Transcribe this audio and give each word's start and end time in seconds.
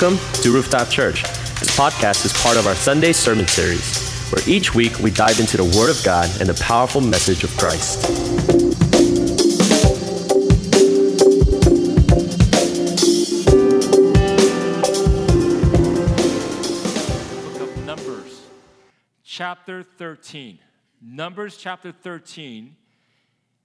Welcome 0.00 0.20
to 0.42 0.52
Rooftop 0.52 0.90
Church. 0.90 1.24
This 1.58 1.76
podcast 1.76 2.24
is 2.24 2.32
part 2.40 2.56
of 2.56 2.68
our 2.68 2.76
Sunday 2.76 3.12
sermon 3.12 3.48
series, 3.48 4.30
where 4.30 4.40
each 4.48 4.72
week 4.72 4.96
we 5.00 5.10
dive 5.10 5.40
into 5.40 5.56
the 5.56 5.64
Word 5.76 5.90
of 5.90 6.00
God 6.04 6.30
and 6.38 6.48
the 6.48 6.54
powerful 6.62 7.00
message 7.00 7.42
of 7.42 7.50
Christ. 7.56 8.06
book 17.58 17.60
of 17.60 17.84
Numbers, 17.84 18.42
chapter 19.24 19.82
13. 19.82 20.60
Numbers 21.02 21.56
chapter 21.56 21.90
13, 21.90 22.76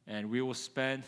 and 0.08 0.32
we 0.32 0.42
will 0.42 0.56
spend 0.56 1.04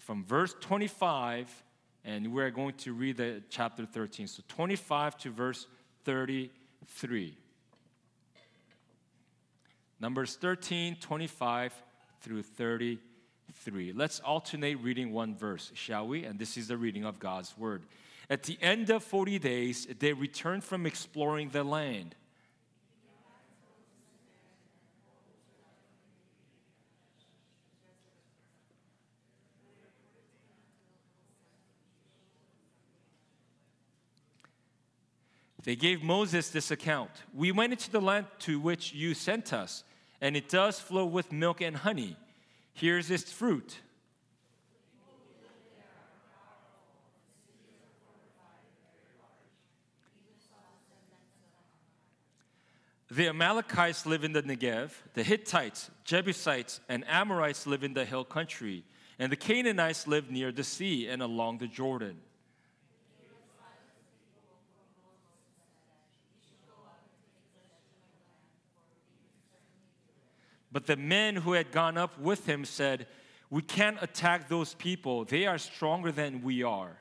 from 0.00 0.24
verse 0.24 0.56
25, 0.60 1.63
and 2.04 2.32
we're 2.32 2.50
going 2.50 2.74
to 2.74 2.92
read 2.92 3.16
the 3.16 3.42
chapter 3.48 3.86
13. 3.86 4.26
So 4.26 4.42
25 4.48 5.16
to 5.18 5.30
verse 5.30 5.66
33. 6.04 7.36
Numbers 10.00 10.36
13, 10.36 10.96
25 10.96 11.72
through 12.20 12.42
33. 12.42 13.92
Let's 13.94 14.20
alternate 14.20 14.76
reading 14.76 15.12
one 15.12 15.34
verse, 15.34 15.70
shall 15.74 16.06
we? 16.06 16.24
And 16.24 16.38
this 16.38 16.56
is 16.56 16.68
the 16.68 16.76
reading 16.76 17.04
of 17.04 17.18
God's 17.18 17.56
word. 17.56 17.82
At 18.28 18.42
the 18.42 18.58
end 18.60 18.90
of 18.90 19.02
40 19.04 19.38
days, 19.38 19.86
they 19.98 20.12
returned 20.12 20.64
from 20.64 20.86
exploring 20.86 21.50
the 21.50 21.64
land. 21.64 22.14
They 35.64 35.76
gave 35.76 36.02
Moses 36.02 36.50
this 36.50 36.70
account 36.70 37.10
We 37.32 37.50
went 37.50 37.72
into 37.72 37.90
the 37.90 38.00
land 38.00 38.26
to 38.40 38.60
which 38.60 38.92
you 38.92 39.14
sent 39.14 39.52
us, 39.52 39.82
and 40.20 40.36
it 40.36 40.48
does 40.48 40.78
flow 40.78 41.06
with 41.06 41.32
milk 41.32 41.60
and 41.60 41.76
honey. 41.76 42.16
Here's 42.74 43.10
its 43.10 43.32
fruit. 43.32 43.78
The 53.10 53.28
Amalekites 53.28 54.06
live 54.06 54.24
in 54.24 54.32
the 54.32 54.42
Negev, 54.42 54.90
the 55.14 55.22
Hittites, 55.22 55.88
Jebusites, 56.02 56.80
and 56.88 57.04
Amorites 57.06 57.64
live 57.64 57.84
in 57.84 57.94
the 57.94 58.04
hill 58.04 58.24
country, 58.24 58.82
and 59.20 59.30
the 59.30 59.36
Canaanites 59.36 60.08
live 60.08 60.32
near 60.32 60.50
the 60.50 60.64
sea 60.64 61.06
and 61.06 61.22
along 61.22 61.58
the 61.58 61.68
Jordan. 61.68 62.16
But 70.74 70.86
the 70.86 70.96
men 70.96 71.36
who 71.36 71.52
had 71.52 71.70
gone 71.70 71.96
up 71.96 72.18
with 72.18 72.46
him 72.46 72.64
said, 72.64 73.06
We 73.48 73.62
can't 73.62 73.96
attack 74.02 74.48
those 74.48 74.74
people. 74.74 75.24
They 75.24 75.46
are 75.46 75.56
stronger 75.56 76.10
than 76.10 76.42
we 76.42 76.64
are. 76.64 76.98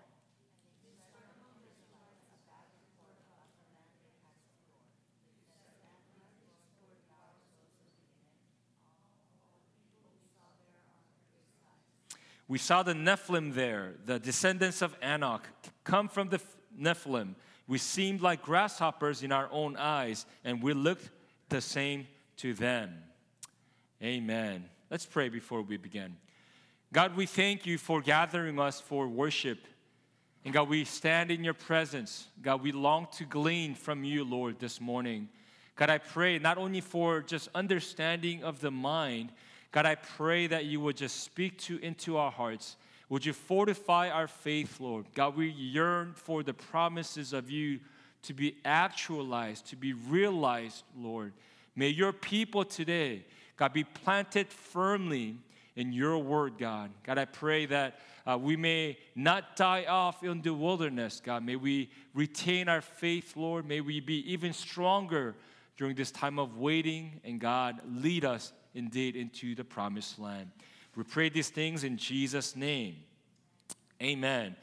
We 12.48 12.60
saw 12.60 12.84
the 12.84 12.94
Nephilim 12.94 13.56
there, 13.56 13.96
the 14.06 14.20
descendants 14.20 14.84
of 14.84 14.96
Anak, 15.02 15.48
come 15.84 16.08
from 16.08 16.30
the 16.30 16.40
Nephilim. 16.80 17.34
We 17.68 17.80
seemed 17.80 18.22
like 18.22 18.44
grasshoppers 18.44 19.24
in 19.24 19.32
our 19.32 19.50
own 19.52 19.76
eyes, 19.78 20.28
and 20.44 20.62
we 20.62 20.74
looked 20.74 21.10
the 21.50 21.60
same 21.60 22.06
to 22.38 22.54
them. 22.54 22.94
Amen. 24.04 24.66
Let's 24.92 25.06
pray 25.06 25.30
before 25.30 25.62
we 25.62 25.78
begin. 25.78 26.18
God, 26.92 27.16
we 27.16 27.26
thank 27.26 27.66
you 27.66 27.78
for 27.78 28.02
gathering 28.02 28.60
us 28.60 28.82
for 28.82 29.08
worship. 29.08 29.60
And 30.44 30.54
God, 30.54 30.68
we 30.68 30.84
stand 30.84 31.32
in 31.32 31.42
your 31.42 31.54
presence. 31.54 32.28
God, 32.42 32.62
we 32.62 32.74
long 32.74 33.08
to 33.14 33.24
glean 33.24 33.76
from 33.76 34.04
you, 34.04 34.26
Lord, 34.26 34.60
this 34.60 34.82
morning. 34.82 35.30
God, 35.78 35.90
I 35.90 36.00
pray 36.00 36.38
not 36.38 36.58
only 36.58 36.82
for 36.82 37.22
just 37.22 37.48
understanding 37.56 38.44
of 38.44 38.60
the 38.60 38.72
mind, 38.72 39.32
God, 39.72 39.86
I 39.86 39.96
pray 39.96 40.48
that 40.48 40.66
you 40.66 40.82
would 40.82 40.98
just 40.98 41.24
speak 41.24 41.58
to 41.60 41.80
into 41.80 42.18
our 42.18 42.30
hearts. 42.30 42.76
Would 43.08 43.26
you 43.26 43.32
fortify 43.32 44.10
our 44.10 44.28
faith, 44.28 44.82
Lord? 44.82 45.06
God, 45.16 45.38
we 45.38 45.48
yearn 45.48 46.12
for 46.14 46.44
the 46.44 46.54
promises 46.54 47.32
of 47.32 47.50
you 47.50 47.80
to 48.24 48.34
be 48.34 48.58
actualized, 48.66 49.68
to 49.68 49.78
be 49.78 49.94
realized, 49.94 50.84
Lord. 50.94 51.32
May 51.76 51.88
your 51.88 52.12
people 52.12 52.66
today, 52.66 53.26
God, 53.56 53.74
be 53.74 53.84
planted 53.84 54.48
firmly 54.50 55.38
in 55.76 55.92
your 55.92 56.18
word, 56.20 56.58
God. 56.58 56.92
God, 57.04 57.18
I 57.18 57.26
pray 57.26 57.66
that 57.68 58.00
uh, 58.26 58.38
we 58.40 58.56
may 58.56 58.98
not 59.16 59.56
die 59.56 59.86
off 59.86 60.24
in 60.24 60.42
the 60.42 60.54
wilderness, 60.54 61.22
God. 61.24 61.44
May 61.44 61.56
we 61.56 61.90
retain 62.14 62.70
our 62.70 62.82
faith, 62.82 63.36
Lord. 63.36 63.68
May 63.68 63.82
we 63.82 64.00
be 64.00 64.32
even 64.32 64.54
stronger 64.54 65.36
during 65.78 65.96
this 65.96 66.12
time 66.12 66.40
of 66.40 66.58
waiting, 66.58 67.20
and 67.24 67.40
God, 67.40 67.82
lead 67.86 68.24
us 68.24 68.54
indeed 68.74 69.16
into 69.16 69.56
the 69.56 69.64
promised 69.64 70.20
land. 70.20 70.52
We 70.96 71.04
pray 71.04 71.30
these 71.30 71.50
things 71.50 71.84
in 71.84 71.98
Jesus' 71.98 72.56
name. 72.56 72.98
Amen. 74.02 74.56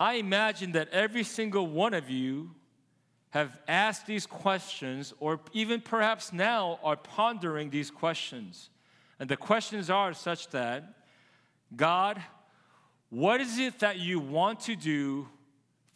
I 0.00 0.14
imagine 0.14 0.72
that 0.72 0.88
every 0.90 1.24
single 1.24 1.66
one 1.66 1.94
of 1.94 2.10
you 2.10 2.50
have 3.36 3.58
asked 3.68 4.06
these 4.06 4.26
questions, 4.26 5.12
or 5.20 5.38
even 5.52 5.80
perhaps 5.80 6.32
now 6.32 6.78
are 6.82 6.96
pondering 6.96 7.68
these 7.68 7.90
questions. 7.90 8.70
And 9.20 9.28
the 9.28 9.36
questions 9.36 9.90
are 9.90 10.14
such 10.14 10.48
that 10.48 10.94
God, 11.74 12.22
what 13.10 13.42
is 13.42 13.58
it 13.58 13.80
that 13.80 13.98
you 13.98 14.20
want 14.20 14.60
to 14.60 14.74
do 14.74 15.28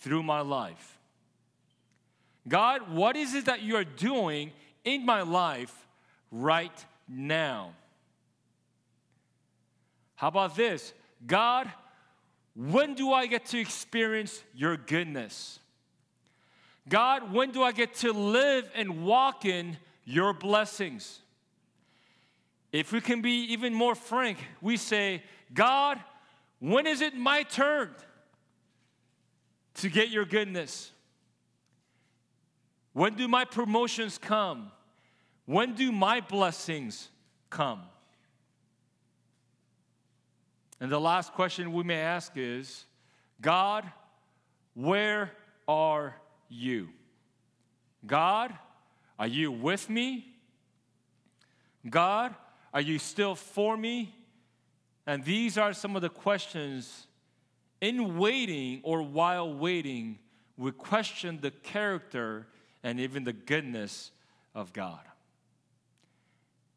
through 0.00 0.22
my 0.22 0.40
life? 0.40 0.98
God, 2.46 2.92
what 2.92 3.16
is 3.16 3.34
it 3.34 3.46
that 3.46 3.62
you 3.62 3.76
are 3.76 3.84
doing 3.84 4.52
in 4.84 5.06
my 5.06 5.22
life 5.22 5.86
right 6.30 6.84
now? 7.08 7.72
How 10.14 10.28
about 10.28 10.56
this? 10.56 10.92
God, 11.26 11.72
when 12.54 12.92
do 12.92 13.12
I 13.12 13.24
get 13.26 13.46
to 13.46 13.58
experience 13.58 14.42
your 14.54 14.76
goodness? 14.76 15.59
God, 16.90 17.32
when 17.32 17.52
do 17.52 17.62
I 17.62 17.70
get 17.70 17.94
to 17.96 18.12
live 18.12 18.68
and 18.74 19.04
walk 19.04 19.44
in 19.44 19.78
your 20.04 20.34
blessings? 20.34 21.20
If 22.72 22.92
we 22.92 23.00
can 23.00 23.22
be 23.22 23.52
even 23.52 23.72
more 23.72 23.94
frank, 23.94 24.38
we 24.60 24.76
say, 24.76 25.22
God, 25.54 26.00
when 26.58 26.88
is 26.88 27.00
it 27.00 27.14
my 27.14 27.44
turn 27.44 27.90
to 29.74 29.88
get 29.88 30.10
your 30.10 30.24
goodness? 30.24 30.90
When 32.92 33.14
do 33.14 33.28
my 33.28 33.44
promotions 33.44 34.18
come? 34.18 34.72
When 35.46 35.74
do 35.74 35.92
my 35.92 36.20
blessings 36.20 37.08
come? 37.50 37.82
And 40.80 40.90
the 40.90 41.00
last 41.00 41.34
question 41.34 41.72
we 41.72 41.84
may 41.84 42.00
ask 42.00 42.32
is 42.34 42.84
God, 43.40 43.84
where 44.74 45.30
are 45.68 46.16
you? 46.50 46.90
God, 48.06 48.52
are 49.18 49.26
you 49.26 49.50
with 49.50 49.88
me? 49.88 50.26
God, 51.88 52.34
are 52.74 52.80
you 52.80 52.98
still 52.98 53.34
for 53.34 53.76
me? 53.76 54.14
And 55.06 55.24
these 55.24 55.56
are 55.56 55.72
some 55.72 55.96
of 55.96 56.02
the 56.02 56.10
questions 56.10 57.06
in 57.80 58.18
waiting 58.18 58.80
or 58.82 59.02
while 59.02 59.52
waiting, 59.52 60.18
we 60.56 60.72
question 60.72 61.38
the 61.40 61.50
character 61.50 62.46
and 62.82 63.00
even 63.00 63.24
the 63.24 63.32
goodness 63.32 64.10
of 64.54 64.72
God. 64.72 65.00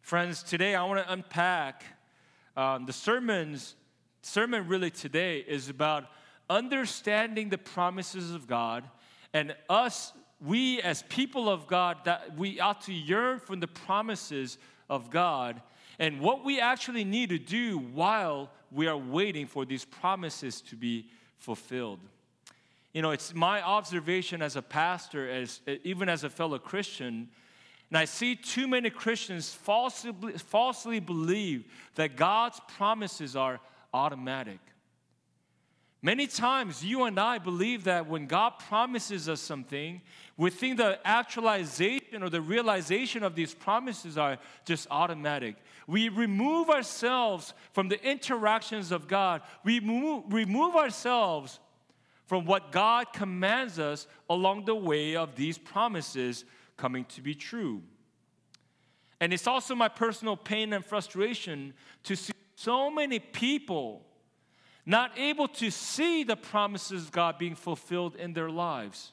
Friends, 0.02 0.44
today 0.44 0.76
I 0.76 0.84
want 0.86 1.06
to 1.06 1.12
unpack 1.12 1.84
um, 2.56 2.86
the 2.86 2.94
sermons. 2.94 3.76
Sermon 4.22 4.68
really 4.68 4.90
today 4.90 5.40
is 5.40 5.70
about 5.70 6.06
understanding 6.50 7.50
the 7.50 7.58
promises 7.58 8.34
of 8.34 8.48
God 8.48 8.84
and 9.34 9.56
us, 9.70 10.14
we 10.40 10.82
as 10.82 11.04
people 11.04 11.50
of 11.50 11.68
God, 11.68 11.98
that 12.06 12.38
we 12.38 12.60
ought 12.60 12.82
to 12.82 12.94
yearn 12.94 13.40
for 13.40 13.56
the 13.56 13.68
promises 13.68 14.58
of 14.90 15.10
God 15.10 15.62
and 16.00 16.20
what 16.20 16.44
we 16.44 16.60
actually 16.60 17.04
need 17.04 17.30
to 17.30 17.40
do 17.40 17.78
while 17.78 18.50
we 18.72 18.88
are 18.88 18.98
waiting 18.98 19.48
for 19.48 19.66
these 19.66 19.86
promises 19.86 20.62
to 20.62 20.76
be 20.76 21.08
fulfilled. 21.38 22.00
You 22.94 23.02
know, 23.02 23.12
it's 23.12 23.34
my 23.34 23.62
observation 23.62 24.42
as 24.42 24.56
a 24.56 24.62
pastor, 24.62 25.30
as 25.30 25.62
even 25.84 26.10
as 26.10 26.24
a 26.24 26.30
fellow 26.30 26.60
Christian, 26.60 27.30
and 27.90 27.98
I 28.00 28.06
see 28.06 28.36
too 28.36 28.68
many 28.68 28.90
Christians 28.90 29.54
falsely, 29.54 30.14
falsely 30.38 31.00
believe 31.00 31.66
that 31.94 32.16
God's 32.16 32.60
promises 32.76 33.36
are 33.36 33.60
automatic. 33.94 34.60
Many 36.06 36.28
times, 36.28 36.84
you 36.84 37.06
and 37.06 37.18
I 37.18 37.38
believe 37.38 37.86
that 37.86 38.08
when 38.08 38.28
God 38.28 38.60
promises 38.60 39.30
us 39.30 39.40
something, 39.40 40.02
we 40.36 40.50
think 40.50 40.76
the 40.76 41.00
actualization 41.06 42.22
or 42.22 42.30
the 42.30 42.42
realization 42.42 43.24
of 43.24 43.36
these 43.36 43.54
promises 43.54 44.18
are 44.18 44.38
just 44.66 44.86
automatic. 44.92 45.56
We 45.88 46.10
remove 46.10 46.70
ourselves 46.70 47.54
from 47.72 47.88
the 47.88 48.06
interactions 48.06 48.92
of 48.92 49.08
God, 49.08 49.44
we 49.64 49.80
move, 49.80 50.26
remove 50.28 50.76
ourselves 50.76 51.62
from 52.26 52.44
what 52.44 52.74
God 52.74 53.14
commands 53.14 53.80
us 53.80 54.06
along 54.30 54.66
the 54.66 54.76
way 54.76 55.16
of 55.16 55.36
these 55.36 55.58
promises 55.58 56.44
coming 56.76 57.06
to 57.06 57.22
be 57.22 57.34
true. 57.34 57.82
And 59.22 59.32
it's 59.32 59.48
also 59.48 59.74
my 59.74 59.88
personal 59.88 60.36
pain 60.36 60.74
and 60.74 60.84
frustration 60.84 61.74
to 62.04 62.18
see 62.18 62.34
so 62.56 62.92
many 62.92 63.20
people 63.20 64.06
not 64.86 65.18
able 65.18 65.48
to 65.48 65.72
see 65.72 66.24
the 66.24 66.36
promises 66.36 67.04
of 67.04 67.12
God 67.12 67.38
being 67.38 67.56
fulfilled 67.56 68.16
in 68.16 68.34
their 68.34 68.50
lives. 68.50 69.12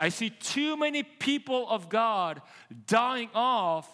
I 0.00 0.08
see 0.08 0.30
too 0.30 0.76
many 0.76 1.02
people 1.02 1.68
of 1.68 1.88
God 1.88 2.42
dying 2.86 3.30
off 3.34 3.88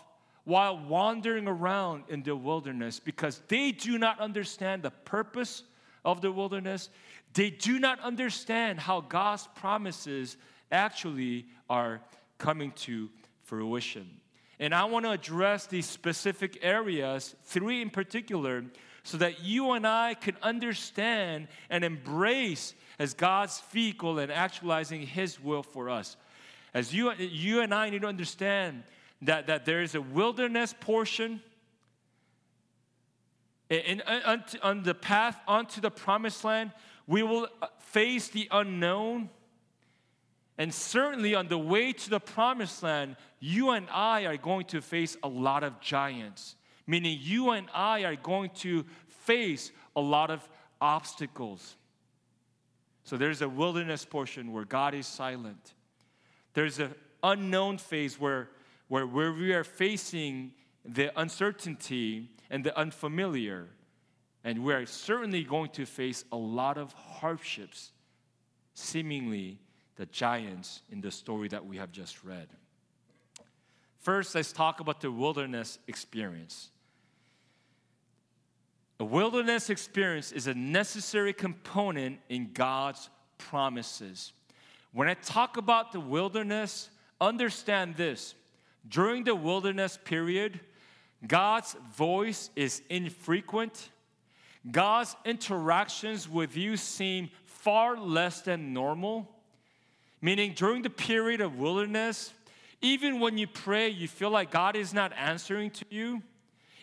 while 0.45 0.79
wandering 0.79 1.47
around 1.47 2.05
in 2.09 2.23
the 2.23 2.35
wilderness 2.35 2.99
because 2.99 3.43
they 3.49 3.73
do 3.73 3.99
not 3.99 4.19
understand 4.19 4.83
the 4.83 4.91
purpose 4.91 5.65
of 6.07 6.23
the 6.23 6.33
wilderness. 6.33 6.89
They 7.35 7.51
do 7.51 7.79
not 7.79 8.01
understand 8.01 8.81
how 8.81 9.03
God's 9.03 9.47
promises 9.55 10.39
actually 10.73 11.47
are 11.69 12.01
coming 12.39 12.73
to 12.73 13.11
fruition. 13.43 14.09
And 14.59 14.75
I 14.75 14.87
want 14.87 15.05
to 15.05 15.11
address 15.11 15.67
these 15.67 15.87
specific 15.87 16.59
areas, 16.63 17.35
three 17.45 17.83
in 17.83 17.91
particular, 17.91 18.65
so 19.09 19.17
that 19.17 19.41
you 19.41 19.73
and 19.73 19.87
I 19.87 20.13
can 20.13 20.37
understand 20.43 21.49
and 21.71 21.83
embrace 21.83 22.75
as 22.99 23.15
God's 23.15 23.59
vehicle 23.73 24.19
and 24.19 24.31
actualizing 24.31 25.07
His 25.07 25.43
will 25.43 25.63
for 25.63 25.89
us. 25.89 26.19
As 26.75 26.93
you, 26.93 27.11
you 27.15 27.63
and 27.63 27.73
I 27.73 27.89
need 27.89 28.03
to 28.03 28.07
understand 28.07 28.83
that, 29.23 29.47
that 29.47 29.65
there 29.65 29.81
is 29.81 29.95
a 29.95 30.03
wilderness 30.03 30.75
portion 30.79 31.41
in, 33.71 34.03
on, 34.03 34.45
on 34.63 34.83
the 34.83 34.95
path 34.95 35.39
onto 35.47 35.81
the 35.81 35.91
promised 35.91 36.45
land, 36.45 36.73
we 37.07 37.23
will 37.23 37.49
face 37.81 38.29
the 38.29 38.49
unknown. 38.51 39.31
And 40.59 40.73
certainly 40.73 41.35
on 41.35 41.49
the 41.49 41.59
way 41.59 41.93
to 41.93 42.11
the 42.11 42.21
promised 42.21 42.83
land, 42.83 43.17
you 43.41 43.71
and 43.71 43.87
I 43.91 44.25
are 44.25 44.37
going 44.37 44.67
to 44.67 44.81
face 44.81 45.17
a 45.23 45.29
lot 45.29 45.65
of 45.65 45.81
giants 45.81 46.57
meaning 46.89 47.19
you 47.21 47.51
and 47.51 47.69
I 47.73 48.03
are 48.05 48.17
going 48.17 48.51
to 48.57 48.85
face 49.07 49.71
a 49.95 50.01
lot 50.01 50.31
of 50.31 50.49
obstacles. 50.81 51.77
So 53.05 53.17
there's 53.17 53.43
a 53.43 53.49
wilderness 53.49 54.05
portion 54.05 54.53
where 54.53 54.65
God 54.65 54.95
is 54.95 55.07
silent. 55.07 55.75
There's 56.55 56.79
an 56.79 56.95
unknown 57.23 57.79
phase 57.79 58.19
where, 58.19 58.49
where, 58.89 59.07
where 59.07 59.33
we 59.33 59.53
are 59.53 59.65
facing 59.65 60.53
the 60.85 61.17
uncertainty 61.21 62.31
and 62.51 62.65
the 62.65 62.77
unfamiliar. 62.77 63.69
And 64.43 64.65
we're 64.65 64.87
certainly 64.87 65.45
going 65.45 65.71
to 65.71 65.85
face 65.85 66.25
a 66.33 66.37
lot 66.37 66.79
of 66.79 66.93
hardships, 66.95 67.93
seemingly 68.73 69.59
the 69.97 70.07
giants 70.07 70.83
in 70.91 71.03
the 71.03 71.11
story 71.11 71.49
that 71.49 71.67
we 71.67 71.77
have 71.77 71.93
just 71.93 72.25
read. 72.25 72.49
First, 73.99 74.35
let's 74.35 74.53
talk 74.53 74.81
about 74.81 75.03
the 75.03 75.11
wilderness 75.11 75.79
experience. 75.87 76.71
A 79.01 79.05
wilderness 79.05 79.71
experience 79.71 80.33
is 80.33 80.47
a 80.49 80.55
necessary 80.55 81.33
component 81.33 82.19
in 82.29 82.53
God's 82.53 83.11
promises. 83.39 84.33
When 84.93 85.09
I 85.09 85.15
talk 85.15 85.57
about 85.57 85.93
the 85.93 86.01
wilderness, 86.01 86.91
understand 87.21 87.97
this. 87.97 88.35
During 88.89 89.23
the 89.25 89.35
wilderness 89.35 89.99
period, 90.03 90.61
God's 91.27 91.77
voice 91.95 92.51
is 92.57 92.83
infrequent. 92.89 93.91
God's 94.69 95.15
interactions 95.25 96.29
with 96.29 96.57
you 96.57 96.77
seem 96.77 97.31
far 97.45 97.97
less 97.97 98.41
than 98.41 98.73
normal. 98.73 99.29
Meaning, 100.21 100.55
during 100.57 100.83
the 100.83 100.91
period 100.91 101.41
of 101.41 101.59
wilderness, 101.59 102.33
even 102.81 103.21
when 103.21 103.39
you 103.39 103.47
pray, 103.47 103.89
you 103.89 104.09
feel 104.09 104.31
like 104.31 104.51
God 104.51 104.75
is 104.75 104.93
not 104.93 105.13
answering 105.13 105.71
to 105.71 105.85
you. 105.91 106.23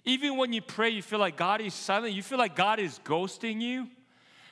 Even 0.06 0.38
when 0.38 0.54
you 0.54 0.62
pray, 0.62 0.90
you 0.90 1.02
feel 1.02 1.19
like 1.19 1.36
God 1.36 1.62
is 1.62 1.74
silent. 1.74 2.13
You 2.13 2.24
feel 2.24 2.38
like 2.38 2.56
God 2.56 2.80
is 2.80 3.00
ghosting 3.04 3.60
you. 3.60 3.88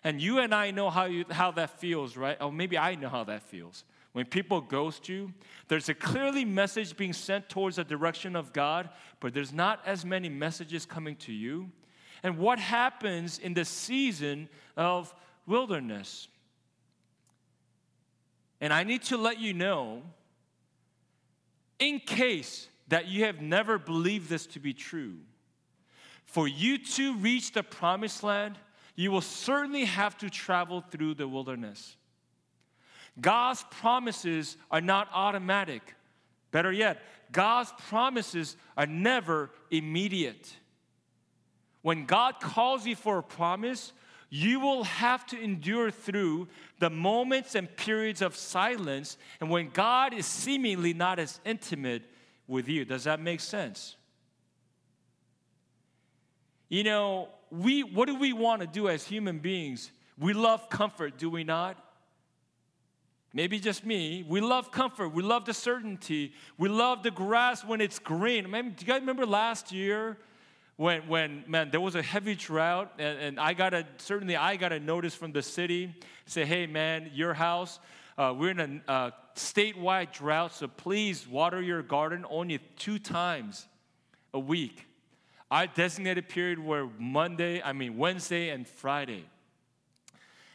And 0.03 0.21
you 0.21 0.39
and 0.39 0.53
I 0.53 0.71
know 0.71 0.89
how, 0.89 1.05
you, 1.05 1.25
how 1.29 1.51
that 1.51 1.79
feels, 1.79 2.17
right? 2.17 2.35
Or 2.41 2.51
maybe 2.51 2.77
I 2.77 2.95
know 2.95 3.09
how 3.09 3.23
that 3.25 3.43
feels. 3.43 3.85
When 4.11 4.25
people 4.25 4.61
ghost 4.61 5.07
you, 5.07 5.33
there's 5.67 5.89
a 5.89 5.93
clearly 5.93 6.43
message 6.43 6.97
being 6.97 7.13
sent 7.13 7.49
towards 7.49 7.77
the 7.77 7.83
direction 7.83 8.35
of 8.35 8.51
God, 8.51 8.89
but 9.19 9.33
there's 9.33 9.53
not 9.53 9.79
as 9.85 10.03
many 10.05 10.29
messages 10.29 10.85
coming 10.85 11.15
to 11.17 11.31
you. 11.31 11.71
And 12.21 12.37
what 12.37 12.59
happens 12.59 13.39
in 13.39 13.53
the 13.53 13.65
season 13.65 14.49
of 14.75 15.13
wilderness? 15.47 16.27
And 18.61 18.71
I 18.73 18.83
need 18.83 19.03
to 19.03 19.17
let 19.17 19.39
you 19.39 19.53
know, 19.53 20.03
in 21.79 21.99
case 21.99 22.67
that 22.89 23.07
you 23.07 23.25
have 23.25 23.41
never 23.41 23.77
believed 23.77 24.29
this 24.29 24.45
to 24.47 24.59
be 24.59 24.73
true, 24.73 25.15
for 26.33 26.47
you 26.47 26.79
to 26.79 27.15
reach 27.17 27.51
the 27.51 27.61
promised 27.61 28.23
land, 28.23 28.57
you 28.95 29.11
will 29.11 29.21
certainly 29.21 29.85
have 29.85 30.17
to 30.17 30.31
travel 30.31 30.81
through 30.81 31.13
the 31.13 31.27
wilderness. 31.27 31.95
God's 33.21 33.63
promises 33.69 34.57
are 34.71 34.81
not 34.81 35.09
automatic. 35.13 35.93
Better 36.49 36.71
yet, 36.71 37.03
God's 37.31 37.71
promises 37.87 38.57
are 38.75 38.87
never 38.87 39.51
immediate. 39.69 40.51
When 41.83 42.07
God 42.07 42.39
calls 42.39 42.87
you 42.87 42.95
for 42.95 43.19
a 43.19 43.23
promise, 43.23 43.93
you 44.31 44.59
will 44.59 44.85
have 44.85 45.27
to 45.27 45.39
endure 45.39 45.91
through 45.91 46.47
the 46.79 46.89
moments 46.89 47.53
and 47.53 47.73
periods 47.77 48.23
of 48.23 48.35
silence 48.35 49.19
and 49.39 49.51
when 49.51 49.69
God 49.69 50.15
is 50.15 50.25
seemingly 50.25 50.95
not 50.95 51.19
as 51.19 51.39
intimate 51.45 52.01
with 52.47 52.67
you. 52.67 52.85
Does 52.85 53.03
that 53.03 53.21
make 53.21 53.39
sense? 53.39 53.97
You 56.73 56.83
know, 56.83 57.29
we 57.51 57.83
what 57.83 58.07
do 58.07 58.15
we 58.15 58.33
want 58.33 58.61
to 58.61 58.67
do 58.67 58.89
as 58.89 59.05
human 59.05 59.37
beings? 59.37 59.91
We 60.17 60.33
love 60.33 60.71
comfort, 60.71 61.19
do 61.19 61.29
we 61.29 61.43
not? 61.43 61.77
Maybe 63.31 63.59
just 63.59 63.85
me. 63.85 64.25
We 64.27 64.41
love 64.41 64.71
comfort. 64.71 65.09
We 65.09 65.21
love 65.21 65.45
the 65.45 65.53
certainty. 65.53 66.33
We 66.57 66.69
love 66.69 67.03
the 67.03 67.11
grass 67.11 67.63
when 67.63 67.79
it's 67.79 67.99
green. 67.99 68.49
do 68.49 68.57
you 68.57 68.87
guys 68.87 69.01
remember 69.01 69.27
last 69.27 69.71
year 69.71 70.17
when, 70.77 71.07
when 71.07 71.43
man, 71.45 71.69
there 71.69 71.79
was 71.79 71.93
a 71.93 72.01
heavy 72.01 72.33
drought, 72.33 72.91
and, 72.97 73.19
and 73.19 73.39
I 73.39 73.53
got 73.53 73.75
a 73.75 73.85
certainly 73.97 74.35
I 74.35 74.55
got 74.55 74.73
a 74.73 74.79
notice 74.79 75.13
from 75.13 75.31
the 75.31 75.43
city 75.43 75.93
say, 76.25 76.43
hey 76.43 76.65
man, 76.65 77.11
your 77.13 77.35
house, 77.35 77.77
uh, 78.17 78.33
we're 78.35 78.49
in 78.49 78.81
a 78.87 79.13
statewide 79.35 80.11
drought, 80.11 80.53
so 80.53 80.67
please 80.67 81.27
water 81.27 81.61
your 81.61 81.83
garden 81.83 82.25
only 82.31 82.57
two 82.77 82.97
times 82.97 83.67
a 84.33 84.39
week. 84.39 84.87
I 85.49 85.67
designated 85.67 86.29
period 86.29 86.59
were 86.59 86.89
Monday, 86.97 87.61
I 87.61 87.73
mean 87.73 87.97
Wednesday 87.97 88.49
and 88.49 88.67
Friday. 88.67 89.25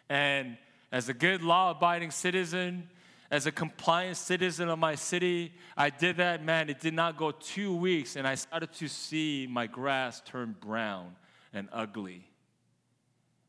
And 0.09 0.57
as 0.91 1.09
a 1.09 1.15
good 1.15 1.43
law 1.43 1.71
abiding 1.71 2.11
citizen, 2.11 2.89
as 3.31 3.47
a 3.47 3.53
compliant 3.53 4.17
citizen 4.17 4.69
of 4.69 4.79
my 4.79 4.95
city, 4.95 5.53
I 5.77 5.91
did 5.91 6.17
that, 6.17 6.43
man. 6.43 6.71
It 6.71 6.81
did 6.81 6.95
not 6.95 7.19
go 7.19 7.31
two 7.31 7.77
weeks, 7.77 8.17
and 8.17 8.27
I 8.27 8.35
started 8.35 8.73
to 8.75 8.89
see 8.89 9.47
my 9.49 9.67
grass 9.67 10.23
turn 10.25 10.57
brown 10.59 11.15
and 11.53 11.69
ugly. 11.73 12.25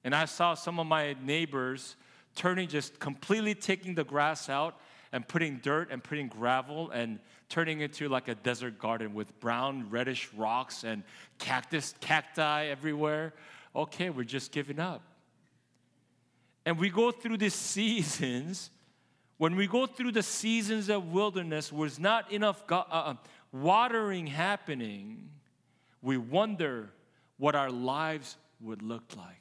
And 0.03 0.13
I 0.13 0.25
saw 0.25 0.53
some 0.53 0.79
of 0.79 0.87
my 0.87 1.15
neighbors 1.23 1.95
turning, 2.35 2.67
just 2.67 2.99
completely 2.99 3.55
taking 3.55 3.95
the 3.95 4.03
grass 4.03 4.49
out 4.49 4.79
and 5.11 5.27
putting 5.27 5.57
dirt 5.57 5.89
and 5.91 6.03
putting 6.03 6.27
gravel 6.27 6.89
and 6.91 7.19
turning 7.49 7.81
into 7.81 8.07
like 8.07 8.27
a 8.27 8.35
desert 8.35 8.77
garden 8.77 9.13
with 9.13 9.39
brown, 9.39 9.89
reddish 9.89 10.29
rocks 10.35 10.83
and 10.83 11.03
cactus, 11.39 11.95
cacti 11.99 12.67
everywhere. 12.67 13.33
Okay, 13.75 14.09
we're 14.09 14.23
just 14.23 14.51
giving 14.51 14.79
up. 14.79 15.01
And 16.65 16.77
we 16.77 16.89
go 16.89 17.11
through 17.11 17.37
these 17.37 17.55
seasons. 17.55 18.69
When 19.37 19.55
we 19.55 19.67
go 19.67 19.85
through 19.85 20.11
the 20.11 20.23
seasons 20.23 20.89
of 20.89 21.11
wilderness 21.11 21.71
where 21.71 21.87
there's 21.87 21.99
not 21.99 22.31
enough 22.31 22.63
uh, 22.69 22.83
uh, 22.91 23.13
watering 23.51 24.27
happening, 24.27 25.29
we 26.01 26.17
wonder 26.17 26.91
what 27.37 27.55
our 27.55 27.71
lives 27.71 28.37
would 28.61 28.81
look 28.81 29.03
like. 29.17 29.37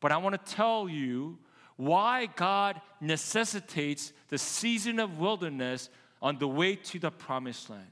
But 0.00 0.12
I 0.12 0.16
want 0.18 0.34
to 0.44 0.54
tell 0.54 0.88
you 0.88 1.38
why 1.76 2.26
God 2.36 2.80
necessitates 3.00 4.12
the 4.34 4.38
season 4.38 4.98
of 4.98 5.20
wilderness 5.20 5.88
on 6.20 6.36
the 6.40 6.48
way 6.48 6.74
to 6.74 6.98
the 6.98 7.08
promised 7.08 7.70
land. 7.70 7.86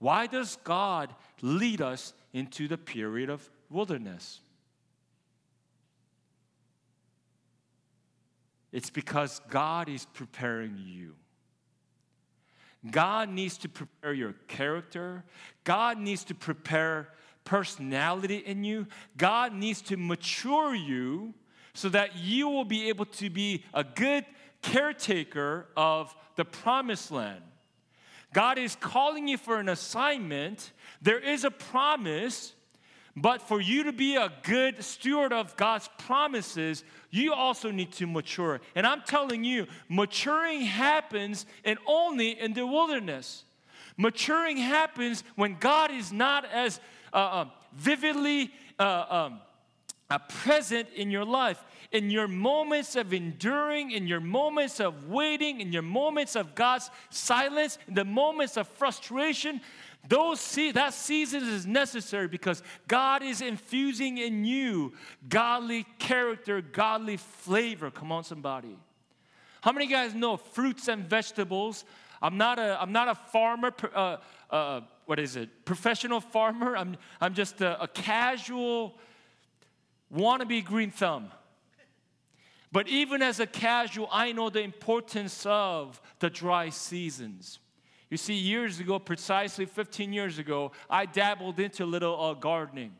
Why 0.00 0.26
does 0.26 0.58
God 0.64 1.14
lead 1.40 1.80
us 1.80 2.14
into 2.32 2.66
the 2.66 2.76
period 2.76 3.30
of 3.30 3.48
wilderness? 3.70 4.40
It's 8.72 8.90
because 8.90 9.40
God 9.50 9.88
is 9.88 10.04
preparing 10.04 10.82
you. 10.84 11.14
God 12.90 13.28
needs 13.28 13.56
to 13.58 13.68
prepare 13.68 14.12
your 14.12 14.32
character. 14.48 15.22
God 15.62 15.96
needs 15.96 16.24
to 16.24 16.34
prepare 16.34 17.10
personality 17.44 18.38
in 18.38 18.64
you. 18.64 18.88
God 19.16 19.52
needs 19.52 19.80
to 19.82 19.96
mature 19.96 20.74
you 20.74 21.34
so 21.72 21.88
that 21.90 22.16
you 22.16 22.48
will 22.48 22.64
be 22.64 22.88
able 22.88 23.04
to 23.04 23.30
be 23.30 23.62
a 23.72 23.84
good 23.84 24.24
caretaker 24.62 25.66
of 25.76 26.14
the 26.36 26.44
promised 26.44 27.10
land. 27.10 27.42
God 28.32 28.58
is 28.58 28.76
calling 28.76 29.28
you 29.28 29.38
for 29.38 29.58
an 29.58 29.68
assignment. 29.68 30.72
There 31.00 31.18
is 31.18 31.44
a 31.44 31.50
promise, 31.50 32.52
but 33.16 33.40
for 33.42 33.60
you 33.60 33.84
to 33.84 33.92
be 33.92 34.16
a 34.16 34.32
good 34.42 34.84
steward 34.84 35.32
of 35.32 35.56
God's 35.56 35.88
promises, 35.98 36.84
you 37.10 37.32
also 37.32 37.70
need 37.70 37.92
to 37.92 38.06
mature. 38.06 38.60
And 38.74 38.86
I'm 38.86 39.02
telling 39.02 39.44
you, 39.44 39.66
maturing 39.88 40.60
happens 40.60 41.46
and 41.64 41.78
only 41.86 42.38
in 42.38 42.52
the 42.52 42.66
wilderness. 42.66 43.44
Maturing 43.96 44.58
happens 44.58 45.24
when 45.34 45.56
God 45.58 45.90
is 45.90 46.12
not 46.12 46.44
as 46.44 46.80
uh, 47.12 47.16
uh, 47.16 47.44
vividly 47.72 48.52
uh, 48.78 49.04
um, 49.08 49.40
uh, 50.10 50.18
present 50.18 50.88
in 50.94 51.10
your 51.10 51.24
life. 51.24 51.62
In 51.90 52.10
your 52.10 52.28
moments 52.28 52.96
of 52.96 53.14
enduring, 53.14 53.92
in 53.92 54.06
your 54.06 54.20
moments 54.20 54.78
of 54.78 55.08
waiting, 55.08 55.60
in 55.60 55.72
your 55.72 55.82
moments 55.82 56.36
of 56.36 56.54
God's 56.54 56.90
silence, 57.08 57.78
in 57.88 57.94
the 57.94 58.04
moments 58.04 58.58
of 58.58 58.68
frustration, 58.68 59.62
those 60.06 60.40
see, 60.40 60.70
that 60.72 60.94
season 60.94 61.42
is 61.44 61.66
necessary 61.66 62.28
because 62.28 62.62
God 62.86 63.22
is 63.22 63.40
infusing 63.40 64.18
in 64.18 64.44
you 64.44 64.92
godly 65.28 65.86
character, 65.98 66.60
godly 66.60 67.16
flavor. 67.16 67.90
Come 67.90 68.12
on, 68.12 68.24
somebody. 68.24 68.76
How 69.60 69.72
many 69.72 69.86
guys 69.86 70.14
know 70.14 70.36
fruits 70.36 70.88
and 70.88 71.04
vegetables? 71.04 71.84
I'm 72.22 72.36
not 72.36 72.58
a, 72.58 72.80
I'm 72.80 72.92
not 72.92 73.08
a 73.08 73.14
farmer, 73.14 73.72
uh, 73.94 74.16
uh, 74.50 74.80
what 75.06 75.18
is 75.18 75.36
it, 75.36 75.64
professional 75.64 76.20
farmer. 76.20 76.76
I'm, 76.76 76.96
I'm 77.20 77.34
just 77.34 77.60
a, 77.60 77.82
a 77.82 77.88
casual 77.88 78.94
wannabe 80.14 80.64
green 80.64 80.90
thumb. 80.90 81.30
But 82.70 82.88
even 82.88 83.22
as 83.22 83.40
a 83.40 83.46
casual, 83.46 84.08
I 84.12 84.32
know 84.32 84.50
the 84.50 84.60
importance 84.60 85.46
of 85.46 86.00
the 86.18 86.28
dry 86.28 86.68
seasons. 86.68 87.60
You 88.10 88.16
see, 88.16 88.34
years 88.34 88.80
ago, 88.80 88.98
precisely 88.98 89.66
15 89.66 90.12
years 90.12 90.38
ago, 90.38 90.72
I 90.88 91.06
dabbled 91.06 91.60
into 91.60 91.84
a 91.84 91.86
little 91.86 92.20
uh, 92.22 92.34
gardening. 92.34 92.92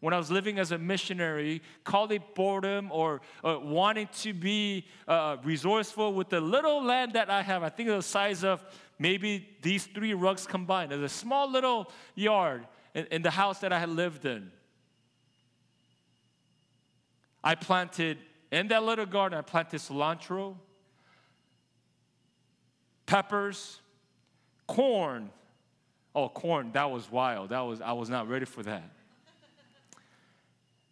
When 0.00 0.12
I 0.12 0.18
was 0.18 0.30
living 0.30 0.58
as 0.58 0.72
a 0.72 0.78
missionary, 0.78 1.62
call 1.84 2.10
it 2.10 2.34
boredom 2.34 2.90
or 2.90 3.20
uh, 3.44 3.58
wanting 3.62 4.08
to 4.20 4.34
be 4.34 4.86
uh, 5.06 5.36
resourceful 5.44 6.12
with 6.12 6.28
the 6.28 6.40
little 6.40 6.82
land 6.82 7.12
that 7.12 7.30
I 7.30 7.40
have. 7.42 7.62
I 7.62 7.68
think 7.68 7.88
the 7.88 8.02
size 8.02 8.42
of 8.42 8.64
maybe 8.98 9.48
these 9.62 9.86
three 9.86 10.12
rugs 10.12 10.46
combined. 10.46 10.90
There's 10.90 11.02
a 11.02 11.08
small 11.08 11.50
little 11.50 11.90
yard 12.14 12.66
in, 12.94 13.06
in 13.06 13.22
the 13.22 13.30
house 13.30 13.60
that 13.60 13.72
I 13.72 13.78
had 13.78 13.90
lived 13.90 14.24
in. 14.24 14.50
I 17.44 17.54
planted, 17.54 18.18
in 18.52 18.68
that 18.68 18.84
little 18.84 19.06
garden, 19.06 19.38
I 19.38 19.42
planted 19.42 19.80
cilantro, 19.80 20.56
peppers, 23.06 23.80
corn. 24.66 25.30
Oh, 26.14 26.28
corn, 26.28 26.70
that 26.72 26.90
was 26.90 27.10
wild. 27.10 27.48
That 27.48 27.60
was 27.60 27.80
I 27.80 27.92
was 27.92 28.10
not 28.10 28.28
ready 28.28 28.44
for 28.44 28.62
that. 28.64 28.84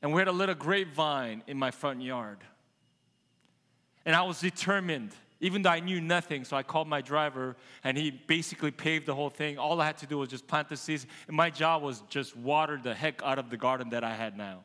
And 0.02 0.14
we 0.14 0.20
had 0.20 0.28
a 0.28 0.32
little 0.32 0.54
grapevine 0.54 1.42
in 1.46 1.58
my 1.58 1.70
front 1.70 2.00
yard. 2.00 2.38
And 4.06 4.16
I 4.16 4.22
was 4.22 4.40
determined, 4.40 5.10
even 5.40 5.60
though 5.60 5.68
I 5.68 5.80
knew 5.80 6.00
nothing. 6.00 6.44
So 6.44 6.56
I 6.56 6.62
called 6.62 6.88
my 6.88 7.02
driver, 7.02 7.54
and 7.84 7.98
he 7.98 8.10
basically 8.10 8.70
paved 8.70 9.04
the 9.04 9.14
whole 9.14 9.28
thing. 9.28 9.58
All 9.58 9.78
I 9.78 9.84
had 9.84 9.98
to 9.98 10.06
do 10.06 10.16
was 10.16 10.30
just 10.30 10.46
plant 10.46 10.70
the 10.70 10.76
seeds. 10.78 11.06
And 11.28 11.36
my 11.36 11.50
job 11.50 11.82
was 11.82 12.02
just 12.08 12.34
water 12.34 12.80
the 12.82 12.94
heck 12.94 13.22
out 13.22 13.38
of 13.38 13.50
the 13.50 13.58
garden 13.58 13.90
that 13.90 14.02
I 14.02 14.14
had 14.14 14.38
now. 14.38 14.64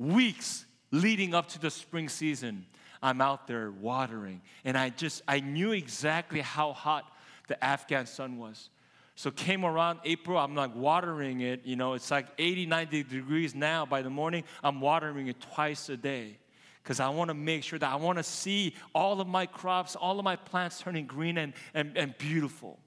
Weeks 0.00 0.64
leading 0.90 1.34
up 1.34 1.48
to 1.48 1.58
the 1.58 1.70
spring 1.70 2.08
season, 2.08 2.64
I'm 3.02 3.20
out 3.20 3.46
there 3.46 3.70
watering. 3.70 4.40
And 4.64 4.78
I 4.78 4.88
just, 4.88 5.20
I 5.28 5.40
knew 5.40 5.72
exactly 5.72 6.40
how 6.40 6.72
hot 6.72 7.04
the 7.48 7.62
Afghan 7.62 8.06
sun 8.06 8.38
was. 8.38 8.70
So 9.14 9.30
came 9.30 9.66
around 9.66 9.98
April, 10.06 10.38
I'm 10.38 10.54
like 10.54 10.74
watering 10.74 11.42
it. 11.42 11.66
You 11.66 11.76
know, 11.76 11.92
it's 11.92 12.10
like 12.10 12.28
80, 12.38 12.64
90 12.64 13.02
degrees 13.02 13.54
now 13.54 13.84
by 13.84 14.00
the 14.00 14.08
morning. 14.08 14.44
I'm 14.64 14.80
watering 14.80 15.26
it 15.26 15.38
twice 15.38 15.90
a 15.90 15.98
day 15.98 16.38
because 16.82 16.98
I 16.98 17.10
want 17.10 17.28
to 17.28 17.34
make 17.34 17.62
sure 17.62 17.78
that 17.78 17.92
I 17.92 17.96
want 17.96 18.16
to 18.16 18.24
see 18.24 18.74
all 18.94 19.20
of 19.20 19.28
my 19.28 19.44
crops, 19.44 19.96
all 19.96 20.18
of 20.18 20.24
my 20.24 20.36
plants 20.36 20.80
turning 20.80 21.04
green 21.04 21.36
and, 21.36 21.52
and, 21.74 21.98
and 21.98 22.16
beautiful. 22.16 22.78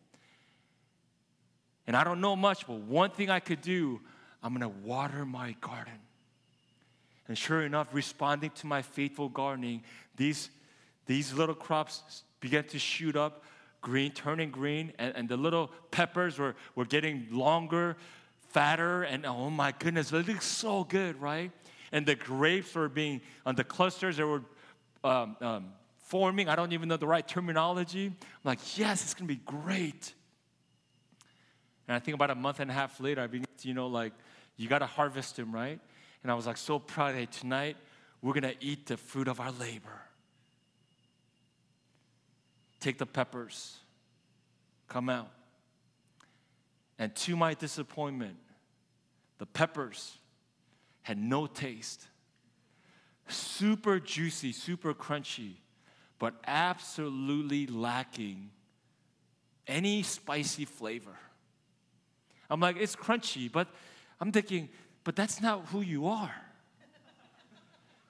And 1.86 1.96
I 1.96 2.04
don't 2.04 2.22
know 2.22 2.36
much, 2.36 2.66
but 2.66 2.80
one 2.80 3.12
thing 3.12 3.30
I 3.30 3.40
could 3.40 3.62
do, 3.62 4.02
I'm 4.42 4.58
going 4.58 4.62
to 4.62 4.88
water 4.88 5.28
my 5.28 5.56
garden. 5.62 6.00
And 7.28 7.38
sure 7.38 7.62
enough, 7.62 7.88
responding 7.94 8.52
to 8.52 8.68
my 8.68 8.82
faithful 8.82 9.30
gardening, 9.30 9.84
these, 10.18 10.50
these 11.06 11.34
little 11.34 11.56
crops 11.56 12.24
began 12.40 12.66
to 12.66 12.80
shoot 12.80 13.16
up, 13.16 13.44
green, 13.82 14.12
turning 14.12 14.52
green, 14.52 14.92
and, 15.00 15.16
and 15.16 15.30
the 15.30 15.38
little 15.38 15.72
peppers 15.92 16.38
were, 16.38 16.56
were 16.76 16.86
getting 16.86 17.28
longer, 17.32 17.96
fatter, 18.50 19.04
and 19.04 19.26
oh 19.26 19.50
my 19.50 19.74
goodness, 19.80 20.12
it 20.12 20.28
looks 20.28 20.46
so 20.46 20.84
good, 20.84 21.20
right? 21.22 21.52
And 21.92 22.06
the 22.06 22.16
grapes 22.16 22.76
were 22.76 22.90
being, 22.90 23.22
on 23.46 23.56
the 23.56 23.64
clusters, 23.64 24.18
they 24.18 24.24
were 24.24 24.42
um, 25.04 25.38
um, 25.42 25.66
forming. 25.98 26.50
I 26.50 26.56
don't 26.56 26.74
even 26.74 26.90
know 26.90 26.98
the 26.98 27.08
right 27.08 27.28
terminology. 27.28 28.08
I'm 28.08 28.16
like, 28.44 28.78
yes, 28.78 29.04
it's 29.04 29.14
gonna 29.14 29.28
be 29.28 29.36
great. 29.36 30.14
And 31.88 31.96
I 31.96 32.00
think 32.00 32.16
about 32.16 32.32
a 32.32 32.36
month 32.36 32.60
and 32.60 32.70
a 32.70 32.74
half 32.74 33.00
later, 33.00 33.22
I 33.22 33.28
begin 33.28 33.48
to, 33.60 33.68
you 33.68 33.74
know, 33.74 33.88
like, 33.88 34.14
you 34.58 34.68
gotta 34.68 34.86
harvest 34.86 35.36
them, 35.36 35.54
right? 35.54 35.80
And 36.24 36.32
I 36.32 36.36
was 36.36 36.48
like 36.48 36.58
so 36.58 36.80
proud. 36.80 37.16
Hey, 37.16 37.28
tonight 37.28 37.78
we're 38.22 38.34
to 38.34 38.56
eat 38.62 38.88
the 38.88 38.98
fruit 38.98 39.28
of 39.28 39.40
our 39.40 39.52
labor. 39.52 40.02
Take 42.80 42.98
the 42.98 43.06
peppers, 43.06 43.78
come 44.88 45.10
out. 45.10 45.32
And 46.98 47.14
to 47.16 47.36
my 47.36 47.54
disappointment, 47.54 48.38
the 49.38 49.46
peppers 49.46 50.18
had 51.02 51.18
no 51.18 51.48
taste. 51.48 52.08
Super 53.28 54.00
juicy, 54.00 54.52
super 54.52 54.94
crunchy, 54.94 55.56
but 56.20 56.36
absolutely 56.46 57.68
lacking 57.68 58.50
any 59.68 60.04
spicy 60.04 60.66
flavor. 60.66 61.18
I'm 62.50 62.60
like, 62.60 62.78
it's 62.78 62.96
crunchy, 62.96 63.52
but 63.52 63.68
I'm 64.20 64.32
thinking, 64.32 64.70
but 65.04 65.16
that's 65.16 65.42
not 65.42 65.66
who 65.68 65.82
you 65.82 66.08
are. 66.08 66.34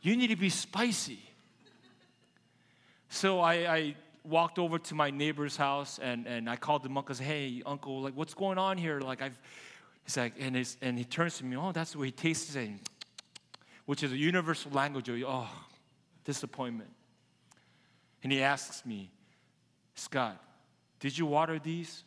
You 0.02 0.18
need 0.18 0.28
to 0.28 0.36
be 0.36 0.50
spicy. 0.50 1.20
So 3.10 3.40
I, 3.40 3.54
I 3.54 3.96
walked 4.24 4.60
over 4.60 4.78
to 4.78 4.96
my 4.96 5.10
neighbor's 5.10 5.56
house 5.56 6.00
and, 6.02 6.28
and 6.28 6.50
I 6.50 6.56
called 6.56 6.86
him 6.86 6.98
uncle. 6.98 7.16
Said, 7.16 7.26
hey, 7.26 7.64
uncle, 7.66 8.02
like 8.02 8.14
what's 8.16 8.34
going 8.34 8.58
on 8.58 8.78
here? 8.78 9.00
Like 9.00 9.22
I've, 9.22 9.40
he's 10.04 10.18
like, 10.18 10.34
and, 10.40 10.56
his, 10.56 10.78
and 10.82 10.98
he 10.98 11.06
turns 11.06 11.38
to 11.38 11.46
me. 11.46 11.56
Oh, 11.56 11.72
that's 11.72 11.94
the 11.94 12.00
way 12.00 12.08
he 12.08 12.12
tastes 12.12 12.56
it, 12.56 12.70
which 13.86 14.04
is 14.04 14.12
a 14.12 14.18
universal 14.18 14.72
language 14.72 15.10
of 15.10 15.24
oh, 15.26 15.50
disappointment. 16.26 16.92
And 18.24 18.32
he 18.32 18.42
asks 18.42 18.86
me, 18.86 19.10
Scott, 19.96 20.42
did 21.00 21.18
you 21.18 21.26
water 21.26 21.60
these? 21.60 22.04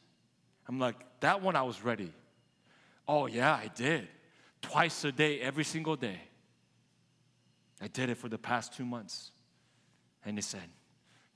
I'm 0.69 0.79
like, 0.79 0.97
that 1.21 1.41
one 1.41 1.57
I 1.57 1.63
was 1.63 1.83
ready. 1.83 2.13
Oh 3.09 3.27
yeah, 3.27 3.55
I 3.55 3.71
did 3.75 4.09
twice 4.71 5.05
a 5.05 5.13
day, 5.13 5.41
every 5.41 5.65
single 5.65 5.97
day. 5.97 6.21
I 7.81 7.89
did 7.89 8.11
it 8.11 8.17
for 8.17 8.29
the 8.29 8.39
past 8.39 8.75
two 8.75 8.85
months. 8.85 9.31
And 10.25 10.37
he 10.37 10.43
said, 10.43 10.69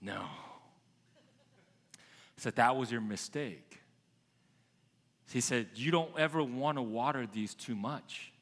No. 0.00 0.24
He 2.34 2.40
said, 2.40 2.56
That 2.56 2.76
was 2.76 2.90
your 2.90 3.00
mistake. 3.00 3.80
He 5.30 5.40
said, 5.40 5.68
You 5.74 5.90
don't 5.90 6.18
ever 6.18 6.42
want 6.42 6.78
to 6.78 6.82
water 6.82 7.26
these 7.30 7.54
too 7.54 7.76
much. 7.76 8.32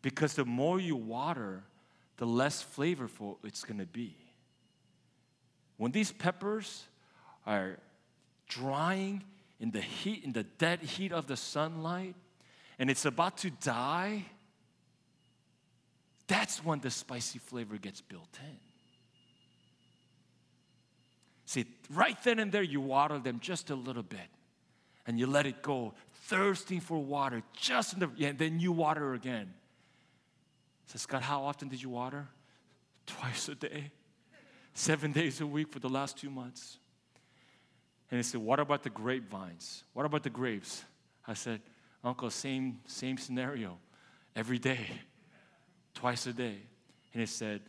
Because 0.00 0.34
the 0.34 0.44
more 0.44 0.80
you 0.80 0.96
water, 0.96 1.62
the 2.16 2.26
less 2.26 2.64
flavorful 2.64 3.36
it's 3.44 3.64
going 3.64 3.78
to 3.78 3.86
be. 3.86 4.16
When 5.76 5.92
these 5.92 6.12
peppers 6.12 6.84
are 7.46 7.78
drying 8.48 9.22
in 9.60 9.70
the 9.70 9.80
heat, 9.80 10.24
in 10.24 10.32
the 10.32 10.44
dead 10.44 10.80
heat 10.80 11.12
of 11.12 11.26
the 11.26 11.36
sunlight, 11.36 12.14
and 12.82 12.90
it's 12.90 13.06
about 13.06 13.38
to 13.38 13.50
die, 13.50 14.26
that's 16.26 16.62
when 16.62 16.80
the 16.80 16.90
spicy 16.90 17.38
flavor 17.38 17.78
gets 17.78 18.02
built 18.02 18.38
in. 18.42 18.56
See, 21.46 21.64
right 21.90 22.22
then 22.24 22.38
and 22.38 22.52
there, 22.52 22.62
you 22.62 22.82
water 22.82 23.18
them 23.18 23.38
just 23.40 23.70
a 23.70 23.74
little 23.74 24.02
bit 24.02 24.20
and 25.06 25.18
you 25.18 25.26
let 25.26 25.46
it 25.46 25.62
go, 25.62 25.94
thirsting 26.24 26.80
for 26.80 26.98
water, 26.98 27.42
just 27.56 27.94
in 27.94 28.00
the, 28.00 28.10
and 28.26 28.38
then 28.38 28.60
you 28.60 28.72
water 28.72 29.14
again. 29.14 29.54
Says, 30.86 31.00
Scott, 31.02 31.22
how 31.22 31.44
often 31.44 31.68
did 31.68 31.82
you 31.82 31.88
water? 31.88 32.28
twice 33.06 33.48
a 33.48 33.54
day, 33.54 33.90
seven 34.74 35.12
days 35.12 35.40
a 35.40 35.46
week 35.46 35.68
for 35.70 35.78
the 35.78 35.88
last 35.88 36.16
two 36.16 36.30
months. 36.30 36.78
And 38.10 38.18
he 38.18 38.22
said, 38.22 38.40
What 38.40 38.60
about 38.60 38.82
the 38.82 38.90
grapevines? 38.90 39.84
What 39.92 40.06
about 40.06 40.22
the 40.22 40.30
grapes? 40.30 40.84
I 41.26 41.34
said, 41.34 41.60
Uncle, 42.04 42.30
same, 42.30 42.80
same 42.86 43.16
scenario 43.16 43.78
every 44.34 44.58
day, 44.58 44.86
twice 45.94 46.26
a 46.26 46.32
day. 46.32 46.58
And 47.12 47.20
he 47.20 47.26
said, 47.26 47.60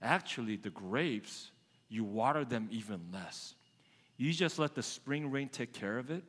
Actually, 0.00 0.56
the 0.56 0.70
grapes, 0.70 1.50
you 1.88 2.04
water 2.04 2.44
them 2.44 2.68
even 2.70 3.00
less. 3.12 3.54
You 4.16 4.32
just 4.32 4.58
let 4.58 4.74
the 4.74 4.82
spring 4.82 5.30
rain 5.30 5.48
take 5.48 5.72
care 5.72 5.98
of 5.98 6.10
it 6.10 6.22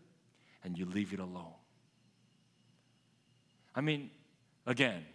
and 0.64 0.78
you 0.78 0.86
leave 0.86 1.14
it 1.14 1.20
alone. 1.20 1.54
I 3.76 3.82
mean, 3.82 4.10
again, 4.66 5.06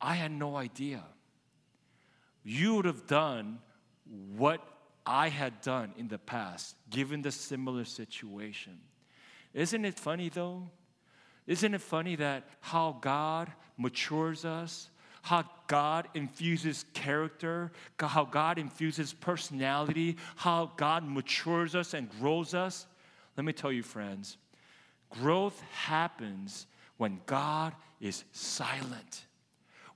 I 0.00 0.14
had 0.14 0.32
no 0.32 0.56
idea. 0.56 1.02
You 2.42 2.74
would 2.74 2.84
have 2.84 3.06
done 3.06 3.60
what 4.36 4.60
I 5.06 5.28
had 5.28 5.60
done 5.62 5.94
in 5.96 6.08
the 6.08 6.18
past, 6.18 6.76
given 6.90 7.22
the 7.22 7.32
similar 7.32 7.84
situation. 7.84 8.78
Isn't 9.54 9.84
it 9.84 9.98
funny 9.98 10.28
though? 10.28 10.70
Isn't 11.46 11.74
it 11.74 11.80
funny 11.80 12.16
that 12.16 12.44
how 12.60 12.96
God 13.00 13.52
matures 13.76 14.44
us, 14.44 14.88
how 15.22 15.44
God 15.66 16.08
infuses 16.14 16.84
character, 16.94 17.72
how 18.00 18.24
God 18.24 18.58
infuses 18.58 19.12
personality, 19.12 20.16
how 20.36 20.72
God 20.76 21.06
matures 21.06 21.74
us 21.74 21.94
and 21.94 22.08
grows 22.20 22.54
us? 22.54 22.86
Let 23.36 23.44
me 23.44 23.52
tell 23.52 23.72
you, 23.72 23.82
friends, 23.82 24.36
growth 25.10 25.60
happens 25.72 26.66
when 26.96 27.20
God 27.26 27.74
is 28.00 28.24
silent 28.32 29.26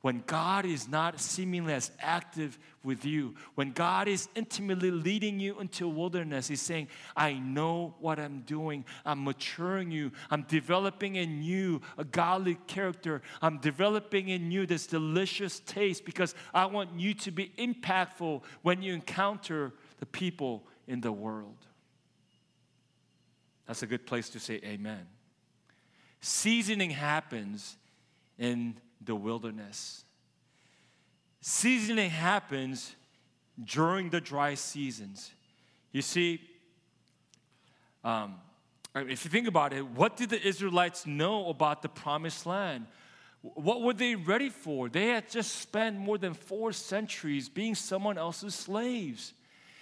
when 0.00 0.22
God 0.26 0.64
is 0.64 0.88
not 0.88 1.20
seemingly 1.20 1.74
as 1.74 1.90
active 1.98 2.56
with 2.84 3.04
you, 3.04 3.34
when 3.56 3.72
God 3.72 4.06
is 4.06 4.28
intimately 4.36 4.92
leading 4.92 5.40
you 5.40 5.58
into 5.58 5.88
wilderness, 5.88 6.46
He's 6.46 6.62
saying, 6.62 6.88
I 7.16 7.32
know 7.34 7.94
what 7.98 8.20
I'm 8.20 8.42
doing. 8.42 8.84
I'm 9.04 9.24
maturing 9.24 9.90
you. 9.90 10.12
I'm 10.30 10.42
developing 10.42 11.16
in 11.16 11.42
you 11.42 11.80
a 11.96 12.04
godly 12.04 12.54
character. 12.68 13.22
I'm 13.42 13.58
developing 13.58 14.28
in 14.28 14.52
you 14.52 14.66
this 14.66 14.86
delicious 14.86 15.60
taste 15.60 16.04
because 16.04 16.34
I 16.54 16.66
want 16.66 16.98
you 16.98 17.12
to 17.14 17.32
be 17.32 17.52
impactful 17.58 18.42
when 18.62 18.82
you 18.82 18.94
encounter 18.94 19.72
the 19.98 20.06
people 20.06 20.64
in 20.86 21.00
the 21.00 21.12
world. 21.12 21.66
That's 23.66 23.82
a 23.82 23.86
good 23.86 24.06
place 24.06 24.28
to 24.30 24.40
say 24.40 24.60
amen. 24.64 25.06
Seasoning 26.20 26.90
happens 26.90 27.76
in 28.38 28.76
the 29.00 29.14
wilderness. 29.14 30.04
Seasoning 31.40 32.10
happens 32.10 32.94
during 33.64 34.10
the 34.10 34.20
dry 34.20 34.54
seasons. 34.54 35.32
You 35.92 36.02
see, 36.02 36.40
um, 38.04 38.36
if 38.94 39.24
you 39.24 39.30
think 39.30 39.48
about 39.48 39.72
it, 39.72 39.86
what 39.86 40.16
did 40.16 40.30
the 40.30 40.46
Israelites 40.46 41.06
know 41.06 41.48
about 41.48 41.82
the 41.82 41.88
promised 41.88 42.46
land? 42.46 42.86
What 43.42 43.82
were 43.82 43.92
they 43.92 44.14
ready 44.14 44.48
for? 44.48 44.88
They 44.88 45.08
had 45.08 45.30
just 45.30 45.56
spent 45.56 45.96
more 45.96 46.18
than 46.18 46.34
four 46.34 46.72
centuries 46.72 47.48
being 47.48 47.74
someone 47.74 48.18
else's 48.18 48.54
slaves. 48.54 49.32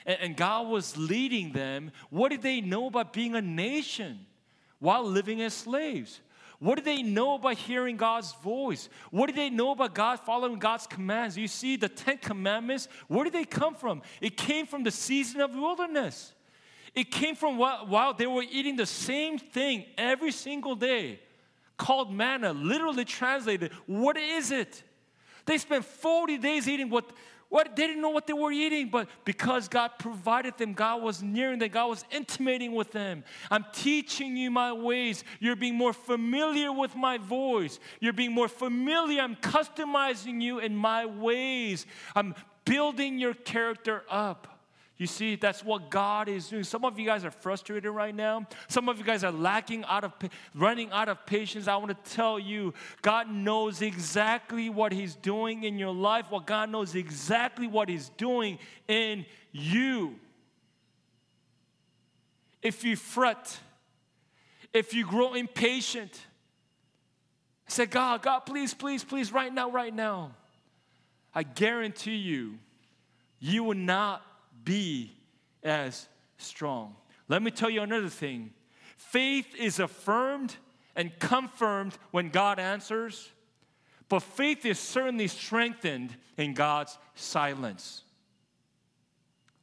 And, 0.05 0.19
and 0.21 0.37
God 0.37 0.69
was 0.69 0.97
leading 0.97 1.53
them. 1.53 1.91
What 2.11 2.31
did 2.31 2.43
they 2.43 2.61
know 2.61 2.87
about 2.87 3.13
being 3.13 3.35
a 3.35 3.43
nation 3.43 4.27
while 4.79 5.05
living 5.05 5.41
as 5.41 5.55
slaves? 5.55 6.21
What 6.59 6.77
do 6.77 6.83
they 6.83 7.03
know 7.03 7.35
about 7.35 7.57
hearing 7.57 7.97
God's 7.97 8.33
voice? 8.35 8.89
What 9.11 9.27
do 9.27 9.33
they 9.35 9.51
know 9.51 9.73
about 9.73 9.95
God 9.95 10.21
following 10.21 10.59
God's 10.59 10.87
commands? 10.87 11.37
You 11.37 11.49
see, 11.49 11.77
the 11.77 11.89
Ten 11.89 12.19
Commandments, 12.19 12.89
where 13.09 13.25
did 13.25 13.35
they 13.35 13.45
come 13.45 13.75
from? 13.75 14.03
It 14.21 14.37
came 14.37 14.67
from 14.67 14.83
the 14.83 14.91
season 14.91 15.41
of 15.41 15.55
wilderness. 15.55 16.33
It 16.95 17.11
came 17.11 17.35
from 17.35 17.59
while 17.59 18.15
they 18.15 18.27
were 18.27 18.45
eating 18.51 18.77
the 18.77 18.87
same 18.87 19.39
thing 19.39 19.85
every 19.99 20.33
single 20.33 20.75
day, 20.75 21.21
called 21.77 22.11
manna, 22.11 22.55
literally 22.55 23.05
translated. 23.05 23.73
What 23.85 24.17
is 24.17 24.51
it? 24.51 24.83
They 25.45 25.59
spent 25.59 25.85
40 25.85 26.39
days 26.39 26.67
eating 26.67 26.89
what 26.89 27.05
what 27.49 27.77
they 27.77 27.87
didn't 27.87 28.03
know 28.03 28.11
what 28.11 28.27
they 28.27 28.33
were 28.33 28.51
eating, 28.51 28.89
but 28.89 29.09
because 29.25 29.69
God 29.69 29.93
provided 29.99 30.59
them, 30.59 30.73
God 30.73 31.03
was 31.03 31.23
nearing 31.23 31.59
them, 31.59 31.69
God 31.71 31.89
was 31.89 32.05
intimating 32.11 32.75
with 32.75 32.93
them. 32.93 33.25
I'm 33.51 33.65
teaching 33.73 34.37
you 34.37 34.51
my 34.51 34.73
ways. 34.73 35.23
You're 35.39 35.57
being 35.57 35.77
more 35.77 35.93
familiar 35.93 36.73
with 36.73 36.97
my 36.97 37.19
voice. 37.19 37.79
You're 38.01 38.13
being 38.13 38.33
more 38.33 38.49
familiar. 38.49 39.21
I'm 39.23 39.37
customizing 39.37 40.43
you 40.43 40.59
in 40.59 40.75
my 40.77 41.07
ways. 41.07 41.87
I'm 42.15 42.35
building 42.65 43.19
your 43.19 43.35
character 43.35 44.03
up. 44.11 44.56
You 44.99 45.07
see, 45.07 45.37
that's 45.37 45.63
what 45.63 45.91
God 45.91 46.27
is 46.29 46.49
doing. 46.49 46.65
Some 46.65 46.85
of 46.85 46.99
you 46.99 47.05
guys 47.05 47.23
are 47.25 47.31
frustrated 47.31 47.91
right 47.91 48.15
now. 48.15 48.47
Some 48.69 48.89
of 48.89 48.97
you 48.97 49.05
guys 49.05 49.25
are 49.25 49.33
lacking 49.33 49.85
out 49.85 50.05
of 50.05 50.15
running 50.55 50.91
out 50.91 51.11
of 51.11 51.27
patience. 51.27 51.69
I 51.69 51.77
want 51.77 51.89
to 51.89 52.11
tell 52.15 52.39
you, 52.39 52.73
God 53.03 53.31
knows 53.31 53.83
exactly 53.83 54.71
what 54.71 54.93
He's 54.93 55.15
doing 55.15 55.65
in 55.65 55.79
your 55.79 55.93
life. 55.93 56.31
Well, 56.31 56.41
God 56.41 56.71
knows 56.71 56.95
exactly 56.95 57.67
what 57.67 57.91
He's 57.91 58.09
doing 58.11 58.59
in 58.89 59.27
you. 59.53 60.15
If 62.63 62.83
you 62.83 62.97
fret, 62.97 63.59
if 64.73 64.95
you 64.95 65.07
grow 65.07 65.35
impatient, 65.35 66.19
say, 67.69 67.85
God, 67.85 68.23
God, 68.23 68.41
please, 68.41 68.73
please, 68.73 69.05
please, 69.05 69.31
right 69.31 69.53
now, 69.53 69.71
right 69.71 69.95
now. 69.95 70.33
I 71.35 71.43
guarantee 71.43 72.17
you, 72.17 72.55
you 73.39 73.63
will 73.63 73.75
not 73.75 74.23
be 74.67 75.13
as 75.63 76.07
strong. 76.37 76.95
Let 77.29 77.43
me 77.43 77.51
tell 77.51 77.71
you 77.71 77.81
another 77.81 78.11
thing 78.11 78.53
faith 78.99 79.55
is 79.59 79.79
affirmed 79.79 80.57
and 80.95 81.19
confirmed 81.19 81.97
when 82.11 82.29
God 82.29 82.59
answers, 82.59 83.31
but 84.11 84.21
faith 84.21 84.67
is 84.67 84.79
certainly 84.79 85.29
strengthened 85.29 86.15
in 86.37 86.53
God's 86.53 86.99
silence. 87.15 88.03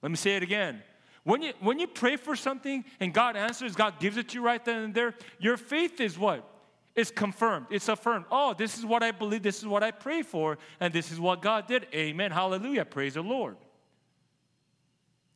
Let 0.01 0.09
me 0.09 0.17
say 0.17 0.35
it 0.35 0.43
again. 0.43 0.81
When 1.23 1.41
you, 1.41 1.53
when 1.61 1.79
you 1.79 1.87
pray 1.87 2.17
for 2.17 2.35
something 2.35 2.83
and 2.99 3.13
God 3.13 3.37
answers, 3.37 3.75
God 3.75 3.99
gives 3.99 4.17
it 4.17 4.29
to 4.29 4.35
you 4.35 4.41
right 4.43 4.63
then 4.63 4.83
and 4.83 4.93
there, 4.93 5.13
your 5.39 5.55
faith 5.55 6.01
is 6.01 6.17
what? 6.17 6.49
It's 6.95 7.09
confirmed. 7.09 7.67
It's 7.71 7.87
affirmed. 7.87 8.25
Oh, 8.29 8.53
this 8.53 8.77
is 8.77 8.85
what 8.85 9.01
I 9.01 9.11
believe. 9.11 9.41
This 9.41 9.59
is 9.59 9.65
what 9.65 9.81
I 9.81 9.91
pray 9.91 10.21
for. 10.21 10.57
And 10.79 10.93
this 10.93 11.11
is 11.11 11.19
what 11.19 11.41
God 11.41 11.65
did. 11.65 11.87
Amen. 11.93 12.31
Hallelujah. 12.31 12.85
Praise 12.85 13.13
the 13.13 13.23
Lord 13.23 13.55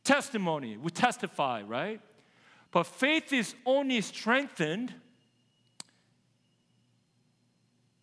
testimony. 0.08 0.78
We 0.78 0.90
testify, 0.90 1.60
right? 1.62 2.00
But 2.70 2.84
faith 2.84 3.30
is 3.32 3.54
only 3.66 4.00
strengthened 4.00 4.94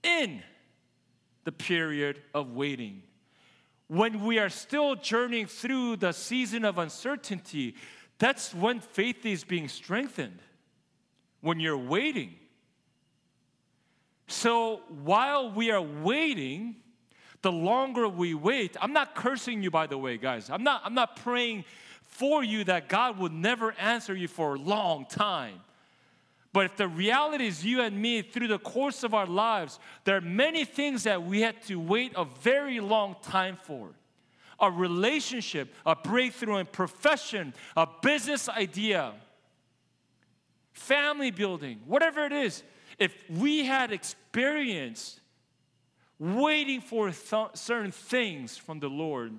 in 0.03 0.43
the 1.45 1.51
period 1.51 2.21
of 2.33 2.51
waiting. 2.51 3.01
When 3.87 4.23
we 4.23 4.37
are 4.37 4.49
still 4.49 4.95
journeying 4.95 5.47
through 5.47 5.97
the 5.97 6.11
season 6.11 6.63
of 6.63 6.77
uncertainty, 6.77 7.75
that's 8.19 8.53
when 8.53 8.81
faith 8.81 9.25
is 9.25 9.43
being 9.43 9.67
strengthened. 9.67 10.39
When 11.41 11.59
you're 11.59 11.77
waiting. 11.77 12.35
So 14.27 14.81
while 15.03 15.51
we 15.51 15.71
are 15.71 15.81
waiting, 15.81 16.75
the 17.41 17.51
longer 17.51 18.07
we 18.07 18.33
wait, 18.35 18.75
I'm 18.79 18.93
not 18.93 19.15
cursing 19.15 19.63
you 19.63 19.71
by 19.71 19.87
the 19.87 19.97
way, 19.97 20.17
guys. 20.17 20.49
I'm 20.51 20.63
not 20.63 20.81
I'm 20.83 20.95
not 20.95 21.15
praying 21.15 21.65
for 22.07 22.43
you 22.43 22.63
that 22.65 22.87
God 22.87 23.19
would 23.19 23.33
never 23.33 23.73
answer 23.73 24.15
you 24.15 24.27
for 24.27 24.55
a 24.55 24.59
long 24.59 25.05
time. 25.05 25.61
But 26.53 26.67
if 26.67 26.77
the 26.77 26.87
reality 26.87 27.47
is 27.47 27.65
you 27.65 27.81
and 27.81 28.01
me 28.01 28.21
through 28.21 28.47
the 28.47 28.57
course 28.57 29.03
of 29.03 29.13
our 29.13 29.25
lives, 29.25 29.77
there 30.05 30.15
are 30.15 30.21
many 30.21 30.63
things 30.63 31.03
that 31.03 31.21
we 31.21 31.41
had 31.41 31.61
to 31.63 31.77
wait 31.77 32.13
a 32.15 32.23
very 32.23 32.79
long 32.79 33.17
time 33.21 33.57
for. 33.61 33.89
A 34.61 34.71
relationship, 34.71 35.73
a 35.85 35.97
breakthrough 35.97 36.59
in 36.59 36.67
profession, 36.67 37.53
a 37.75 37.85
business 38.01 38.47
idea, 38.47 39.11
family 40.71 41.29
building, 41.29 41.81
whatever 41.85 42.25
it 42.25 42.31
is. 42.31 42.63
If 42.97 43.13
we 43.29 43.65
had 43.65 43.91
experienced 43.91 45.19
waiting 46.19 46.79
for 46.79 47.11
th- 47.11 47.47
certain 47.55 47.91
things 47.91 48.55
from 48.55 48.79
the 48.79 48.87
Lord, 48.87 49.33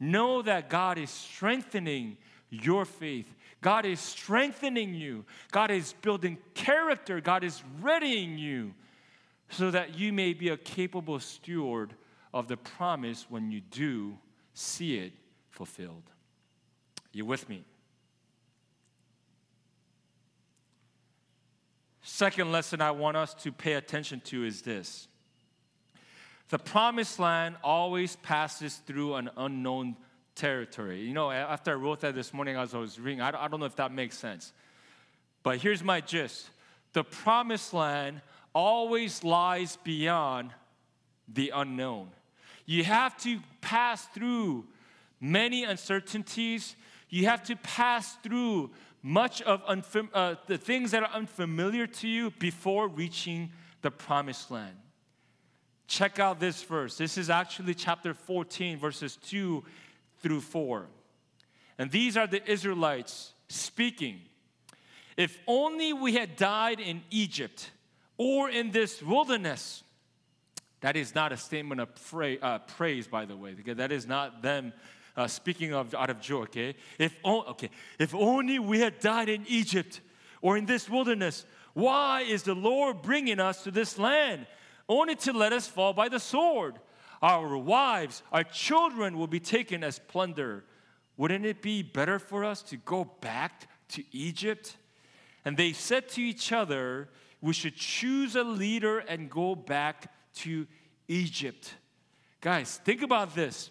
Know 0.00 0.40
that 0.42 0.70
God 0.70 0.96
is 0.96 1.10
strengthening 1.10 2.16
your 2.48 2.86
faith. 2.86 3.32
God 3.60 3.84
is 3.84 4.00
strengthening 4.00 4.94
you. 4.94 5.26
God 5.52 5.70
is 5.70 5.92
building 6.00 6.38
character. 6.54 7.20
God 7.20 7.44
is 7.44 7.62
readying 7.82 8.38
you 8.38 8.74
so 9.50 9.70
that 9.70 9.98
you 9.98 10.12
may 10.12 10.32
be 10.32 10.48
a 10.48 10.56
capable 10.56 11.20
steward 11.20 11.94
of 12.32 12.48
the 12.48 12.56
promise 12.56 13.26
when 13.28 13.50
you 13.50 13.60
do 13.60 14.16
see 14.54 14.96
it 14.96 15.12
fulfilled. 15.50 16.04
You 17.12 17.26
with 17.26 17.48
me? 17.48 17.64
Second 22.02 22.52
lesson 22.52 22.80
I 22.80 22.92
want 22.92 23.16
us 23.16 23.34
to 23.34 23.52
pay 23.52 23.74
attention 23.74 24.20
to 24.26 24.44
is 24.44 24.62
this 24.62 25.08
the 26.50 26.58
promised 26.58 27.18
land 27.18 27.56
always 27.62 28.16
passes 28.16 28.76
through 28.76 29.14
an 29.14 29.30
unknown 29.36 29.96
territory. 30.34 31.00
You 31.02 31.14
know, 31.14 31.30
after 31.30 31.70
I 31.70 31.74
wrote 31.74 32.00
that 32.00 32.14
this 32.14 32.34
morning 32.34 32.56
as 32.56 32.74
I 32.74 32.78
was 32.78 32.98
reading, 32.98 33.20
I 33.20 33.48
don't 33.48 33.60
know 33.60 33.66
if 33.66 33.76
that 33.76 33.92
makes 33.92 34.18
sense. 34.18 34.52
But 35.42 35.58
here's 35.58 35.82
my 35.82 36.00
gist 36.00 36.50
the 36.92 37.04
promised 37.04 37.72
land 37.72 38.20
always 38.52 39.22
lies 39.22 39.78
beyond 39.84 40.50
the 41.32 41.52
unknown. 41.54 42.08
You 42.66 42.82
have 42.84 43.16
to 43.18 43.38
pass 43.60 44.06
through 44.06 44.66
many 45.20 45.64
uncertainties. 45.64 46.74
You 47.08 47.26
have 47.26 47.44
to 47.44 47.56
pass 47.56 48.16
through 48.22 48.70
much 49.02 49.40
of 49.42 49.64
unfam- 49.66 50.10
uh, 50.12 50.34
the 50.46 50.58
things 50.58 50.90
that 50.90 51.02
are 51.02 51.10
unfamiliar 51.14 51.86
to 51.86 52.08
you 52.08 52.32
before 52.32 52.88
reaching 52.88 53.50
the 53.82 53.90
promised 53.90 54.50
land. 54.50 54.76
Check 55.90 56.20
out 56.20 56.38
this 56.38 56.62
verse. 56.62 56.96
This 56.96 57.18
is 57.18 57.30
actually 57.30 57.74
chapter 57.74 58.14
14, 58.14 58.78
verses 58.78 59.18
2 59.26 59.64
through 60.22 60.40
4. 60.40 60.86
And 61.78 61.90
these 61.90 62.16
are 62.16 62.28
the 62.28 62.48
Israelites 62.48 63.32
speaking. 63.48 64.20
If 65.16 65.36
only 65.48 65.92
we 65.92 66.14
had 66.14 66.36
died 66.36 66.78
in 66.78 67.02
Egypt 67.10 67.72
or 68.16 68.48
in 68.48 68.70
this 68.70 69.02
wilderness. 69.02 69.82
That 70.80 70.96
is 70.96 71.12
not 71.12 71.32
a 71.32 71.36
statement 71.36 71.80
of 71.80 71.88
uh, 72.40 72.60
praise, 72.60 73.08
by 73.08 73.24
the 73.24 73.36
way, 73.36 73.54
that 73.54 73.90
is 73.90 74.06
not 74.06 74.42
them 74.42 74.72
uh, 75.16 75.26
speaking 75.26 75.74
of 75.74 75.92
out 75.96 76.08
of 76.08 76.20
joy. 76.20 76.42
Okay, 76.42 76.76
if 77.00 77.16
okay, 77.24 77.70
if 77.98 78.14
only 78.14 78.60
we 78.60 78.78
had 78.78 79.00
died 79.00 79.28
in 79.28 79.44
Egypt 79.48 80.00
or 80.40 80.56
in 80.56 80.66
this 80.66 80.88
wilderness. 80.88 81.44
Why 81.72 82.22
is 82.22 82.44
the 82.44 82.54
Lord 82.54 83.02
bringing 83.02 83.40
us 83.40 83.64
to 83.64 83.72
this 83.72 83.98
land 83.98 84.46
only 84.90 85.14
to 85.14 85.32
let 85.32 85.52
us 85.54 85.66
fall 85.66 85.94
by 85.94 86.08
the 86.08 86.18
sword? 86.18 86.78
Our 87.22 87.56
wives, 87.56 88.22
our 88.32 88.44
children 88.44 89.16
will 89.16 89.28
be 89.28 89.40
taken 89.40 89.84
as 89.84 89.98
plunder. 89.98 90.64
Wouldn't 91.16 91.46
it 91.46 91.62
be 91.62 91.82
better 91.82 92.18
for 92.18 92.44
us 92.44 92.62
to 92.64 92.76
go 92.76 93.04
back 93.20 93.68
to 93.90 94.02
Egypt? 94.10 94.76
And 95.44 95.56
they 95.56 95.72
said 95.72 96.08
to 96.10 96.22
each 96.22 96.50
other, 96.50 97.08
We 97.40 97.52
should 97.52 97.76
choose 97.76 98.36
a 98.36 98.42
leader 98.42 98.98
and 98.98 99.30
go 99.30 99.54
back 99.54 100.12
to 100.36 100.66
Egypt. 101.08 101.74
Guys, 102.40 102.80
think 102.84 103.02
about 103.02 103.34
this. 103.34 103.70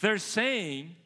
They're 0.00 0.18
saying 0.18 0.96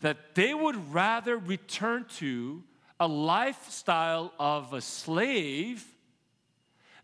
that 0.00 0.34
they 0.34 0.54
would 0.54 0.92
rather 0.92 1.36
return 1.36 2.06
to 2.16 2.64
a 2.98 3.06
lifestyle 3.06 4.32
of 4.38 4.72
a 4.72 4.80
slave 4.80 5.84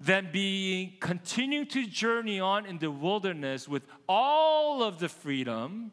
than 0.00 0.28
being 0.32 0.92
continuing 1.00 1.66
to 1.66 1.86
journey 1.86 2.38
on 2.38 2.66
in 2.66 2.78
the 2.78 2.90
wilderness 2.90 3.68
with 3.68 3.82
all 4.08 4.82
of 4.82 4.98
the 4.98 5.08
freedom 5.08 5.92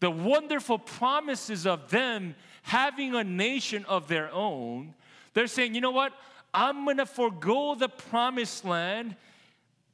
the 0.00 0.10
wonderful 0.10 0.78
promises 0.78 1.64
of 1.64 1.88
them 1.90 2.34
having 2.62 3.14
a 3.14 3.22
nation 3.22 3.84
of 3.84 4.08
their 4.08 4.30
own 4.32 4.94
they're 5.34 5.46
saying 5.46 5.74
you 5.74 5.80
know 5.80 5.90
what? 5.90 6.12
I'm 6.52 6.84
going 6.84 6.98
to 6.98 7.06
forego 7.06 7.74
the 7.74 7.88
promised 7.88 8.64
land. 8.64 9.16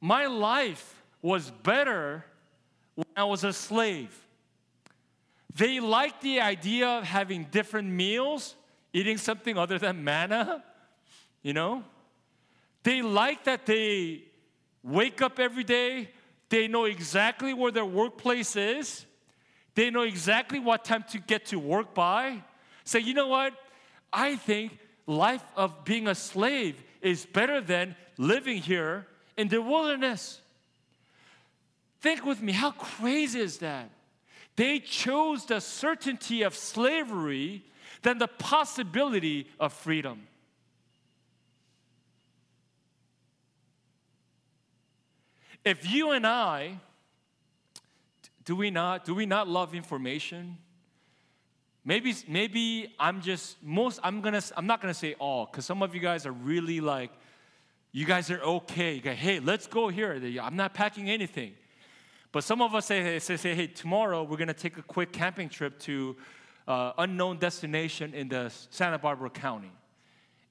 My 0.01 0.25
life 0.25 1.01
was 1.21 1.51
better 1.51 2.25
when 2.95 3.05
i 3.15 3.23
was 3.23 3.43
a 3.43 3.53
slave. 3.53 4.13
They 5.55 5.79
like 5.79 6.21
the 6.21 6.41
idea 6.41 6.87
of 6.87 7.03
having 7.03 7.45
different 7.45 7.89
meals, 7.89 8.55
eating 8.93 9.17
something 9.17 9.57
other 9.57 9.79
than 9.79 10.03
manna, 10.03 10.63
you 11.41 11.53
know? 11.53 11.83
They 12.83 13.01
like 13.01 13.43
that 13.45 13.65
they 13.65 14.23
wake 14.83 15.21
up 15.21 15.39
every 15.39 15.63
day, 15.63 16.09
they 16.49 16.67
know 16.67 16.85
exactly 16.85 17.53
where 17.53 17.71
their 17.71 17.85
workplace 17.85 18.55
is, 18.55 19.05
they 19.75 19.89
know 19.89 20.01
exactly 20.01 20.59
what 20.59 20.83
time 20.83 21.03
to 21.11 21.19
get 21.19 21.45
to 21.47 21.59
work 21.59 21.93
by. 21.93 22.43
Say, 22.83 22.99
you 22.99 23.13
know 23.13 23.27
what? 23.27 23.53
I 24.11 24.35
think 24.35 24.77
life 25.05 25.43
of 25.55 25.83
being 25.85 26.07
a 26.07 26.15
slave 26.15 26.81
is 27.01 27.25
better 27.25 27.61
than 27.61 27.95
living 28.17 28.57
here 28.57 29.05
in 29.37 29.47
the 29.47 29.61
wilderness. 29.61 30.41
Think 32.01 32.25
with 32.25 32.41
me, 32.41 32.51
how 32.51 32.71
crazy 32.71 33.39
is 33.39 33.57
that? 33.59 33.89
They 34.55 34.79
chose 34.79 35.45
the 35.45 35.61
certainty 35.61 36.41
of 36.41 36.55
slavery 36.55 37.63
than 38.01 38.17
the 38.17 38.27
possibility 38.27 39.47
of 39.59 39.71
freedom. 39.73 40.27
If 45.65 45.89
you 45.89 46.11
and 46.11 46.25
I, 46.25 46.79
do 48.45 48.55
we 48.55 48.71
not, 48.71 49.05
do 49.05 49.13
we 49.13 49.25
not 49.25 49.47
love 49.47 49.75
information? 49.75 50.57
Maybe, 51.85 52.15
maybe 52.27 52.93
I'm 52.99 53.21
just 53.21 53.61
most, 53.63 53.99
I'm 54.03 54.21
gonna, 54.21 54.41
I'm 54.55 54.67
not 54.67 54.81
gonna 54.81 54.93
say 54.93 55.15
all, 55.19 55.45
because 55.45 55.65
some 55.65 55.81
of 55.81 55.93
you 55.93 56.01
guys 56.01 56.25
are 56.25 56.31
really 56.31 56.81
like, 56.81 57.11
you 57.91 58.05
guys 58.05 58.29
are 58.29 58.41
okay. 58.41 58.93
You 58.93 59.01
go, 59.01 59.11
hey, 59.11 59.39
let's 59.39 59.67
go 59.67 59.89
here. 59.89 60.13
I'm 60.41 60.55
not 60.55 60.73
packing 60.73 61.09
anything. 61.09 61.53
But 62.31 62.43
some 62.43 62.61
of 62.61 62.75
us 62.75 62.85
say, 62.85 63.17
say, 63.19 63.37
say 63.37 63.55
hey, 63.55 63.67
tomorrow 63.67 64.23
we're 64.23 64.37
to 64.37 64.53
take 64.53 64.77
a 64.77 64.83
quick 64.83 65.11
camping 65.11 65.49
trip 65.49 65.79
to 65.79 66.15
uh, 66.67 66.93
unknown 66.99 67.39
destination 67.39 68.13
in 68.13 68.29
the 68.29 68.51
Santa 68.69 68.99
Barbara 68.99 69.31
County. 69.31 69.71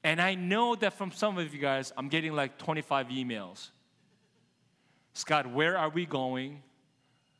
And 0.02 0.20
I 0.20 0.34
know 0.34 0.74
that 0.76 0.94
from 0.94 1.12
some 1.12 1.38
of 1.38 1.54
you 1.54 1.60
guys, 1.60 1.92
I'm 1.96 2.08
getting 2.08 2.32
like 2.32 2.58
25 2.58 3.08
emails. 3.08 3.70
Scott, 5.14 5.50
where 5.50 5.76
are 5.76 5.88
we 5.88 6.06
going? 6.06 6.62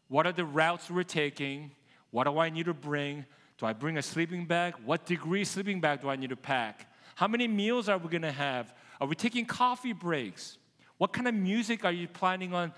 What 0.09 0.27
are 0.27 0.33
the 0.33 0.45
routes 0.45 0.91
we're 0.91 1.03
taking? 1.03 1.71
What 2.11 2.25
do 2.25 2.39
I 2.39 2.51
need 2.51 2.67
to 2.67 2.75
bring? 2.75 3.25
Do 3.59 3.67
I 3.67 3.73
bring 3.73 3.99
a 3.99 4.03
sleeping 4.03 4.47
bag? 4.47 4.75
What 4.85 5.05
degree 5.05 5.45
sleeping 5.45 5.81
bag 5.81 6.01
do 6.01 6.09
I 6.09 6.17
need 6.17 6.31
to 6.31 6.37
pack? 6.37 6.91
How 7.15 7.29
many 7.29 7.49
meals 7.49 7.89
are 7.89 7.99
we 7.99 8.09
gonna 8.09 8.33
have? 8.33 8.73
Are 9.01 9.07
we 9.07 9.15
taking 9.15 9.45
coffee 9.45 9.93
breaks? 9.93 10.59
What 10.97 11.13
kind 11.13 11.29
of 11.29 11.35
music 11.35 11.85
are 11.85 11.93
you 11.93 12.09
planning 12.09 12.55
on 12.55 12.73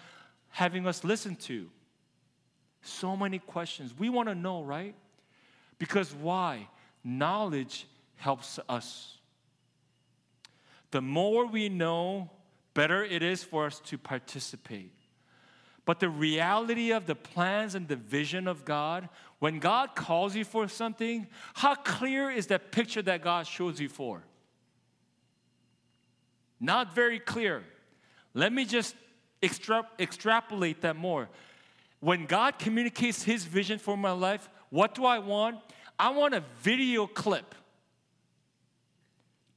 having 0.48 0.86
us 0.86 1.04
listen 1.04 1.36
to? 1.36 1.68
So 2.82 3.16
many 3.16 3.38
questions. 3.38 3.94
We 3.98 4.08
want 4.08 4.28
to 4.28 4.34
know, 4.34 4.62
right? 4.62 4.94
Because 5.78 6.14
why? 6.14 6.68
Knowledge 7.04 7.86
helps 8.16 8.58
us. 8.68 9.18
The 10.90 11.00
more 11.00 11.46
we 11.46 11.68
know, 11.68 12.30
better 12.80 13.04
it 13.04 13.22
is 13.22 13.44
for 13.44 13.66
us 13.66 13.78
to 13.78 13.98
participate. 13.98 14.94
But 15.84 16.00
the 16.00 16.08
reality 16.08 16.92
of 16.92 17.04
the 17.04 17.14
plans 17.14 17.74
and 17.74 17.86
the 17.86 17.96
vision 17.96 18.48
of 18.48 18.64
God, 18.64 19.10
when 19.38 19.58
God 19.58 19.94
calls 19.94 20.34
you 20.34 20.46
for 20.46 20.66
something, 20.66 21.26
how 21.52 21.74
clear 21.74 22.30
is 22.30 22.46
that 22.46 22.72
picture 22.72 23.02
that 23.02 23.20
God 23.20 23.46
shows 23.46 23.82
you 23.82 23.90
for? 23.90 24.24
Not 26.58 26.94
very 26.94 27.18
clear. 27.18 27.64
Let 28.32 28.50
me 28.50 28.64
just 28.64 28.94
extra- 29.42 29.86
extrapolate 29.98 30.80
that 30.80 30.96
more. 30.96 31.28
When 32.00 32.24
God 32.24 32.58
communicates 32.58 33.22
His 33.22 33.44
vision 33.44 33.78
for 33.78 33.94
my 33.94 34.12
life, 34.12 34.48
what 34.70 34.94
do 34.94 35.04
I 35.04 35.18
want? 35.18 35.56
I 35.98 36.08
want 36.08 36.32
a 36.32 36.42
video 36.62 37.06
clip, 37.06 37.54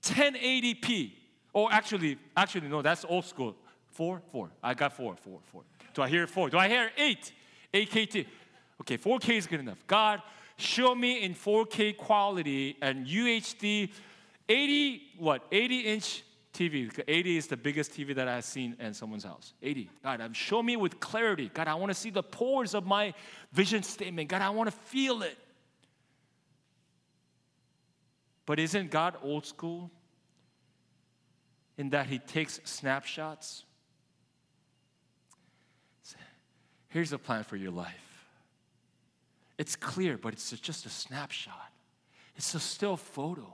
1080p. 0.01 1.22
Or 1.53 1.71
actually, 1.71 2.17
actually, 2.35 2.67
no, 2.67 2.81
that's 2.81 3.05
old 3.07 3.25
school. 3.25 3.55
Four, 3.91 4.21
four. 4.31 4.49
I 4.61 4.73
got 4.73 4.93
four, 4.93 5.15
four, 5.15 5.39
four. 5.51 5.61
Do 5.93 6.01
I 6.01 6.09
hear 6.09 6.25
four? 6.25 6.49
Do 6.49 6.57
I 6.57 6.67
hear 6.67 6.89
eight? 6.97 7.31
8K. 7.73 8.25
Okay, 8.81 8.97
4K 8.97 9.37
is 9.37 9.47
good 9.47 9.59
enough. 9.59 9.85
God, 9.87 10.21
show 10.57 10.93
me 10.93 11.23
in 11.23 11.33
4K 11.33 11.97
quality 11.97 12.77
and 12.81 13.05
UHD, 13.05 13.89
80 14.49 15.01
what? 15.17 15.45
80 15.51 15.79
inch 15.79 16.23
TV. 16.53 17.03
80 17.07 17.37
is 17.37 17.47
the 17.47 17.57
biggest 17.57 17.91
TV 17.91 18.13
that 18.15 18.27
I've 18.27 18.43
seen 18.43 18.75
in 18.79 18.93
someone's 18.93 19.23
house. 19.23 19.53
80. 19.61 19.89
God, 20.03 20.21
um, 20.21 20.33
show 20.33 20.61
me 20.61 20.75
with 20.75 20.99
clarity. 20.99 21.49
God, 21.53 21.67
I 21.67 21.75
want 21.75 21.89
to 21.89 21.95
see 21.95 22.11
the 22.11 22.21
pores 22.21 22.75
of 22.75 22.85
my 22.85 23.13
vision 23.51 23.81
statement. 23.81 24.29
God, 24.29 24.41
I 24.41 24.49
want 24.49 24.69
to 24.69 24.75
feel 24.75 25.23
it. 25.23 25.37
But 28.45 28.59
isn't 28.59 28.91
God 28.91 29.15
old 29.23 29.45
school 29.45 29.89
in 31.83 31.89
that 31.89 32.07
He 32.07 32.17
takes 32.17 32.61
snapshots? 32.63 33.65
Here's 36.87 37.11
a 37.11 37.17
plan 37.17 37.43
for 37.43 37.57
your 37.57 37.71
life. 37.71 38.27
It's 39.57 39.75
clear, 39.75 40.17
but 40.17 40.31
it's 40.31 40.51
just 40.51 40.85
a 40.85 40.89
snapshot. 40.89 41.71
It's 42.37 42.53
a 42.53 42.59
still 42.59 42.95
photo. 42.95 43.51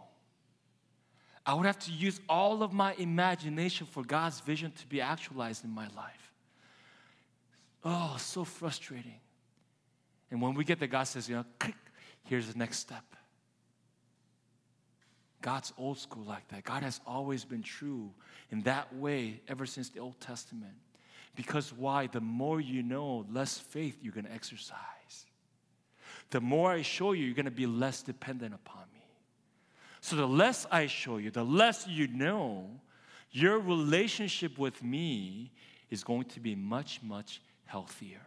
I 1.46 1.56
would 1.56 1.66
have 1.66 1.80
to 1.80 1.92
use 1.92 2.20
all 2.30 2.62
of 2.62 2.72
my 2.72 2.94
imagination 2.96 3.88
for 3.88 4.04
God's 4.04 4.42
vision 4.42 4.72
to 4.74 4.88
be 4.88 5.02
actualized 5.02 5.64
in 5.64 5.72
my 5.72 5.88
life. 5.96 6.34
Oh, 7.84 8.16
so 8.20 8.44
frustrating. 8.44 9.20
And 10.30 10.42
when 10.42 10.54
we 10.54 10.64
get 10.64 10.78
there, 10.78 10.88
God 10.88 11.06
says, 11.06 11.28
you 11.28 11.38
know, 11.38 11.46
here's 12.26 12.52
the 12.52 12.60
next 12.60 12.78
step. 12.78 13.04
God's 15.42 15.72
old 15.78 15.98
school 15.98 16.24
like 16.26 16.48
that. 16.50 16.64
God 16.64 16.84
has 16.84 17.00
always 17.08 17.46
been 17.46 17.64
true 17.64 18.12
in 18.52 18.62
that 18.64 18.94
way 18.96 19.42
ever 19.48 19.66
since 19.66 19.90
the 19.90 20.00
Old 20.00 20.20
Testament. 20.20 20.74
Because 21.36 21.72
why? 21.72 22.08
The 22.08 22.20
more 22.20 22.60
you 22.60 22.84
know, 22.84 23.26
less 23.32 23.58
faith 23.58 23.98
you're 24.02 24.14
going 24.14 24.26
to 24.26 24.34
exercise. 24.34 24.76
The 26.32 26.42
more 26.42 26.72
I 26.72 26.82
show 26.82 27.14
you, 27.14 27.26
you're 27.26 27.36
going 27.36 27.46
to 27.46 27.52
be 27.52 27.66
less 27.66 28.02
dependent 28.02 28.54
upon 28.54 28.84
me. 28.94 29.00
So 30.02 30.16
the 30.16 30.28
less 30.28 30.66
I 30.72 30.88
show 30.88 31.18
you, 31.18 31.32
the 31.32 31.44
less 31.44 31.88
you 31.88 32.08
know, 32.08 32.70
your 33.32 33.60
relationship 33.60 34.58
with 34.58 34.84
me 34.84 35.52
is 35.90 36.04
going 36.04 36.26
to 36.26 36.40
be 36.40 36.56
much, 36.56 37.02
much 37.04 37.42
healthier. 37.66 38.26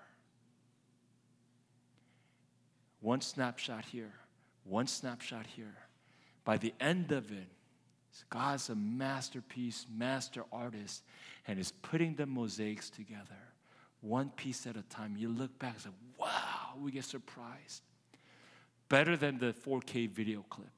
One 3.01 3.21
snapshot 3.21 3.85
here, 3.85 4.13
one 4.65 4.87
snapshot 4.87 5.47
here. 5.47 5.75
By 6.45 6.59
the 6.59 6.75
end 6.81 7.13
of 7.13 7.31
it, 7.31 7.49
God's 8.29 8.69
a 8.69 8.75
masterpiece, 8.75 9.87
master 9.95 10.45
artist, 10.53 11.03
and 11.47 11.59
is 11.59 11.73
putting 11.73 12.15
the 12.15 12.27
mosaics 12.27 12.91
together, 12.91 13.39
one 14.01 14.31
piece 14.31 14.67
at 14.67 14.77
a 14.77 14.83
time. 14.83 15.17
You 15.17 15.29
look 15.29 15.59
back 15.59 15.75
and 15.75 15.83
say, 15.83 15.91
wow, 16.19 16.75
we 16.79 16.91
get 16.91 17.05
surprised. 17.05 17.83
Better 18.89 19.17
than 19.17 19.39
the 19.39 19.55
4K 19.55 20.11
video 20.11 20.45
clip. 20.51 20.69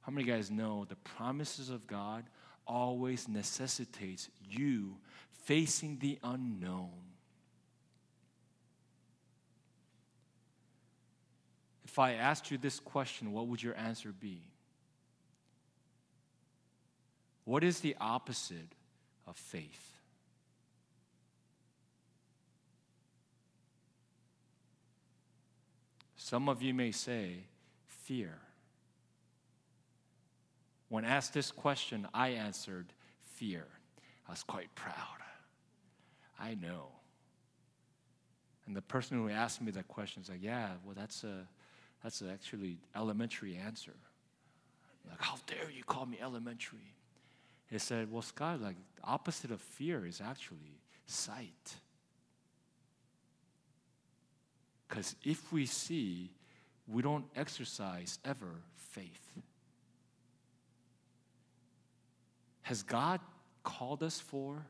How 0.00 0.12
many 0.12 0.26
guys 0.26 0.50
know 0.50 0.86
the 0.88 0.96
promises 0.96 1.68
of 1.68 1.86
God 1.86 2.24
always 2.66 3.28
necessitates 3.28 4.30
you 4.48 4.96
facing 5.44 5.98
the 5.98 6.18
unknown? 6.22 7.07
If 11.98 12.02
I 12.02 12.12
asked 12.12 12.52
you 12.52 12.58
this 12.58 12.78
question, 12.78 13.32
what 13.32 13.48
would 13.48 13.60
your 13.60 13.76
answer 13.76 14.12
be? 14.12 14.40
What 17.44 17.64
is 17.64 17.80
the 17.80 17.96
opposite 18.00 18.68
of 19.26 19.36
faith? 19.36 19.96
Some 26.14 26.48
of 26.48 26.62
you 26.62 26.72
may 26.72 26.92
say, 26.92 27.38
fear. 27.88 28.38
When 30.90 31.04
asked 31.04 31.34
this 31.34 31.50
question, 31.50 32.06
I 32.14 32.28
answered, 32.28 32.92
fear. 33.34 33.66
I 34.28 34.30
was 34.30 34.44
quite 34.44 34.72
proud. 34.76 34.94
I 36.38 36.54
know. 36.54 36.90
And 38.68 38.76
the 38.76 38.82
person 38.82 39.18
who 39.18 39.28
asked 39.28 39.60
me 39.60 39.72
that 39.72 39.88
question 39.88 40.22
is 40.22 40.28
like, 40.28 40.44
yeah, 40.44 40.74
well, 40.84 40.94
that's 40.96 41.24
a 41.24 41.48
that's 42.02 42.22
actually 42.22 42.78
elementary 42.94 43.56
answer. 43.56 43.94
Like, 45.08 45.20
how 45.20 45.36
dare 45.46 45.70
you 45.70 45.84
call 45.84 46.06
me 46.06 46.18
elementary? 46.22 46.94
He 47.70 47.78
said, 47.78 48.10
well, 48.10 48.22
Scott, 48.22 48.60
like, 48.60 48.76
the 48.96 49.04
opposite 49.04 49.50
of 49.50 49.60
fear 49.60 50.06
is 50.06 50.20
actually 50.20 50.80
sight. 51.06 51.74
Because 54.88 55.16
if 55.24 55.52
we 55.52 55.66
see, 55.66 56.30
we 56.86 57.02
don't 57.02 57.26
exercise 57.36 58.18
ever 58.24 58.62
faith. 58.76 59.32
Has 62.62 62.82
God 62.82 63.20
called 63.64 64.02
us 64.02 64.20
for? 64.20 64.64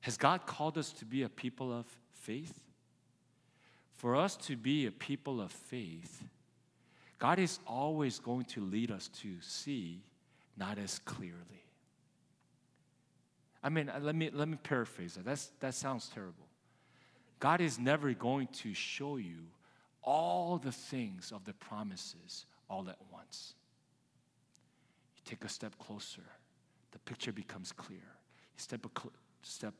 Has 0.00 0.16
God 0.16 0.46
called 0.46 0.76
us 0.76 0.92
to 0.92 1.04
be 1.04 1.22
a 1.22 1.28
people 1.28 1.72
of 1.72 1.86
faith? 2.12 2.58
For 4.02 4.16
us 4.16 4.34
to 4.48 4.56
be 4.56 4.86
a 4.86 4.90
people 4.90 5.40
of 5.40 5.52
faith, 5.52 6.24
God 7.20 7.38
is 7.38 7.60
always 7.68 8.18
going 8.18 8.46
to 8.46 8.60
lead 8.60 8.90
us 8.90 9.06
to 9.20 9.36
see 9.40 10.02
not 10.56 10.76
as 10.76 10.98
clearly. 11.04 11.36
I 13.62 13.68
mean, 13.68 13.92
let 14.00 14.16
me, 14.16 14.28
let 14.32 14.48
me 14.48 14.58
paraphrase 14.60 15.14
that. 15.14 15.24
That's, 15.24 15.52
that 15.60 15.74
sounds 15.74 16.10
terrible. 16.12 16.48
God 17.38 17.60
is 17.60 17.78
never 17.78 18.12
going 18.12 18.48
to 18.48 18.74
show 18.74 19.18
you 19.18 19.38
all 20.02 20.58
the 20.58 20.72
things 20.72 21.30
of 21.32 21.44
the 21.44 21.52
promises 21.52 22.46
all 22.68 22.88
at 22.88 22.98
once. 23.12 23.54
You 25.14 25.22
take 25.24 25.44
a 25.44 25.48
step 25.48 25.78
closer, 25.78 26.24
the 26.90 26.98
picture 26.98 27.30
becomes 27.30 27.70
clear. 27.70 27.98
You 27.98 28.56
step, 28.56 28.84
a 28.84 29.00
cl- 29.00 29.12
step 29.42 29.74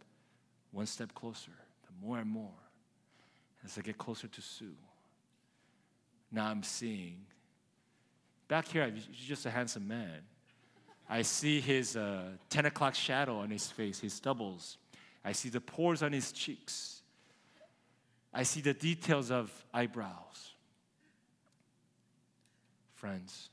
one 0.70 0.86
step 0.86 1.12
closer, 1.12 1.50
the 1.82 2.06
more 2.06 2.18
and 2.18 2.30
more 2.30 2.52
as 3.64 3.78
I 3.78 3.82
get 3.82 3.98
closer 3.98 4.28
to 4.28 4.40
Sue. 4.40 4.74
Now 6.30 6.46
I'm 6.46 6.62
seeing. 6.62 7.18
Back 8.48 8.68
here, 8.68 8.90
he's 8.90 9.06
just 9.26 9.46
a 9.46 9.50
handsome 9.50 9.86
man. 9.86 10.22
I 11.08 11.22
see 11.22 11.60
his 11.60 11.96
uh, 11.96 12.22
10 12.50 12.66
o'clock 12.66 12.94
shadow 12.94 13.38
on 13.38 13.50
his 13.50 13.70
face, 13.70 14.00
his 14.00 14.14
stubbles. 14.14 14.78
I 15.24 15.32
see 15.32 15.48
the 15.48 15.60
pores 15.60 16.02
on 16.02 16.12
his 16.12 16.32
cheeks. 16.32 17.02
I 18.32 18.44
see 18.44 18.60
the 18.60 18.74
details 18.74 19.30
of 19.30 19.50
eyebrows. 19.74 20.54
Friends, 22.94 23.50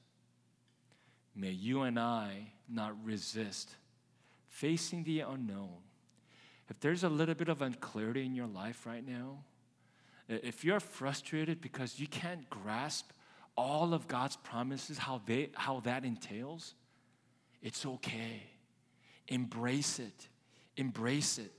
may 1.35 1.51
you 1.51 1.81
and 1.81 1.99
I 1.99 2.53
not 2.69 2.93
resist 3.03 3.71
facing 4.47 5.03
the 5.03 5.21
unknown. 5.21 5.77
If 6.69 6.79
there's 6.79 7.03
a 7.03 7.09
little 7.09 7.35
bit 7.35 7.49
of 7.49 7.61
unclarity 7.61 8.25
in 8.25 8.35
your 8.35 8.47
life 8.47 8.85
right 8.85 9.05
now, 9.05 9.39
if 10.29 10.63
you're 10.63 10.79
frustrated 10.79 11.59
because 11.59 11.99
you 11.99 12.07
can't 12.07 12.49
grasp 12.49 13.11
all 13.57 13.93
of 13.93 14.07
God's 14.07 14.37
promises, 14.37 14.97
how, 14.97 15.21
they, 15.25 15.49
how 15.55 15.81
that 15.81 16.05
entails, 16.05 16.75
it's 17.61 17.85
okay. 17.85 18.43
Embrace 19.27 19.99
it. 19.99 20.27
Embrace 20.77 21.39
it. 21.39 21.51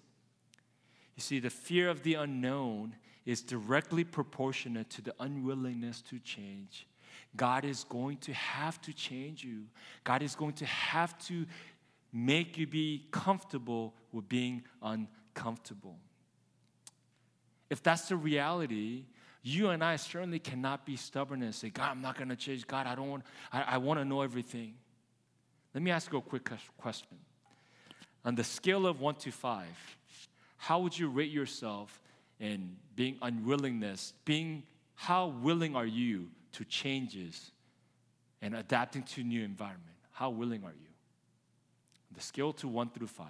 You 1.16 1.22
see, 1.22 1.40
the 1.40 1.50
fear 1.50 1.90
of 1.90 2.02
the 2.02 2.14
unknown 2.14 2.94
is 3.26 3.42
directly 3.42 4.04
proportionate 4.04 4.88
to 4.90 5.02
the 5.02 5.14
unwillingness 5.20 6.00
to 6.02 6.18
change. 6.20 6.87
God 7.37 7.64
is 7.64 7.85
going 7.85 8.16
to 8.18 8.33
have 8.33 8.80
to 8.83 8.92
change 8.92 9.44
you. 9.44 9.64
God 10.04 10.22
is 10.22 10.35
going 10.35 10.54
to 10.54 10.66
have 10.66 11.18
to 11.26 11.44
make 12.12 12.56
you 12.56 12.66
be 12.66 13.06
comfortable 13.11 13.94
with 14.12 14.28
being 14.28 14.62
uncomfortable. 14.83 15.98
If 17.70 17.83
that's 17.83 18.09
the 18.09 18.16
reality, 18.16 19.04
you 19.42 19.70
and 19.70 19.83
I 19.83 19.96
certainly 19.96 20.40
cannot 20.40 20.85
be 20.85 20.96
stubborn 20.96 21.42
and 21.42 21.54
say, 21.54 21.70
God, 21.70 21.90
I'm 21.90 22.02
not 22.02 22.16
going 22.16 22.28
to 22.28 22.37
change. 22.37 22.66
God, 22.66 22.87
I 22.87 22.94
don't 22.94 23.09
want, 23.09 23.22
I, 23.52 23.62
I 23.62 23.78
want 23.78 24.00
to 24.00 24.04
know 24.04 24.22
everything. 24.22 24.74
Let 25.72 25.83
me 25.83 25.90
ask 25.90 26.12
you 26.12 26.18
a 26.18 26.22
quick 26.22 26.50
question. 26.76 27.16
On 28.24 28.35
the 28.35 28.44
scale 28.44 28.87
of 28.87 29.00
one 29.00 29.14
to 29.16 29.30
five, 29.30 29.96
how 30.56 30.80
would 30.80 30.98
you 30.98 31.09
rate 31.09 31.30
yourself 31.30 32.02
in 32.38 32.76
being 32.96 33.16
unwillingness? 33.22 34.12
Being, 34.24 34.64
how 34.94 35.28
willing 35.28 35.74
are 35.74 35.87
you 35.87 36.28
to 36.52 36.64
changes 36.64 37.52
and 38.42 38.54
adapting 38.54 39.04
to 39.04 39.22
new 39.22 39.42
environment? 39.42 39.96
How 40.12 40.28
willing 40.28 40.64
are 40.64 40.72
you? 40.72 40.88
The 42.14 42.20
scale 42.20 42.52
to 42.54 42.68
one 42.68 42.90
through 42.90 43.06
five. 43.06 43.28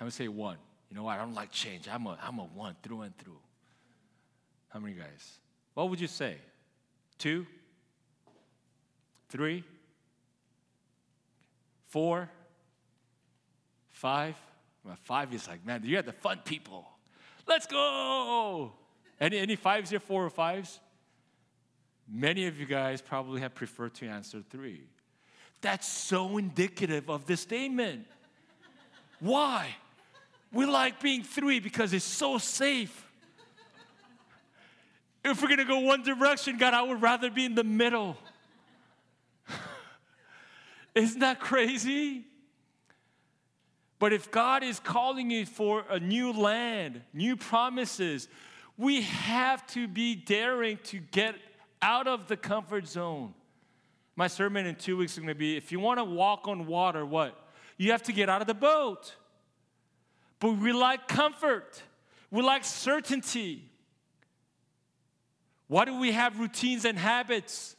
I 0.00 0.04
would 0.04 0.12
say 0.12 0.28
one. 0.28 0.56
You 0.90 0.96
know 0.96 1.04
what? 1.04 1.18
I 1.18 1.22
don't 1.22 1.34
like 1.34 1.50
change. 1.50 1.88
I'm 1.88 2.06
a, 2.06 2.18
I'm 2.22 2.38
a 2.38 2.44
one 2.44 2.76
through 2.82 3.02
and 3.02 3.16
through. 3.18 3.38
How 4.68 4.80
many 4.80 4.94
guys? 4.94 5.38
What 5.74 5.90
would 5.90 6.00
you 6.00 6.06
say? 6.06 6.36
Two? 7.18 7.46
Three? 9.28 9.64
Four? 11.86 12.28
Five? 13.92 14.34
Five 15.04 15.32
is 15.32 15.46
like, 15.46 15.64
man, 15.64 15.82
you're 15.84 16.02
the 16.02 16.12
fun 16.12 16.40
people. 16.44 16.86
Let's 17.46 17.66
go! 17.66 18.72
Any, 19.20 19.38
any 19.38 19.56
fives 19.56 19.90
here, 19.90 20.00
four 20.00 20.24
or 20.24 20.30
fives? 20.30 20.80
Many 22.08 22.46
of 22.46 22.58
you 22.58 22.66
guys 22.66 23.00
probably 23.00 23.40
have 23.40 23.54
preferred 23.54 23.94
to 23.94 24.06
answer 24.06 24.42
three. 24.50 24.82
That's 25.60 25.86
so 25.86 26.38
indicative 26.38 27.08
of 27.08 27.26
the 27.26 27.36
statement. 27.36 28.06
Why? 29.20 29.76
We 30.52 30.66
like 30.66 31.00
being 31.00 31.22
three 31.22 31.60
because 31.60 31.92
it's 31.92 32.04
so 32.04 32.38
safe. 32.38 33.06
If 35.24 35.40
we're 35.40 35.48
gonna 35.48 35.64
go 35.64 35.78
one 35.80 36.02
direction, 36.02 36.58
God, 36.58 36.74
I 36.74 36.82
would 36.82 37.00
rather 37.00 37.30
be 37.30 37.44
in 37.44 37.54
the 37.54 37.64
middle. 37.64 38.16
Isn't 40.94 41.20
that 41.20 41.40
crazy? 41.40 42.24
But 43.98 44.12
if 44.12 44.32
God 44.32 44.64
is 44.64 44.80
calling 44.80 45.30
you 45.30 45.46
for 45.46 45.84
a 45.88 46.00
new 46.00 46.32
land, 46.32 47.02
new 47.14 47.36
promises, 47.36 48.28
we 48.76 49.02
have 49.02 49.64
to 49.68 49.86
be 49.86 50.16
daring 50.16 50.78
to 50.84 50.98
get 50.98 51.36
out 51.80 52.08
of 52.08 52.26
the 52.26 52.36
comfort 52.36 52.88
zone. 52.88 53.32
My 54.16 54.26
sermon 54.26 54.66
in 54.66 54.74
two 54.74 54.96
weeks 54.96 55.12
is 55.12 55.18
going 55.18 55.28
to 55.28 55.36
be 55.36 55.56
if 55.56 55.70
you 55.70 55.78
want 55.78 56.00
to 56.00 56.04
walk 56.04 56.48
on 56.48 56.66
water, 56.66 57.06
what? 57.06 57.38
You 57.78 57.92
have 57.92 58.02
to 58.04 58.12
get 58.12 58.28
out 58.28 58.40
of 58.40 58.48
the 58.48 58.54
boat. 58.54 59.14
But 60.42 60.58
we 60.58 60.72
like 60.72 61.06
comfort, 61.06 61.80
we 62.28 62.42
like 62.42 62.64
certainty. 62.64 63.70
Why 65.68 65.84
do 65.84 66.00
we 66.00 66.10
have 66.10 66.40
routines 66.40 66.84
and 66.84 66.98
habits? 66.98 67.76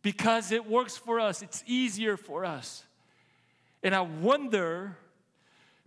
Because 0.00 0.52
it 0.52 0.66
works 0.66 0.96
for 0.96 1.20
us, 1.20 1.42
it's 1.42 1.62
easier 1.66 2.16
for 2.16 2.46
us. 2.46 2.82
And 3.82 3.94
I 3.94 4.00
wonder, 4.00 4.96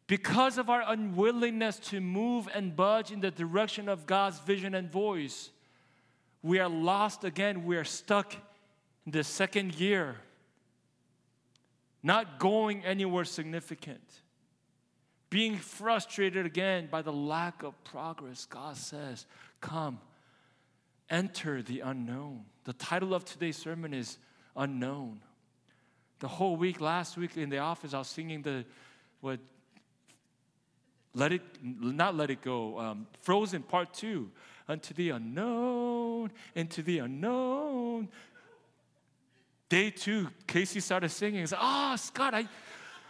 because 0.05 0.59
of 0.59 0.69
our 0.69 0.83
unwillingness 0.85 1.79
to 1.89 1.99
move 1.99 2.47
and 2.53 2.75
budge 2.75 3.11
in 3.11 3.19
the 3.19 3.31
direction 3.31 3.89
of 3.89 4.05
God's 4.05 4.37
vision 4.37 4.75
and 4.75 4.91
voice, 4.91 5.49
we 6.43 6.59
are 6.59 6.69
lost 6.69 7.23
again. 7.23 7.65
We 7.65 7.77
are 7.77 7.83
stuck 7.83 8.35
in 9.07 9.11
the 9.11 9.23
second 9.23 9.73
year, 9.73 10.17
not 12.03 12.37
going 12.37 12.85
anywhere 12.85 13.25
significant. 13.25 14.03
Being 15.29 15.57
frustrated 15.57 16.45
again 16.45 16.87
by 16.89 17.01
the 17.01 17.13
lack 17.13 17.63
of 17.63 17.81
progress, 17.83 18.45
God 18.45 18.77
says, 18.77 19.25
Come, 19.61 19.99
enter 21.09 21.61
the 21.61 21.81
unknown. 21.81 22.45
The 22.63 22.73
title 22.73 23.13
of 23.13 23.25
today's 23.25 23.57
sermon 23.57 23.93
is 23.93 24.17
Unknown. 24.55 25.21
The 26.19 26.27
whole 26.27 26.57
week, 26.57 26.81
last 26.81 27.15
week 27.15 27.37
in 27.37 27.49
the 27.49 27.59
office, 27.59 27.93
I 27.93 27.99
was 27.99 28.07
singing 28.07 28.41
the 28.41 28.65
what 29.21 29.39
let 31.13 31.31
it 31.31 31.41
not 31.63 32.15
let 32.15 32.29
it 32.29 32.41
go 32.41 32.77
um, 32.79 33.07
frozen 33.21 33.63
part 33.63 33.93
two 33.93 34.29
unto 34.67 34.93
the 34.93 35.09
unknown 35.11 36.31
into 36.55 36.81
the 36.83 36.99
unknown 36.99 38.07
day 39.67 39.89
two 39.89 40.27
casey 40.45 40.79
started 40.79 41.09
singing 41.09 41.41
like 41.41 41.59
oh 41.59 41.95
scott 41.95 42.33
i 42.33 42.47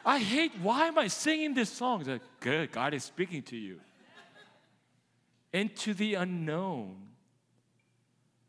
i 0.05 0.19
hate 0.19 0.51
why 0.62 0.88
am 0.88 0.97
i 0.97 1.07
singing 1.07 1.53
this 1.53 1.69
song? 1.69 1.99
He's 1.99 2.07
like 2.07 2.21
good 2.39 2.71
god 2.71 2.93
is 2.93 3.03
speaking 3.03 3.41
to 3.43 3.57
you. 3.57 3.79
Into 5.51 5.95
the 5.95 6.13
unknown. 6.13 6.97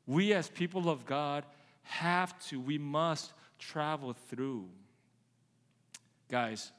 We 0.06 0.34
as 0.34 0.48
people 0.48 0.90
of 0.90 1.06
god 1.06 1.44
have 1.82 2.38
to 2.48 2.60
we 2.60 2.78
must 2.78 3.32
travel 3.58 4.14
through. 4.28 4.68
Guys 6.28 6.72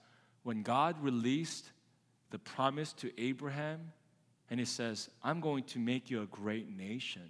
when 0.43 0.63
god 0.63 1.01
released 1.01 1.71
the 2.31 2.39
promise 2.39 2.93
to 2.93 3.11
Abraham, 3.21 3.91
and 4.49 4.59
he 4.59 4.65
says, 4.65 5.09
I'm 5.23 5.39
going 5.39 5.63
to 5.65 5.79
make 5.79 6.09
you 6.09 6.21
a 6.21 6.25
great 6.25 6.75
nation. 6.75 7.29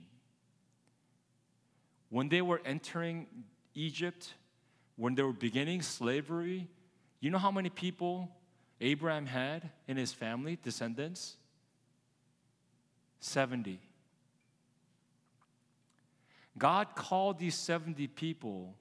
When 2.10 2.30
they 2.30 2.42
were 2.42 2.62
entering 2.66 3.28
Egypt, 3.76 4.34
when 4.96 5.16
they 5.16 5.24
were 5.24 5.34
beginning 5.34 5.82
slavery, 5.82 6.68
you 7.22 7.30
know 7.30 7.38
how 7.38 7.52
many 7.52 7.70
people 7.70 8.30
Abraham 8.82 9.28
had 9.28 9.70
in 9.88 9.96
his 9.96 10.12
family, 10.12 10.58
descendants? 10.62 11.38
70. 13.20 13.80
God 16.58 16.96
called 16.96 17.40
these 17.40 17.56
70 17.56 18.08
people, 18.08 18.76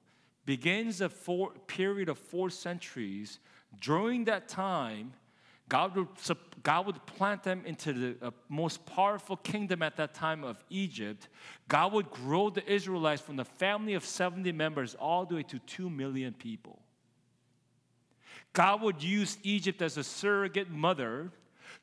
begins 0.46 1.02
a 1.02 1.08
four, 1.08 1.52
period 1.66 2.08
of 2.08 2.18
four 2.18 2.50
centuries. 2.50 3.38
During 3.80 4.24
that 4.24 4.48
time, 4.48 5.12
God 5.68 5.94
would, 5.94 6.08
God 6.62 6.86
would 6.86 7.06
plant 7.06 7.44
them 7.44 7.62
into 7.64 7.92
the 7.92 8.26
uh, 8.26 8.30
most 8.48 8.84
powerful 8.86 9.36
kingdom 9.36 9.82
at 9.82 9.96
that 9.98 10.14
time 10.14 10.42
of 10.42 10.64
Egypt. 10.68 11.28
God 11.68 11.92
would 11.92 12.10
grow 12.10 12.50
the 12.50 12.66
Israelites 12.70 13.22
from 13.22 13.36
the 13.36 13.44
family 13.44 13.94
of 13.94 14.04
70 14.04 14.50
members 14.52 14.94
all 14.94 15.26
the 15.26 15.36
way 15.36 15.42
to 15.44 15.58
2 15.60 15.88
million 15.88 16.32
people. 16.32 16.80
God 18.52 18.82
would 18.82 19.02
use 19.02 19.38
Egypt 19.42 19.82
as 19.82 19.96
a 19.96 20.04
surrogate 20.04 20.70
mother 20.70 21.30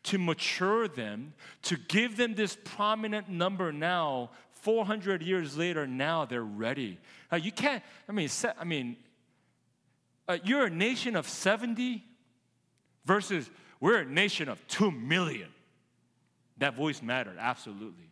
to 0.04 0.18
mature 0.18 0.88
them, 0.88 1.34
to 1.64 1.78
give 1.78 2.18
them 2.18 2.36
this 2.36 2.58
prominent 2.64 3.30
number 3.30 3.72
now. 3.72 4.32
400 4.52 5.22
years 5.22 5.58
later, 5.58 5.88
now 5.88 6.26
they're 6.26 6.44
ready. 6.44 7.00
Now, 7.32 7.38
you 7.38 7.52
can't, 7.52 7.84
I 8.08 8.12
mean, 8.12 8.30
I 8.60 8.64
mean, 8.64 8.98
uh, 10.28 10.38
you're 10.44 10.66
a 10.66 10.70
nation 10.70 11.16
of 11.16 11.28
70 11.28 12.04
versus 13.06 13.50
we're 13.80 14.00
a 14.00 14.06
nation 14.06 14.50
of 14.50 14.66
2 14.68 14.92
million. 14.92 15.50
That 16.58 16.76
voice 16.76 17.02
mattered, 17.02 17.38
absolutely. 17.40 18.10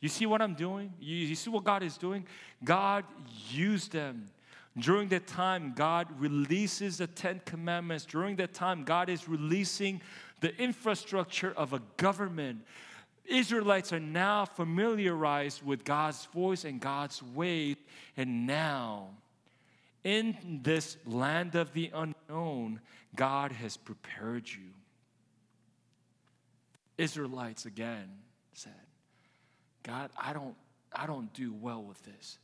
You 0.00 0.08
see 0.08 0.26
what 0.26 0.40
I'm 0.42 0.54
doing? 0.54 0.92
You, 1.00 1.16
you 1.16 1.34
see 1.34 1.50
what 1.50 1.64
God 1.64 1.82
is 1.82 1.96
doing? 1.96 2.26
God 2.64 3.04
used 3.50 3.92
them. 3.92 4.26
During 4.78 5.08
that 5.08 5.26
time, 5.26 5.74
God 5.76 6.08
releases 6.18 6.98
the 6.98 7.06
Ten 7.06 7.42
Commandments. 7.44 8.06
During 8.06 8.36
that 8.36 8.54
time, 8.54 8.84
God 8.84 9.10
is 9.10 9.28
releasing 9.28 10.00
the 10.40 10.56
infrastructure 10.56 11.52
of 11.56 11.72
a 11.72 11.82
government. 11.98 12.62
Israelites 13.26 13.92
are 13.92 14.00
now 14.00 14.46
familiarized 14.46 15.64
with 15.64 15.84
God's 15.84 16.24
voice 16.26 16.64
and 16.64 16.80
God's 16.80 17.22
way. 17.22 17.76
And 18.16 18.46
now, 18.46 19.10
in 20.04 20.60
this 20.62 20.96
land 21.06 21.54
of 21.54 21.72
the 21.74 21.90
unknown, 21.94 22.80
God 23.14 23.52
has 23.52 23.76
prepared 23.76 24.48
you. 24.48 24.70
Israelites 26.98 27.66
again 27.66 28.08
said, 28.54 28.72
God, 29.82 30.10
I 30.18 30.32
don't, 30.32 30.54
I 30.92 31.06
don't 31.06 31.32
do 31.34 31.52
well 31.52 31.82
with 31.82 32.02
this. 32.04 32.38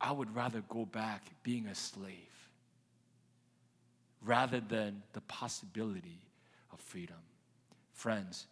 I 0.00 0.12
would 0.12 0.34
rather 0.34 0.62
go 0.68 0.84
back 0.84 1.22
being 1.42 1.66
a 1.66 1.74
slave 1.74 2.14
rather 4.22 4.60
than 4.60 5.02
the 5.12 5.20
possibility 5.22 6.20
of 6.72 6.80
freedom. 6.80 7.16
Friends, 7.92 8.46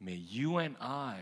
may 0.00 0.14
you 0.14 0.58
and 0.58 0.76
I 0.80 1.16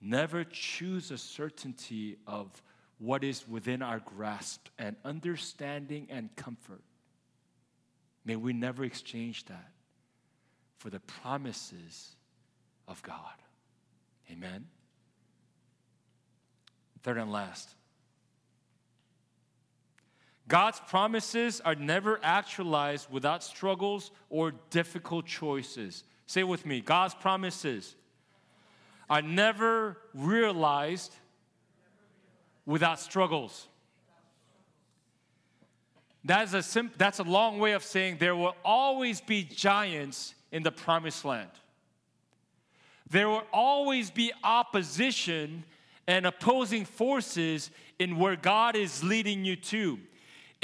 never 0.00 0.44
choose 0.44 1.10
a 1.10 1.18
certainty 1.18 2.16
of 2.26 2.62
what 2.98 3.24
is 3.24 3.48
within 3.48 3.82
our 3.82 4.00
grasp 4.00 4.68
and 4.78 4.96
understanding 5.04 6.06
and 6.10 6.34
comfort 6.36 6.82
May 8.24 8.36
we 8.36 8.52
never 8.52 8.84
exchange 8.84 9.44
that 9.46 9.70
for 10.78 10.90
the 10.90 11.00
promises 11.00 12.16
of 12.88 13.02
God. 13.02 13.34
Amen. 14.30 14.66
Third 17.02 17.18
and 17.18 17.30
last. 17.30 17.68
God's 20.46 20.80
promises 20.88 21.60
are 21.62 21.74
never 21.74 22.20
actualized 22.22 23.10
without 23.10 23.42
struggles 23.42 24.10
or 24.28 24.52
difficult 24.70 25.26
choices. 25.26 26.04
Say 26.26 26.44
with 26.44 26.66
me 26.66 26.80
God's 26.80 27.14
promises 27.14 27.94
are 29.08 29.22
never 29.22 29.98
realized 30.12 31.14
without 32.66 33.00
struggles. 33.00 33.68
That's 36.24 36.54
a, 36.54 36.62
sim- 36.62 36.92
that's 36.96 37.18
a 37.18 37.24
long 37.24 37.58
way 37.58 37.72
of 37.72 37.84
saying 37.84 38.16
there 38.18 38.36
will 38.36 38.56
always 38.64 39.20
be 39.20 39.44
giants 39.44 40.34
in 40.50 40.62
the 40.62 40.72
promised 40.72 41.24
land. 41.24 41.50
There 43.10 43.28
will 43.28 43.44
always 43.52 44.10
be 44.10 44.32
opposition 44.42 45.64
and 46.06 46.26
opposing 46.26 46.86
forces 46.86 47.70
in 47.98 48.18
where 48.18 48.36
God 48.36 48.76
is 48.76 49.04
leading 49.04 49.44
you 49.44 49.56
to. 49.56 49.98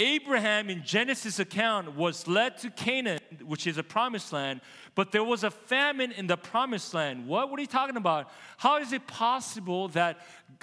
Abraham 0.00 0.70
in 0.70 0.82
Genesis 0.82 1.38
account 1.38 1.94
was 1.94 2.26
led 2.26 2.56
to 2.58 2.70
Canaan, 2.70 3.20
which 3.44 3.66
is 3.66 3.76
a 3.76 3.82
promised 3.82 4.32
land, 4.32 4.62
but 4.94 5.12
there 5.12 5.22
was 5.22 5.44
a 5.44 5.50
famine 5.50 6.10
in 6.12 6.26
the 6.26 6.38
promised 6.38 6.94
land. 6.94 7.26
What, 7.26 7.50
what 7.50 7.58
are 7.58 7.60
you 7.60 7.68
talking 7.68 7.98
about? 7.98 8.30
How 8.56 8.78
is 8.78 8.94
it 8.94 9.06
possible 9.06 9.88
that 9.88 10.20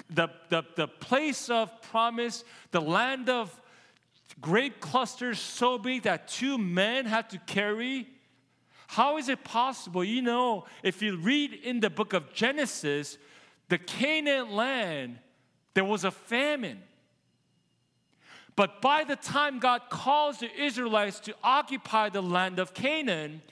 the, 0.10 0.30
the, 0.50 0.64
the 0.76 0.88
place 0.88 1.52
of 1.52 1.82
promise, 1.84 2.44
the 2.72 2.82
land 2.82 3.30
of 3.30 3.62
grape 4.42 4.80
clusters 4.80 5.40
so 5.40 5.78
big 5.78 6.04
that 6.04 6.28
two 6.28 6.58
men 6.58 7.06
had 7.06 7.30
to 7.30 7.38
carry? 7.40 8.08
How 8.88 9.18
is 9.18 9.30
it 9.30 9.44
possible? 9.44 10.04
You 10.04 10.24
know, 10.24 10.66
if 10.82 11.04
you 11.04 11.16
read 11.16 11.54
in 11.54 11.80
the 11.80 11.92
book 11.92 12.14
of 12.14 12.34
Genesis, 12.34 13.20
the 13.70 13.78
Canaan 13.78 14.52
land, 14.52 15.20
there 15.76 15.86
was 15.86 16.06
a 16.06 16.12
famine. 16.12 16.82
But 18.58 18.82
by 18.82 19.04
the 19.04 19.16
time 19.16 19.60
God 19.60 19.84
calls 19.88 20.40
the 20.40 20.50
Israelites 20.60 21.20
to 21.22 21.36
occupy 21.44 22.10
the 22.10 22.24
land 22.24 22.58
of 22.58 22.74
Canaan, 22.74 23.44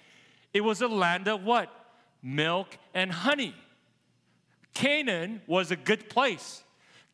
it 0.51 0.61
was 0.61 0.81
a 0.81 0.87
land 0.87 1.27
of 1.27 1.43
what? 1.43 1.71
Milk 2.23 2.75
and 2.93 3.11
honey. 3.11 3.53
Canaan 4.73 5.43
was 5.45 5.69
a 5.69 5.75
good 5.75 6.09
place. 6.09 6.63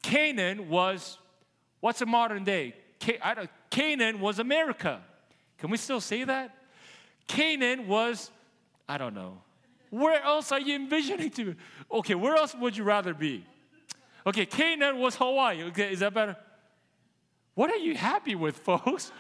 Canaan 0.02 0.70
was, 0.70 1.18
what's 1.82 2.02
a 2.02 2.06
modern 2.06 2.46
day? 2.46 2.76
Canaan 3.70 4.22
was 4.22 4.39
America. 4.39 5.02
Can 5.58 5.70
we 5.70 5.76
still 5.76 6.00
say 6.00 6.24
that? 6.24 6.56
Canaan 7.28 7.88
was, 7.89 8.32
I 8.88 8.98
don't 8.98 9.14
know. 9.14 9.42
Where 9.89 10.24
else 10.24 10.54
are 10.54 10.62
you 10.62 10.76
envisioning 10.76 11.30
to? 11.32 11.56
Okay, 11.92 12.16
where 12.16 12.38
else 12.38 12.56
would 12.56 12.78
you 12.78 12.86
rather 12.86 13.14
be? 13.14 13.46
Okay, 14.26 14.46
Canaan 14.46 14.98
was 14.98 15.18
Hawaii. 15.18 15.64
Okay, 15.66 15.92
is 15.92 16.00
that 16.00 16.14
better? 16.14 16.38
What 17.56 17.72
are 17.72 17.78
you 17.78 17.95
happy 17.95 18.36
with, 18.36 18.58
folks? 18.70 19.12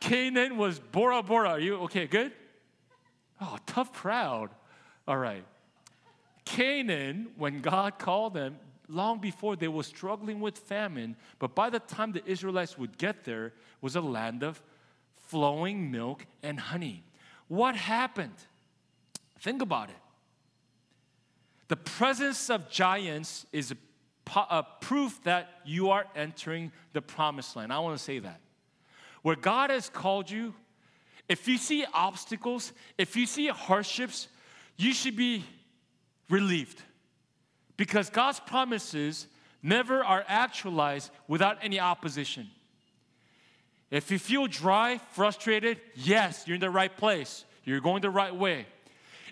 Canaan 0.00 0.56
was 0.56 0.78
Bora 0.78 1.22
Bora. 1.22 1.50
Are 1.50 1.60
you 1.60 1.76
okay? 1.82 2.06
Good? 2.06 2.32
Oh, 3.40 3.56
tough 3.66 3.92
crowd. 3.92 4.50
All 5.06 5.16
right. 5.16 5.44
Canaan, 6.44 7.28
when 7.36 7.60
God 7.60 7.98
called 7.98 8.34
them, 8.34 8.58
long 8.88 9.18
before 9.18 9.56
they 9.56 9.68
were 9.68 9.82
struggling 9.82 10.40
with 10.40 10.58
famine, 10.58 11.16
but 11.38 11.54
by 11.54 11.70
the 11.70 11.80
time 11.80 12.12
the 12.12 12.24
Israelites 12.26 12.76
would 12.78 12.98
get 12.98 13.24
there, 13.24 13.52
was 13.80 13.96
a 13.96 14.00
land 14.00 14.42
of 14.42 14.62
flowing 15.16 15.90
milk 15.90 16.26
and 16.42 16.60
honey. 16.60 17.02
What 17.48 17.76
happened? 17.76 18.34
Think 19.40 19.62
about 19.62 19.90
it. 19.90 19.96
The 21.68 21.76
presence 21.76 22.50
of 22.50 22.70
giants 22.70 23.46
is 23.52 23.74
a, 24.26 24.38
a 24.38 24.42
uh, 24.50 24.62
proof 24.80 25.22
that 25.24 25.48
you 25.64 25.90
are 25.90 26.06
entering 26.14 26.72
the 26.92 27.02
promised 27.02 27.56
land. 27.56 27.72
I 27.72 27.78
want 27.78 27.96
to 27.96 28.02
say 28.02 28.18
that. 28.20 28.40
Where 29.22 29.36
God 29.36 29.70
has 29.70 29.88
called 29.88 30.30
you, 30.30 30.54
if 31.28 31.48
you 31.48 31.56
see 31.56 31.84
obstacles, 31.92 32.72
if 32.98 33.16
you 33.16 33.26
see 33.26 33.48
hardships, 33.48 34.28
you 34.76 34.92
should 34.92 35.16
be 35.16 35.44
relieved. 36.28 36.82
Because 37.76 38.10
God's 38.10 38.40
promises 38.40 39.26
never 39.62 40.04
are 40.04 40.24
actualized 40.28 41.10
without 41.26 41.58
any 41.62 41.80
opposition. 41.80 42.50
If 43.90 44.10
you 44.10 44.18
feel 44.18 44.46
dry, 44.46 45.00
frustrated, 45.12 45.80
yes, 45.94 46.44
you're 46.46 46.56
in 46.56 46.60
the 46.60 46.70
right 46.70 46.94
place. 46.94 47.44
You're 47.64 47.80
going 47.80 48.02
the 48.02 48.10
right 48.10 48.34
way. 48.34 48.66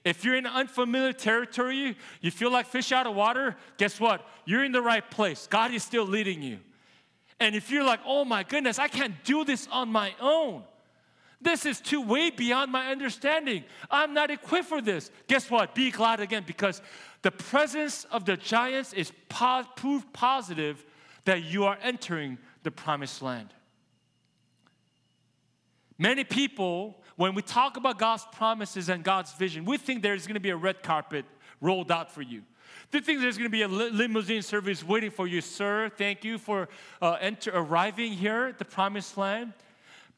If 0.05 0.25
you're 0.25 0.35
in 0.35 0.47
unfamiliar 0.47 1.13
territory, 1.13 1.97
you 2.21 2.31
feel 2.31 2.51
like 2.51 2.67
fish 2.67 2.91
out 2.91 3.07
of 3.07 3.15
water, 3.15 3.57
guess 3.77 4.01
what? 4.01 4.27
You're 4.45 4.65
in 4.65 4.73
the 4.73 4.83
right 4.83 5.09
place. 5.09 5.47
God 5.47 5.73
is 5.73 5.83
still 5.85 6.05
leading 6.05 6.43
you. 6.43 6.59
And 7.39 7.55
if 7.55 7.71
you're 7.71 7.85
like, 7.85 8.01
oh 8.05 8.25
my 8.25 8.43
goodness, 8.43 8.79
I 8.79 8.89
can't 8.89 9.15
do 9.25 9.45
this 9.45 9.69
on 9.71 9.89
my 9.91 10.15
own. 10.21 10.65
This 11.41 11.67
is 11.67 11.81
too 11.81 12.01
way 12.01 12.31
beyond 12.31 12.71
my 12.71 12.89
understanding. 12.89 13.65
I'm 13.91 14.15
not 14.15 14.31
equipped 14.31 14.69
for 14.69 14.81
this. 14.81 15.11
Guess 15.27 15.51
what? 15.51 15.75
Be 15.75 15.91
glad 15.91 16.21
again 16.21 16.45
because 16.47 16.81
the 17.23 17.33
presence 17.33 18.05
of 18.13 18.25
the 18.25 18.37
giants 18.37 18.93
is 18.93 19.13
po- 19.29 19.65
proof 19.75 20.05
positive 20.13 20.85
that 21.25 21.43
you 21.43 21.65
are 21.65 21.79
entering 21.83 22.39
the 22.63 22.71
promised 22.71 23.23
land. 23.23 23.49
Many 25.99 26.25
people, 26.25 27.02
when 27.23 27.37
we 27.37 27.43
talk 27.43 27.77
about 27.77 28.01
God's 28.01 28.27
promises 28.33 28.89
and 28.89 29.05
God's 29.05 29.33
vision, 29.35 29.65
we 29.65 29.77
think 29.77 30.03
there's 30.03 30.27
going 30.27 30.35
to 30.35 30.41
be 30.41 30.51
a 30.51 30.57
red 30.57 30.83
carpet 30.83 31.25
rolled 31.61 31.93
out 31.93 32.11
for 32.11 32.21
you. 32.21 32.43
They 32.91 32.99
think 32.99 33.21
there's 33.21 33.39
going 33.39 33.49
to 33.49 33.49
be 33.49 33.63
a 33.63 33.69
limousine 33.69 34.43
service 34.43 34.83
waiting 34.83 35.13
for 35.13 35.29
you, 35.29 35.41
sir. 35.41 35.89
Thank 35.97 36.25
you 36.25 36.37
for 36.37 36.69
uh, 37.01 37.19
enter, 37.21 37.53
arriving 37.55 38.15
here 38.15 38.47
at 38.47 38.59
the 38.59 38.65
promised 38.65 39.17
land. 39.17 39.53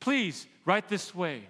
Please, 0.00 0.46
right 0.64 0.88
this 0.88 1.14
way. 1.14 1.42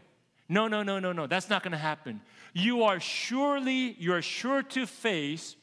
No, 0.48 0.66
no, 0.66 0.82
no, 0.82 0.98
no, 0.98 1.12
no. 1.12 1.28
That's 1.28 1.48
not 1.48 1.62
going 1.62 1.70
to 1.70 1.78
happen. 1.78 2.20
You 2.52 2.82
are 2.82 2.98
surely, 2.98 3.94
you 3.96 4.12
are 4.12 4.22
sure 4.22 4.64
to 4.64 4.86
face 4.86 5.54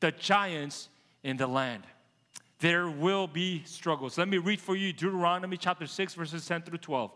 the 0.00 0.10
giants 0.10 0.88
in 1.22 1.36
the 1.36 1.46
land. 1.46 1.84
There 2.58 2.90
will 2.90 3.28
be 3.28 3.62
struggles. 3.66 4.18
Let 4.18 4.26
me 4.26 4.38
read 4.38 4.60
for 4.60 4.74
you 4.74 4.92
Deuteronomy 4.92 5.58
chapter 5.58 5.86
6, 5.86 6.14
verses 6.14 6.44
10 6.44 6.62
through 6.62 6.78
12. 6.78 7.12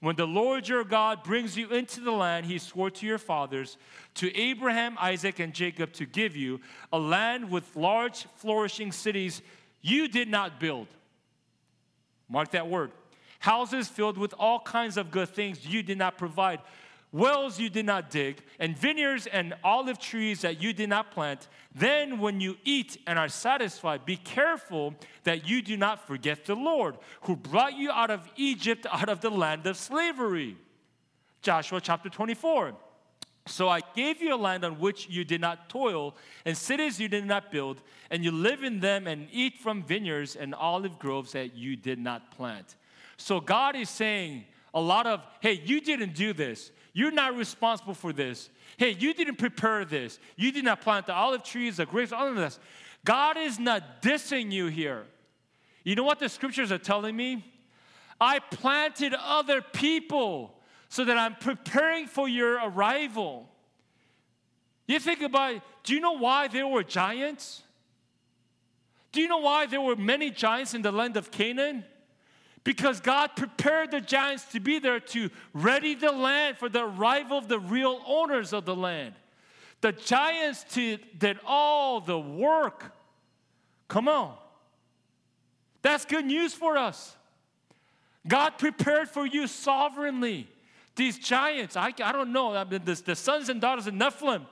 When 0.00 0.16
the 0.16 0.26
Lord 0.26 0.68
your 0.68 0.84
God 0.84 1.24
brings 1.24 1.56
you 1.56 1.68
into 1.70 2.00
the 2.00 2.12
land 2.12 2.46
he 2.46 2.58
swore 2.58 2.90
to 2.90 3.06
your 3.06 3.18
fathers, 3.18 3.76
to 4.14 4.34
Abraham, 4.36 4.96
Isaac, 5.00 5.40
and 5.40 5.52
Jacob 5.52 5.92
to 5.94 6.06
give 6.06 6.36
you, 6.36 6.60
a 6.92 6.98
land 6.98 7.50
with 7.50 7.74
large, 7.74 8.26
flourishing 8.36 8.92
cities 8.92 9.42
you 9.82 10.06
did 10.06 10.28
not 10.28 10.60
build. 10.60 10.86
Mark 12.28 12.52
that 12.52 12.68
word 12.68 12.92
houses 13.40 13.88
filled 13.88 14.18
with 14.18 14.34
all 14.38 14.60
kinds 14.60 14.96
of 14.96 15.10
good 15.10 15.28
things 15.28 15.66
you 15.66 15.82
did 15.82 15.98
not 15.98 16.18
provide, 16.18 16.60
wells 17.12 17.58
you 17.58 17.70
did 17.70 17.86
not 17.86 18.10
dig, 18.10 18.42
and 18.58 18.76
vineyards 18.76 19.26
and 19.26 19.54
olive 19.64 19.98
trees 19.98 20.42
that 20.42 20.60
you 20.60 20.72
did 20.72 20.88
not 20.88 21.10
plant. 21.10 21.48
Then, 21.74 22.18
when 22.18 22.40
you 22.40 22.56
eat 22.64 22.98
and 23.06 23.18
are 23.18 23.28
satisfied, 23.28 24.04
be 24.04 24.16
careful 24.16 24.94
that 25.24 25.48
you 25.48 25.62
do 25.62 25.76
not 25.76 26.06
forget 26.06 26.44
the 26.44 26.54
Lord, 26.54 26.96
who 27.22 27.36
brought 27.36 27.74
you 27.74 27.90
out 27.90 28.10
of 28.10 28.28
Egypt, 28.36 28.86
out 28.92 29.08
of 29.08 29.20
the 29.20 29.30
land 29.30 29.66
of 29.66 29.76
slavery. 29.76 30.56
Joshua 31.42 31.80
chapter 31.80 32.08
24. 32.08 32.74
So 33.46 33.68
I 33.68 33.80
gave 33.94 34.20
you 34.20 34.34
a 34.34 34.36
land 34.36 34.64
on 34.64 34.78
which 34.78 35.08
you 35.08 35.24
did 35.24 35.40
not 35.40 35.70
toil, 35.70 36.14
and 36.44 36.56
cities 36.56 37.00
you 37.00 37.08
did 37.08 37.24
not 37.24 37.50
build, 37.50 37.80
and 38.10 38.22
you 38.22 38.30
live 38.30 38.62
in 38.62 38.80
them 38.80 39.06
and 39.06 39.28
eat 39.32 39.54
from 39.58 39.82
vineyards 39.82 40.36
and 40.36 40.54
olive 40.54 40.98
groves 40.98 41.32
that 41.32 41.54
you 41.56 41.74
did 41.74 41.98
not 41.98 42.30
plant. 42.30 42.76
So 43.16 43.40
God 43.40 43.74
is 43.74 43.88
saying 43.88 44.44
a 44.74 44.80
lot 44.80 45.06
of, 45.06 45.26
hey, 45.40 45.60
you 45.64 45.80
didn't 45.80 46.14
do 46.14 46.32
this. 46.32 46.70
You're 46.92 47.10
not 47.10 47.36
responsible 47.36 47.94
for 47.94 48.12
this. 48.12 48.50
Hey, 48.76 48.90
you 48.90 49.14
didn't 49.14 49.36
prepare 49.36 49.84
this. 49.84 50.18
You 50.36 50.52
did 50.52 50.64
not 50.64 50.80
plant 50.80 51.06
the 51.06 51.14
olive 51.14 51.42
trees, 51.42 51.76
the 51.76 51.86
grapes, 51.86 52.12
all 52.12 52.28
of 52.28 52.36
this. 52.36 52.58
God 53.04 53.36
is 53.36 53.58
not 53.58 54.02
dissing 54.02 54.50
you 54.52 54.66
here. 54.66 55.04
You 55.84 55.94
know 55.94 56.02
what 56.02 56.18
the 56.18 56.28
scriptures 56.28 56.70
are 56.72 56.78
telling 56.78 57.16
me? 57.16 57.44
I 58.20 58.40
planted 58.40 59.14
other 59.14 59.62
people 59.62 60.58
so 60.88 61.04
that 61.04 61.16
I'm 61.16 61.36
preparing 61.36 62.06
for 62.06 62.28
your 62.28 62.54
arrival. 62.54 63.48
You 64.86 64.98
think 64.98 65.22
about 65.22 65.62
do 65.84 65.94
you 65.94 66.00
know 66.00 66.18
why 66.18 66.48
there 66.48 66.66
were 66.66 66.82
giants? 66.82 67.62
Do 69.12 69.20
you 69.20 69.28
know 69.28 69.38
why 69.38 69.66
there 69.66 69.80
were 69.80 69.96
many 69.96 70.30
giants 70.30 70.74
in 70.74 70.82
the 70.82 70.92
land 70.92 71.16
of 71.16 71.30
Canaan? 71.30 71.84
Because 72.64 73.00
God 73.00 73.30
prepared 73.36 73.90
the 73.90 74.00
giants 74.00 74.44
to 74.52 74.60
be 74.60 74.78
there 74.78 75.00
to 75.00 75.30
ready 75.52 75.94
the 75.94 76.12
land 76.12 76.58
for 76.58 76.68
the 76.68 76.84
arrival 76.84 77.38
of 77.38 77.48
the 77.48 77.58
real 77.58 78.00
owners 78.06 78.52
of 78.52 78.64
the 78.64 78.76
land. 78.76 79.14
The 79.80 79.92
giants 79.92 80.64
did 80.64 81.38
all 81.46 82.00
the 82.00 82.18
work. 82.18 82.92
Come 83.86 84.08
on. 84.08 84.34
That's 85.82 86.04
good 86.04 86.26
news 86.26 86.52
for 86.52 86.76
us. 86.76 87.16
God 88.26 88.58
prepared 88.58 89.08
for 89.08 89.24
you 89.24 89.46
sovereignly. 89.46 90.48
These 90.96 91.18
giants, 91.18 91.76
I, 91.76 91.94
I 92.02 92.12
don't 92.12 92.32
know, 92.32 92.54
I 92.54 92.64
mean, 92.64 92.80
the, 92.84 92.94
the 92.94 93.14
sons 93.14 93.48
and 93.48 93.60
daughters 93.60 93.86
of 93.86 93.94
Nephilim, 93.94 94.44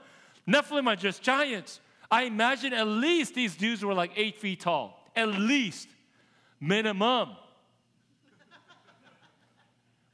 Nephilim 0.49 0.87
are 0.87 0.97
just 0.97 1.21
giants. 1.23 1.81
I 2.09 2.23
imagine 2.23 2.73
at 2.73 2.87
least 2.87 3.35
these 3.35 3.57
dudes 3.57 3.85
were 3.85 3.95
like 3.95 4.13
eight 4.15 4.39
feet 4.39 4.61
tall, 4.61 5.11
at 5.17 5.29
least, 5.29 5.89
minimum. 6.61 7.31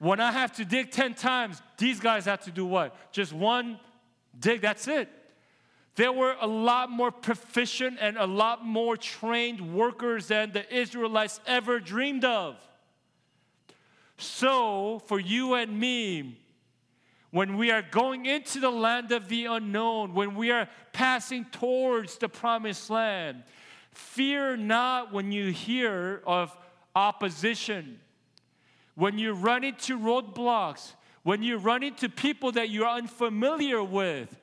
When 0.03 0.18
I 0.18 0.32
have 0.32 0.53
to 0.55 0.64
dig 0.64 0.90
10 0.90 1.14
times, 1.14 1.62
these 1.78 2.00
guys 2.00 2.24
have 2.24 2.42
to 2.42 2.50
do 2.50 2.66
what? 2.66 3.12
Just 3.12 3.32
one 3.32 3.78
dig, 4.36 4.61
that's 4.61 4.88
it. 4.88 5.09
There 5.94 6.11
were 6.11 6.34
a 6.40 6.46
lot 6.48 6.90
more 6.90 7.12
proficient 7.12 7.98
and 8.00 8.16
a 8.16 8.26
lot 8.26 8.66
more 8.66 8.96
trained 8.96 9.72
workers 9.72 10.26
than 10.26 10.50
the 10.50 10.74
Israelites 10.74 11.38
ever 11.46 11.78
dreamed 11.78 12.24
of. 12.24 12.57
So, 14.16 15.03
for 15.07 15.20
you 15.20 15.55
and 15.55 15.78
me, 15.78 16.36
when 17.30 17.57
we 17.57 17.70
are 17.70 17.82
going 17.82 18.26
into 18.26 18.59
the 18.59 18.70
land 18.70 19.12
of 19.12 19.28
the 19.28 19.44
unknown, 19.44 20.14
when 20.14 20.34
we 20.34 20.50
are 20.50 20.68
passing 20.92 21.44
towards 21.44 22.18
the 22.18 22.28
promised 22.28 22.90
land, 22.90 23.44
fear 23.92 24.57
not 24.57 25.12
when 25.12 25.30
you 25.30 25.53
hear 25.53 26.22
of 26.26 26.59
opposition 26.96 28.00
when 28.95 29.18
you 29.18 29.32
run 29.32 29.64
into 29.64 29.99
roadblocks, 29.99 30.93
when 31.22 31.43
you 31.43 31.57
run 31.57 31.82
into 31.82 32.09
people 32.09 32.53
that 32.53 32.70
you're 32.70 32.88
unfamiliar 32.88 33.82
with, 33.82 34.34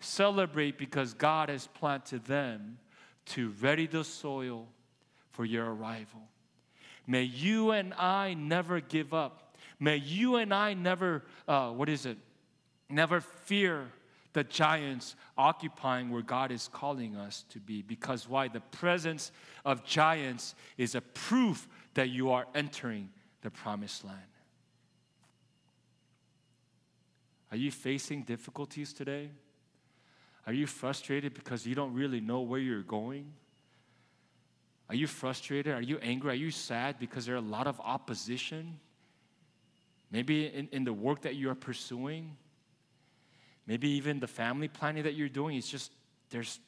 celebrate 0.00 0.78
because 0.78 1.14
God 1.14 1.48
has 1.48 1.66
planted 1.66 2.24
them 2.24 2.78
to 3.26 3.52
ready 3.60 3.86
the 3.86 4.04
soil 4.04 4.68
for 5.30 5.44
your 5.44 5.74
arrival. 5.74 6.22
May 7.06 7.22
you 7.22 7.70
and 7.70 7.94
I 7.94 8.34
never 8.34 8.80
give 8.80 9.14
up. 9.14 9.56
May 9.80 9.96
you 9.96 10.36
and 10.36 10.52
I 10.52 10.74
never, 10.74 11.24
uh, 11.46 11.70
what 11.70 11.88
is 11.88 12.06
it? 12.06 12.18
Never 12.90 13.20
fear 13.20 13.88
the 14.32 14.44
giants 14.44 15.16
occupying 15.36 16.10
where 16.10 16.22
God 16.22 16.52
is 16.52 16.68
calling 16.68 17.16
us 17.16 17.44
to 17.50 17.60
be. 17.60 17.82
Because 17.82 18.28
why? 18.28 18.48
The 18.48 18.60
presence 18.60 19.32
of 19.64 19.84
giants 19.84 20.54
is 20.76 20.94
a 20.94 21.00
proof 21.00 21.68
that 21.94 22.10
you 22.10 22.30
are 22.30 22.46
entering 22.54 23.08
the 23.42 23.50
promised 23.50 24.04
land. 24.04 24.18
Are 27.50 27.56
you 27.56 27.70
facing 27.70 28.22
difficulties 28.22 28.92
today? 28.92 29.30
Are 30.46 30.52
you 30.52 30.66
frustrated 30.66 31.34
because 31.34 31.66
you 31.66 31.74
don't 31.74 31.94
really 31.94 32.20
know 32.20 32.40
where 32.40 32.60
you're 32.60 32.82
going? 32.82 33.32
Are 34.88 34.94
you 34.94 35.06
frustrated? 35.06 35.74
Are 35.74 35.82
you 35.82 35.98
angry? 35.98 36.30
Are 36.30 36.34
you 36.34 36.50
sad 36.50 36.98
because 36.98 37.26
there 37.26 37.34
are 37.34 37.38
a 37.38 37.42
lot 37.42 37.66
of 37.66 37.80
opposition? 37.80 38.78
Maybe 40.10 40.46
in, 40.46 40.68
in 40.72 40.84
the 40.84 40.92
work 40.92 41.22
that 41.22 41.34
you 41.34 41.50
are 41.50 41.54
pursuing? 41.54 42.36
Maybe 43.66 43.90
even 43.90 44.20
the 44.20 44.26
family 44.26 44.68
planning 44.68 45.02
that 45.02 45.14
you're 45.14 45.28
doing, 45.28 45.56
it's 45.56 45.68
just 45.68 45.92
there's 46.30 46.58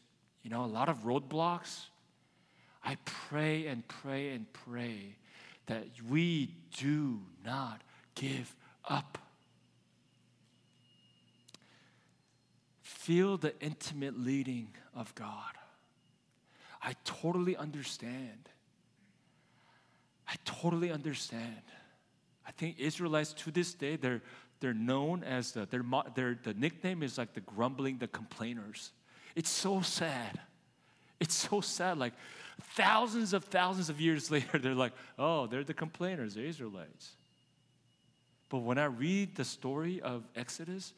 you 0.42 0.50
know 0.50 0.64
a 0.64 0.66
lot 0.66 0.90
of 0.90 1.04
roadblocks. 1.04 1.86
I 2.84 2.96
pray 3.04 3.66
and 3.66 3.86
pray 3.88 4.30
and 4.30 4.50
pray 4.52 5.16
that 5.70 5.84
we 6.10 6.52
do 6.76 7.20
not 7.44 7.80
give 8.16 8.56
up. 8.88 9.18
Feel 12.82 13.36
the 13.36 13.54
intimate 13.60 14.18
leading 14.18 14.70
of 14.96 15.14
God. 15.14 15.52
I 16.82 16.96
totally 17.04 17.56
understand. 17.56 18.48
I 20.26 20.34
totally 20.44 20.90
understand. 20.90 21.62
I 22.44 22.50
think 22.50 22.80
Israelites 22.80 23.32
to 23.34 23.52
this 23.52 23.72
day, 23.72 23.94
they're, 23.94 24.22
they're 24.58 24.74
known 24.74 25.22
as 25.22 25.52
the, 25.52 25.66
their, 25.66 25.84
their, 26.16 26.36
the 26.42 26.54
nickname 26.54 27.04
is 27.04 27.16
like 27.16 27.34
the 27.34 27.40
grumbling, 27.42 27.98
the 27.98 28.08
complainers. 28.08 28.90
It's 29.36 29.50
so 29.50 29.82
sad. 29.82 30.40
It's 31.20 31.34
so 31.34 31.60
sad. 31.60 31.96
Like 31.96 32.14
thousands 32.74 33.32
of 33.32 33.44
thousands 33.44 33.88
of 33.90 34.00
years 34.00 34.30
later, 34.30 34.58
they're 34.58 34.74
like, 34.74 34.92
oh, 35.18 35.46
they're 35.46 35.64
the 35.64 35.74
complainers, 35.74 36.34
the 36.34 36.44
Israelites. 36.44 37.12
But 38.48 38.58
when 38.58 38.78
I 38.78 38.86
read 38.86 39.36
the 39.36 39.44
story 39.44 40.00
of 40.00 40.24
Exodus, 40.34 40.92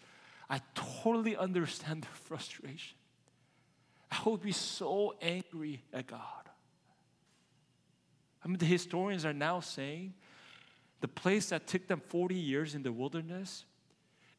I 0.48 0.60
totally 0.74 1.36
understand 1.36 2.02
their 2.02 2.10
frustration. 2.24 2.96
I 4.10 4.28
would 4.28 4.42
be 4.42 4.52
so 4.52 5.14
angry 5.22 5.82
at 5.92 6.06
God. 6.06 6.20
I 8.44 8.48
mean, 8.48 8.58
the 8.58 8.66
historians 8.66 9.24
are 9.24 9.32
now 9.32 9.60
saying 9.60 10.14
the 11.00 11.08
place 11.08 11.48
that 11.50 11.66
took 11.66 11.86
them 11.88 12.00
40 12.08 12.34
years 12.34 12.74
in 12.74 12.82
the 12.82 12.92
wilderness, 12.92 13.64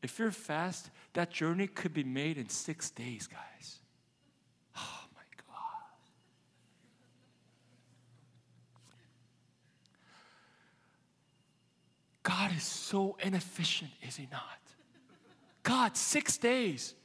if 0.01 0.19
you're 0.19 0.31
fast, 0.31 0.89
that 1.13 1.31
journey 1.31 1.67
could 1.67 1.93
be 1.93 2.03
made 2.03 2.37
in 2.37 2.49
six 2.49 2.89
days, 2.89 3.27
guys. 3.27 3.79
Oh 4.77 5.01
my 5.15 5.21
God. 5.37 5.45
God 12.33 12.51
is 12.55 12.63
so 12.63 13.15
inefficient, 13.21 13.91
is 14.01 14.15
He 14.15 14.27
not? 14.31 14.41
God, 15.61 15.95
six 15.95 16.37
days, 16.37 16.95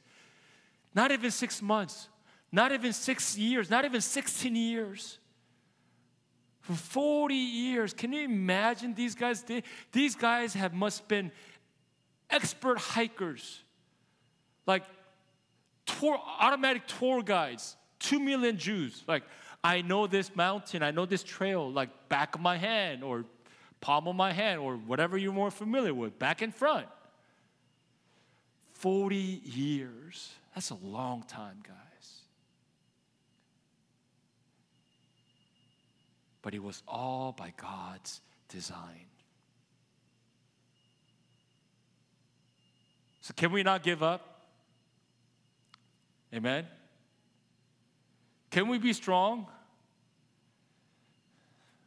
not 0.95 1.11
even 1.11 1.29
six 1.29 1.61
months, 1.61 2.09
not 2.51 2.71
even 2.71 2.93
six 2.93 3.37
years, 3.37 3.69
not 3.69 3.85
even 3.85 4.01
16 4.01 4.55
years. 4.55 5.19
For 6.61 6.73
40 6.73 7.35
years. 7.35 7.93
Can 7.93 8.11
you 8.11 8.23
imagine 8.23 8.95
these 8.95 9.13
guys? 9.13 9.45
These 9.91 10.15
guys 10.15 10.53
have 10.55 10.73
must 10.73 11.07
been 11.07 11.31
expert 12.29 12.79
hikers, 12.79 13.61
like 14.65 14.83
tour, 15.85 16.19
automatic 16.39 16.87
tour 16.87 17.21
guides, 17.21 17.75
two 17.99 18.19
million 18.19 18.57
Jews. 18.57 19.03
Like, 19.07 19.23
I 19.63 19.81
know 19.81 20.07
this 20.07 20.35
mountain, 20.35 20.81
I 20.81 20.89
know 20.89 21.05
this 21.05 21.23
trail, 21.23 21.71
like 21.71 22.09
back 22.09 22.33
of 22.33 22.41
my 22.41 22.57
hand 22.57 23.03
or 23.03 23.25
palm 23.81 24.07
of 24.07 24.15
my 24.15 24.33
hand 24.33 24.59
or 24.59 24.75
whatever 24.75 25.17
you're 25.17 25.33
more 25.33 25.51
familiar 25.51 25.93
with, 25.93 26.19
back 26.19 26.41
and 26.41 26.53
front. 26.53 26.87
40 28.73 29.15
years. 29.15 30.33
That's 30.55 30.69
a 30.69 30.75
long 30.75 31.23
time, 31.23 31.57
guys. 31.63 32.21
But 36.41 36.53
it 36.53 36.63
was 36.63 36.81
all 36.87 37.33
by 37.33 37.53
God's 37.57 38.21
design. 38.47 39.05
So, 43.21 43.33
can 43.35 43.51
we 43.51 43.63
not 43.63 43.83
give 43.83 44.01
up? 44.01 44.45
Amen? 46.33 46.65
Can 48.49 48.67
we 48.67 48.77
be 48.77 48.93
strong? 48.93 49.45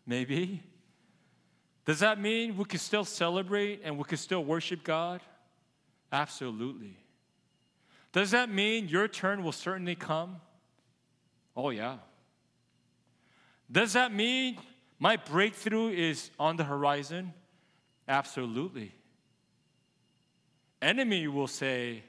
Maybe. 0.07 0.63
Does 1.85 2.01
that 2.01 2.21
mean 2.21 2.57
we 2.57 2.65
can 2.65 2.79
still 2.79 3.05
celebrate 3.05 3.81
and 3.85 3.99
we 3.99 4.05
can 4.05 4.19
still 4.19 4.45
worship 4.45 4.85
God? 4.85 5.21
Absolutely. 6.13 6.97
Does 8.13 8.31
that 8.33 8.51
mean 8.51 8.89
your 8.89 9.09
turn 9.09 9.43
will 9.43 9.53
certainly 9.53 9.95
come? 9.95 10.37
Oh, 11.57 11.71
yeah. 11.71 11.97
Does 13.71 13.95
that 13.95 14.13
mean 14.13 14.59
my 14.99 15.17
breakthrough 15.17 15.89
is 15.89 16.31
on 16.39 16.57
the 16.57 16.65
horizon? 16.65 17.33
Absolutely. 18.07 18.93
Enemy 20.81 21.29
will 21.29 21.47
say, 21.47 22.03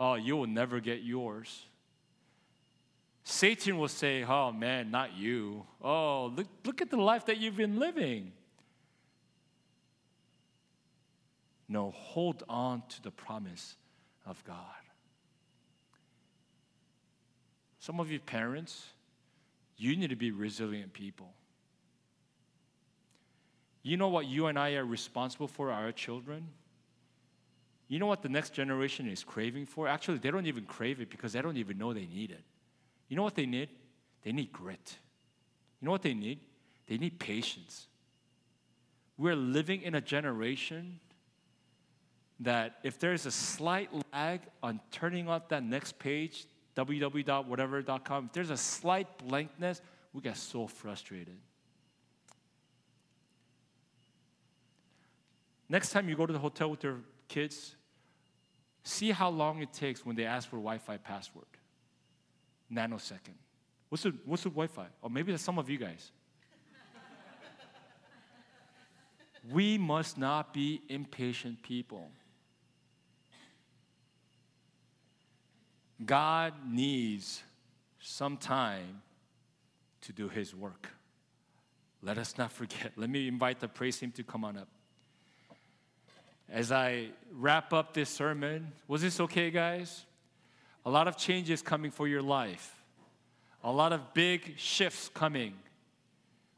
Oh, 0.00 0.14
you 0.14 0.36
will 0.36 0.46
never 0.46 0.78
get 0.78 1.02
yours. 1.02 1.64
Satan 3.24 3.78
will 3.78 3.88
say, 3.88 4.22
Oh 4.22 4.52
man, 4.52 4.90
not 4.90 5.16
you. 5.16 5.66
Oh, 5.82 6.32
look, 6.36 6.46
look 6.64 6.82
at 6.82 6.90
the 6.90 7.00
life 7.00 7.26
that 7.26 7.38
you've 7.38 7.56
been 7.56 7.78
living. 7.78 8.32
No, 11.68 11.90
hold 11.90 12.44
on 12.48 12.82
to 12.88 13.02
the 13.02 13.10
promise 13.10 13.76
of 14.24 14.42
God. 14.44 14.56
Some 17.78 18.00
of 18.00 18.10
you 18.10 18.18
parents, 18.20 18.86
you 19.76 19.96
need 19.96 20.10
to 20.10 20.16
be 20.16 20.30
resilient 20.30 20.92
people. 20.92 21.32
You 23.82 23.96
know 23.96 24.08
what 24.08 24.26
you 24.26 24.46
and 24.46 24.58
I 24.58 24.74
are 24.74 24.84
responsible 24.84 25.48
for 25.48 25.70
our 25.70 25.92
children? 25.92 26.48
You 27.86 27.98
know 27.98 28.06
what 28.06 28.22
the 28.22 28.28
next 28.28 28.52
generation 28.52 29.08
is 29.08 29.24
craving 29.24 29.66
for? 29.66 29.88
Actually, 29.88 30.18
they 30.18 30.30
don't 30.30 30.46
even 30.46 30.64
crave 30.64 31.00
it 31.00 31.08
because 31.08 31.32
they 31.32 31.40
don't 31.40 31.56
even 31.56 31.78
know 31.78 31.94
they 31.94 32.06
need 32.06 32.30
it. 32.30 32.42
You 33.08 33.16
know 33.16 33.22
what 33.22 33.34
they 33.34 33.46
need? 33.46 33.70
They 34.22 34.32
need 34.32 34.52
grit. 34.52 34.96
You 35.80 35.86
know 35.86 35.92
what 35.92 36.02
they 36.02 36.14
need? 36.14 36.40
They 36.86 36.98
need 36.98 37.18
patience. 37.18 37.86
We're 39.16 39.36
living 39.36 39.82
in 39.82 39.94
a 39.94 40.00
generation 40.00 41.00
that 42.40 42.78
if 42.82 42.98
there's 42.98 43.26
a 43.26 43.30
slight 43.30 43.90
lag 44.12 44.42
on 44.62 44.80
turning 44.90 45.28
up 45.28 45.48
that 45.48 45.62
next 45.62 45.98
page, 45.98 46.46
www.whatever.com, 46.76 48.26
if 48.26 48.32
there's 48.32 48.50
a 48.50 48.56
slight 48.56 49.18
blankness, 49.18 49.80
we 50.12 50.20
get 50.20 50.36
so 50.36 50.66
frustrated. 50.66 51.36
Next 55.68 55.90
time 55.90 56.08
you 56.08 56.16
go 56.16 56.26
to 56.26 56.32
the 56.32 56.38
hotel 56.38 56.70
with 56.70 56.82
your 56.82 57.00
kids, 57.26 57.74
see 58.82 59.10
how 59.10 59.28
long 59.28 59.60
it 59.60 59.72
takes 59.72 60.06
when 60.06 60.16
they 60.16 60.24
ask 60.24 60.48
for 60.48 60.56
Wi 60.56 60.78
Fi 60.78 60.96
password. 60.96 61.44
Nanosecond. 62.72 63.36
What's 63.88 64.02
the, 64.02 64.14
what's 64.24 64.42
the 64.42 64.50
Wi 64.50 64.66
Fi? 64.66 64.82
Or 64.82 64.88
oh, 65.04 65.08
maybe 65.08 65.32
that's 65.32 65.42
some 65.42 65.58
of 65.58 65.68
you 65.68 65.78
guys. 65.78 66.10
we 69.52 69.78
must 69.78 70.16
not 70.16 70.54
be 70.54 70.82
impatient 70.88 71.62
people. 71.62 72.10
God 76.04 76.54
needs 76.68 77.42
some 78.00 78.36
time 78.36 79.02
to 80.02 80.12
do 80.12 80.28
his 80.28 80.54
work. 80.54 80.88
Let 82.02 82.18
us 82.18 82.38
not 82.38 82.52
forget. 82.52 82.92
Let 82.96 83.10
me 83.10 83.26
invite 83.26 83.58
the 83.58 83.68
praise 83.68 83.98
team 83.98 84.12
to 84.12 84.22
come 84.22 84.44
on 84.44 84.56
up. 84.56 84.68
As 86.48 86.72
I 86.72 87.08
wrap 87.32 87.72
up 87.72 87.92
this 87.92 88.08
sermon, 88.08 88.72
was 88.86 89.02
this 89.02 89.20
okay, 89.20 89.50
guys? 89.50 90.04
A 90.86 90.90
lot 90.90 91.08
of 91.08 91.16
changes 91.16 91.60
coming 91.60 91.90
for 91.90 92.08
your 92.08 92.22
life, 92.22 92.74
a 93.62 93.70
lot 93.70 93.92
of 93.92 94.14
big 94.14 94.54
shifts 94.56 95.10
coming. 95.12 95.54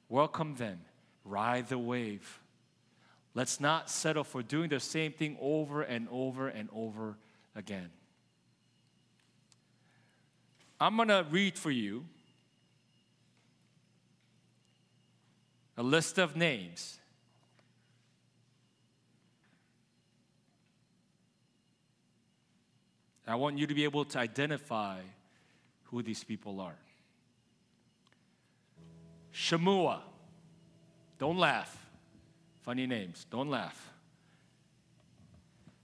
Welcome 0.09 0.55
them, 0.55 0.81
ride 1.25 1.69
the 1.69 1.79
wave. 1.79 2.41
Let's 3.35 3.59
not 3.59 3.89
settle 3.89 4.25
for 4.25 4.43
doing 4.43 4.69
the 4.69 4.81
same 4.81 5.13
thing 5.13 5.37
over 5.41 5.83
and 5.83 6.07
over 6.11 6.49
and 6.49 6.69
over 6.73 7.17
again. 7.57 7.91
I'm 10.81 10.97
going 10.97 11.09
to 11.09 11.27
read 11.31 11.59
for 11.59 11.71
you 11.71 12.07
a 15.77 15.83
list 15.83 16.19
of 16.19 16.37
names. 16.37 16.99
I 23.27 23.35
want 23.37 23.59
you 23.59 23.67
to 23.67 23.75
be 23.75 23.85
able 23.85 24.05
to 24.07 24.19
identify 24.19 25.01
who 25.85 26.03
these 26.03 26.25
people 26.25 26.61
are. 26.61 26.75
Shammua. 29.33 30.01
Don't 31.19 31.39
laugh. 31.39 31.77
Funny 32.63 32.87
names. 32.87 33.27
Don't 33.31 33.51
laugh. 33.51 33.93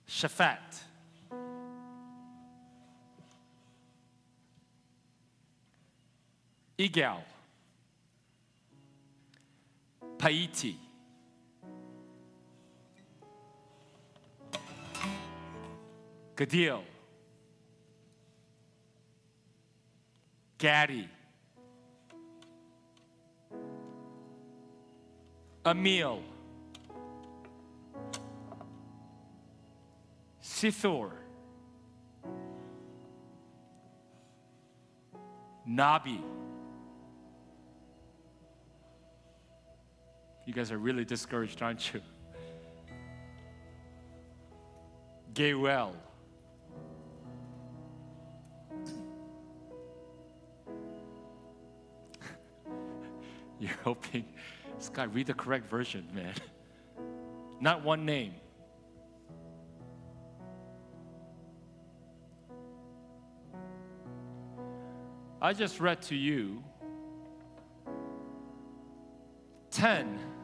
Shaphat. 0.08 0.80
Igal, 6.78 7.22
Palti, 10.18 10.76
Gaddiel, 16.36 16.82
Gaddi, 20.58 21.08
Ammiel, 25.64 26.20
Sethur, 30.42 31.12
Nahbi, 35.66 36.20
You 40.46 40.52
guys 40.52 40.70
are 40.70 40.78
really 40.78 41.04
discouraged, 41.04 41.60
aren't 41.60 41.92
you? 41.92 42.00
Geuel. 45.34 45.96
You're 53.58 53.70
hoping, 53.82 54.24
Scott, 54.78 55.12
read 55.12 55.26
the 55.26 55.34
correct 55.34 55.68
version, 55.68 56.06
man. 56.14 56.34
Not 57.60 57.82
one 57.82 58.06
name. 58.06 58.34
I 65.42 65.52
just 65.52 65.80
read 65.80 66.00
to 66.02 66.14
you 66.14 66.62
10 69.70 70.35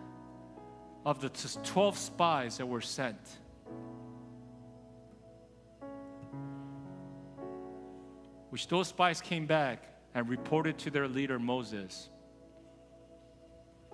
of 1.04 1.20
the 1.20 1.28
12 1.64 1.98
spies 1.98 2.58
that 2.58 2.66
were 2.66 2.80
sent. 2.80 3.18
Which 8.50 8.68
those 8.68 8.88
spies 8.88 9.20
came 9.20 9.46
back 9.46 9.84
and 10.14 10.28
reported 10.28 10.78
to 10.78 10.90
their 10.90 11.08
leader 11.08 11.38
Moses. 11.38 12.08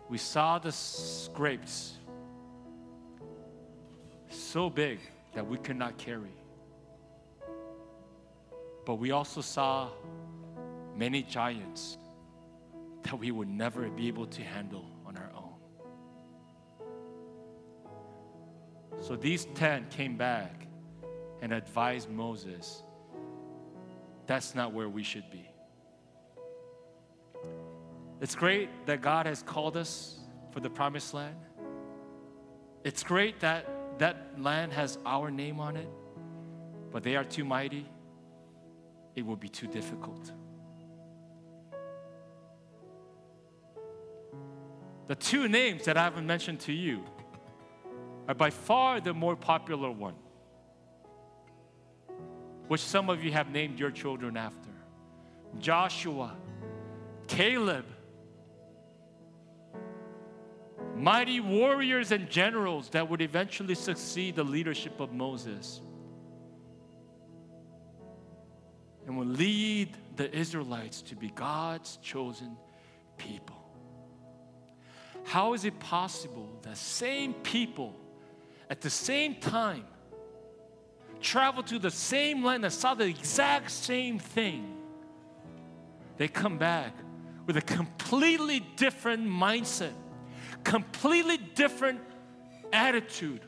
We 0.08 0.18
saw 0.18 0.58
the 0.58 0.72
scrapes 0.72 1.94
so 4.28 4.68
big 4.68 4.98
that 5.34 5.46
we 5.46 5.58
could 5.58 5.76
not 5.76 5.96
carry. 5.96 6.34
But 8.84 8.96
we 8.96 9.12
also 9.12 9.40
saw 9.40 9.90
many 10.96 11.22
giants 11.22 11.98
that 13.02 13.16
we 13.18 13.30
would 13.30 13.48
never 13.48 13.88
be 13.90 14.08
able 14.08 14.26
to 14.26 14.42
handle 14.42 14.84
So 19.08 19.16
these 19.16 19.46
10 19.54 19.86
came 19.88 20.18
back 20.18 20.66
and 21.40 21.50
advised 21.50 22.10
Moses 22.10 22.82
that's 24.26 24.54
not 24.54 24.74
where 24.74 24.86
we 24.86 25.02
should 25.02 25.30
be. 25.30 25.48
It's 28.20 28.34
great 28.34 28.68
that 28.84 29.00
God 29.00 29.24
has 29.24 29.42
called 29.42 29.78
us 29.78 30.18
for 30.50 30.60
the 30.60 30.68
promised 30.68 31.14
land. 31.14 31.36
It's 32.84 33.02
great 33.02 33.40
that 33.40 33.66
that 33.98 34.38
land 34.38 34.74
has 34.74 34.98
our 35.06 35.30
name 35.30 35.58
on 35.58 35.78
it, 35.78 35.88
but 36.92 37.02
they 37.02 37.16
are 37.16 37.24
too 37.24 37.46
mighty. 37.46 37.86
It 39.16 39.24
will 39.24 39.36
be 39.36 39.48
too 39.48 39.68
difficult. 39.68 40.32
The 45.06 45.14
two 45.14 45.48
names 45.48 45.86
that 45.86 45.96
I 45.96 46.04
haven't 46.04 46.26
mentioned 46.26 46.60
to 46.60 46.74
you 46.74 47.02
are 48.28 48.34
by 48.34 48.50
far 48.50 49.00
the 49.00 49.14
more 49.14 49.34
popular 49.34 49.90
one, 49.90 50.14
which 52.68 52.82
some 52.82 53.08
of 53.08 53.24
you 53.24 53.32
have 53.32 53.50
named 53.50 53.80
your 53.80 53.90
children 53.90 54.36
after 54.36 54.68
Joshua, 55.58 56.36
Caleb, 57.26 57.86
mighty 60.94 61.40
warriors 61.40 62.12
and 62.12 62.28
generals 62.28 62.90
that 62.90 63.08
would 63.08 63.22
eventually 63.22 63.74
succeed 63.74 64.36
the 64.36 64.44
leadership 64.44 65.00
of 65.00 65.10
Moses 65.12 65.80
and 69.06 69.16
will 69.16 69.24
lead 69.24 69.96
the 70.16 70.30
Israelites 70.36 71.00
to 71.00 71.16
be 71.16 71.30
God's 71.30 71.96
chosen 72.02 72.58
people. 73.16 73.56
How 75.24 75.54
is 75.54 75.64
it 75.64 75.78
possible 75.78 76.58
that 76.62 76.76
same 76.76 77.32
people 77.32 77.98
at 78.70 78.80
the 78.80 78.90
same 78.90 79.36
time 79.36 79.84
travel 81.20 81.64
to 81.64 81.80
the 81.80 81.90
same 81.90 82.44
land 82.44 82.64
and 82.64 82.72
saw 82.72 82.94
the 82.94 83.04
exact 83.04 83.70
same 83.70 84.18
thing? 84.18 84.76
They 86.16 86.28
come 86.28 86.58
back 86.58 86.94
with 87.46 87.56
a 87.56 87.62
completely 87.62 88.60
different 88.76 89.26
mindset 89.26 89.92
completely 90.64 91.38
different 91.38 92.00
attitude. 92.72 93.40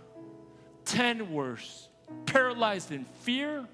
Ten 0.84 1.30
worse, 1.32 1.88
paralyzed 2.26 2.92
in 2.92 3.04
fear. 3.04 3.66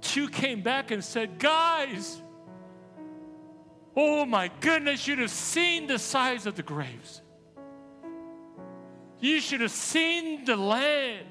Two 0.00 0.28
came 0.28 0.60
back 0.60 0.90
and 0.90 1.02
said, 1.02 1.38
Guys, 1.38 2.20
oh 3.96 4.26
my 4.26 4.50
goodness, 4.60 5.06
you'd 5.06 5.18
have 5.18 5.30
seen 5.30 5.86
the 5.86 5.98
size 5.98 6.46
of 6.46 6.56
the 6.56 6.62
graves. 6.62 7.22
You 9.24 9.40
should 9.40 9.62
have 9.62 9.70
seen 9.70 10.44
the 10.44 10.54
land. 10.54 11.24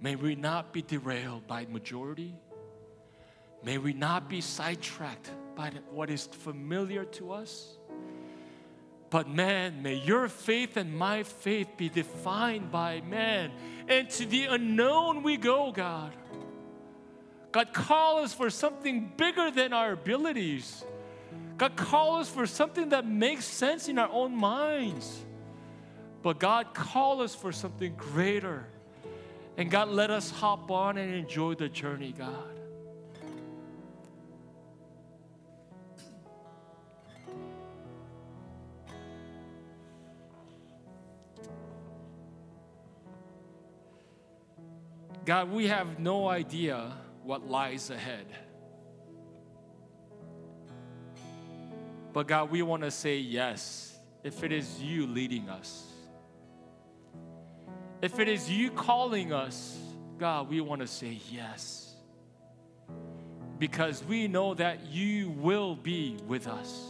May 0.00 0.16
we 0.16 0.34
not 0.34 0.72
be 0.72 0.80
derailed 0.80 1.46
by 1.46 1.66
majority. 1.66 2.34
May 3.62 3.76
we 3.76 3.92
not 3.92 4.30
be 4.30 4.40
sidetracked 4.40 5.30
by 5.54 5.72
what 5.90 6.08
is 6.08 6.26
familiar 6.26 7.04
to 7.04 7.32
us. 7.32 7.79
But 9.10 9.28
man, 9.28 9.82
may 9.82 9.94
your 9.94 10.28
faith 10.28 10.76
and 10.76 10.96
my 10.96 11.24
faith 11.24 11.68
be 11.76 11.88
defined 11.88 12.70
by 12.70 13.00
man. 13.00 13.50
And 13.88 14.08
to 14.10 14.24
the 14.24 14.44
unknown 14.44 15.22
we 15.22 15.36
go, 15.36 15.72
God. 15.72 16.12
God, 17.52 17.72
call 17.72 18.18
us 18.18 18.32
for 18.32 18.48
something 18.48 19.12
bigger 19.16 19.50
than 19.50 19.72
our 19.72 19.92
abilities. 19.92 20.84
God, 21.58 21.74
call 21.76 22.20
us 22.20 22.28
for 22.28 22.46
something 22.46 22.90
that 22.90 23.06
makes 23.06 23.44
sense 23.44 23.88
in 23.88 23.98
our 23.98 24.08
own 24.08 24.36
minds. 24.36 25.24
But 26.22 26.38
God, 26.38 26.72
call 26.74 27.22
us 27.22 27.34
for 27.34 27.50
something 27.50 27.94
greater 27.96 28.66
and 29.60 29.70
God, 29.70 29.88
let 29.88 30.10
us 30.10 30.30
hop 30.30 30.70
on 30.70 30.96
and 30.96 31.14
enjoy 31.14 31.54
the 31.54 31.68
journey, 31.68 32.14
God. 32.16 32.59
God, 45.30 45.52
we 45.52 45.68
have 45.68 46.00
no 46.00 46.26
idea 46.26 46.90
what 47.22 47.48
lies 47.48 47.90
ahead. 47.90 48.26
But 52.12 52.26
God, 52.26 52.50
we 52.50 52.62
want 52.62 52.82
to 52.82 52.90
say 52.90 53.18
yes 53.18 53.96
if 54.24 54.42
it 54.42 54.50
is 54.50 54.82
you 54.82 55.06
leading 55.06 55.48
us. 55.48 55.86
If 58.02 58.18
it 58.18 58.28
is 58.28 58.50
you 58.50 58.72
calling 58.72 59.32
us, 59.32 59.78
God, 60.18 60.50
we 60.50 60.60
want 60.60 60.80
to 60.80 60.88
say 60.88 61.20
yes. 61.30 61.94
Because 63.56 64.02
we 64.02 64.26
know 64.26 64.54
that 64.54 64.84
you 64.86 65.30
will 65.30 65.76
be 65.76 66.18
with 66.26 66.48
us. 66.48 66.88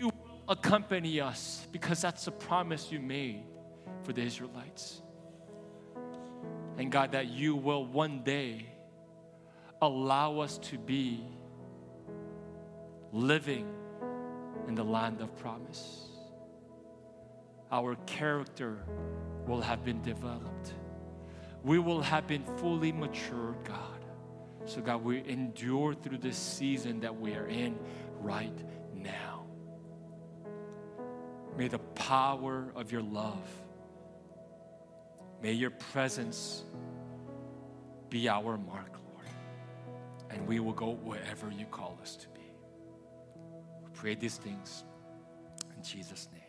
You 0.00 0.06
will 0.06 0.42
accompany 0.48 1.20
us 1.20 1.66
because 1.70 2.00
that's 2.00 2.24
the 2.24 2.32
promise 2.32 2.90
you 2.90 2.98
made 2.98 3.42
for 4.04 4.14
the 4.14 4.22
Israelites. 4.22 5.01
And 6.82 6.90
God, 6.90 7.12
that 7.12 7.28
you 7.28 7.54
will 7.54 7.86
one 7.86 8.24
day 8.24 8.66
allow 9.80 10.40
us 10.40 10.58
to 10.58 10.78
be 10.78 11.24
living 13.12 13.72
in 14.66 14.74
the 14.74 14.82
land 14.82 15.20
of 15.20 15.36
promise 15.38 16.08
our 17.70 17.94
character 18.06 18.84
will 19.46 19.60
have 19.60 19.84
been 19.84 20.02
developed. 20.02 20.74
We 21.62 21.78
will 21.78 22.02
have 22.02 22.26
been 22.26 22.44
fully 22.58 22.90
matured, 22.90 23.62
God. 23.62 24.04
So, 24.64 24.80
God, 24.80 25.04
we 25.04 25.22
endure 25.24 25.94
through 25.94 26.18
this 26.18 26.36
season 26.36 26.98
that 27.00 27.16
we 27.16 27.34
are 27.34 27.46
in 27.46 27.78
right 28.18 28.58
now. 28.92 29.46
May 31.56 31.68
the 31.68 31.78
power 31.78 32.72
of 32.74 32.90
your 32.90 33.02
love, 33.02 33.61
may 35.42 35.52
your 35.52 35.70
presence 35.70 36.64
be 38.08 38.28
our 38.28 38.56
mark, 38.56 38.92
Lord. 39.12 39.26
And 40.30 40.46
we 40.46 40.60
will 40.60 40.72
go 40.72 40.92
wherever 41.02 41.50
you 41.50 41.66
call 41.66 41.98
us 42.00 42.16
to 42.16 42.28
be. 42.28 42.40
We 43.82 43.90
pray 43.92 44.14
these 44.14 44.36
things 44.36 44.84
in 45.76 45.82
Jesus' 45.82 46.28
name. 46.32 46.41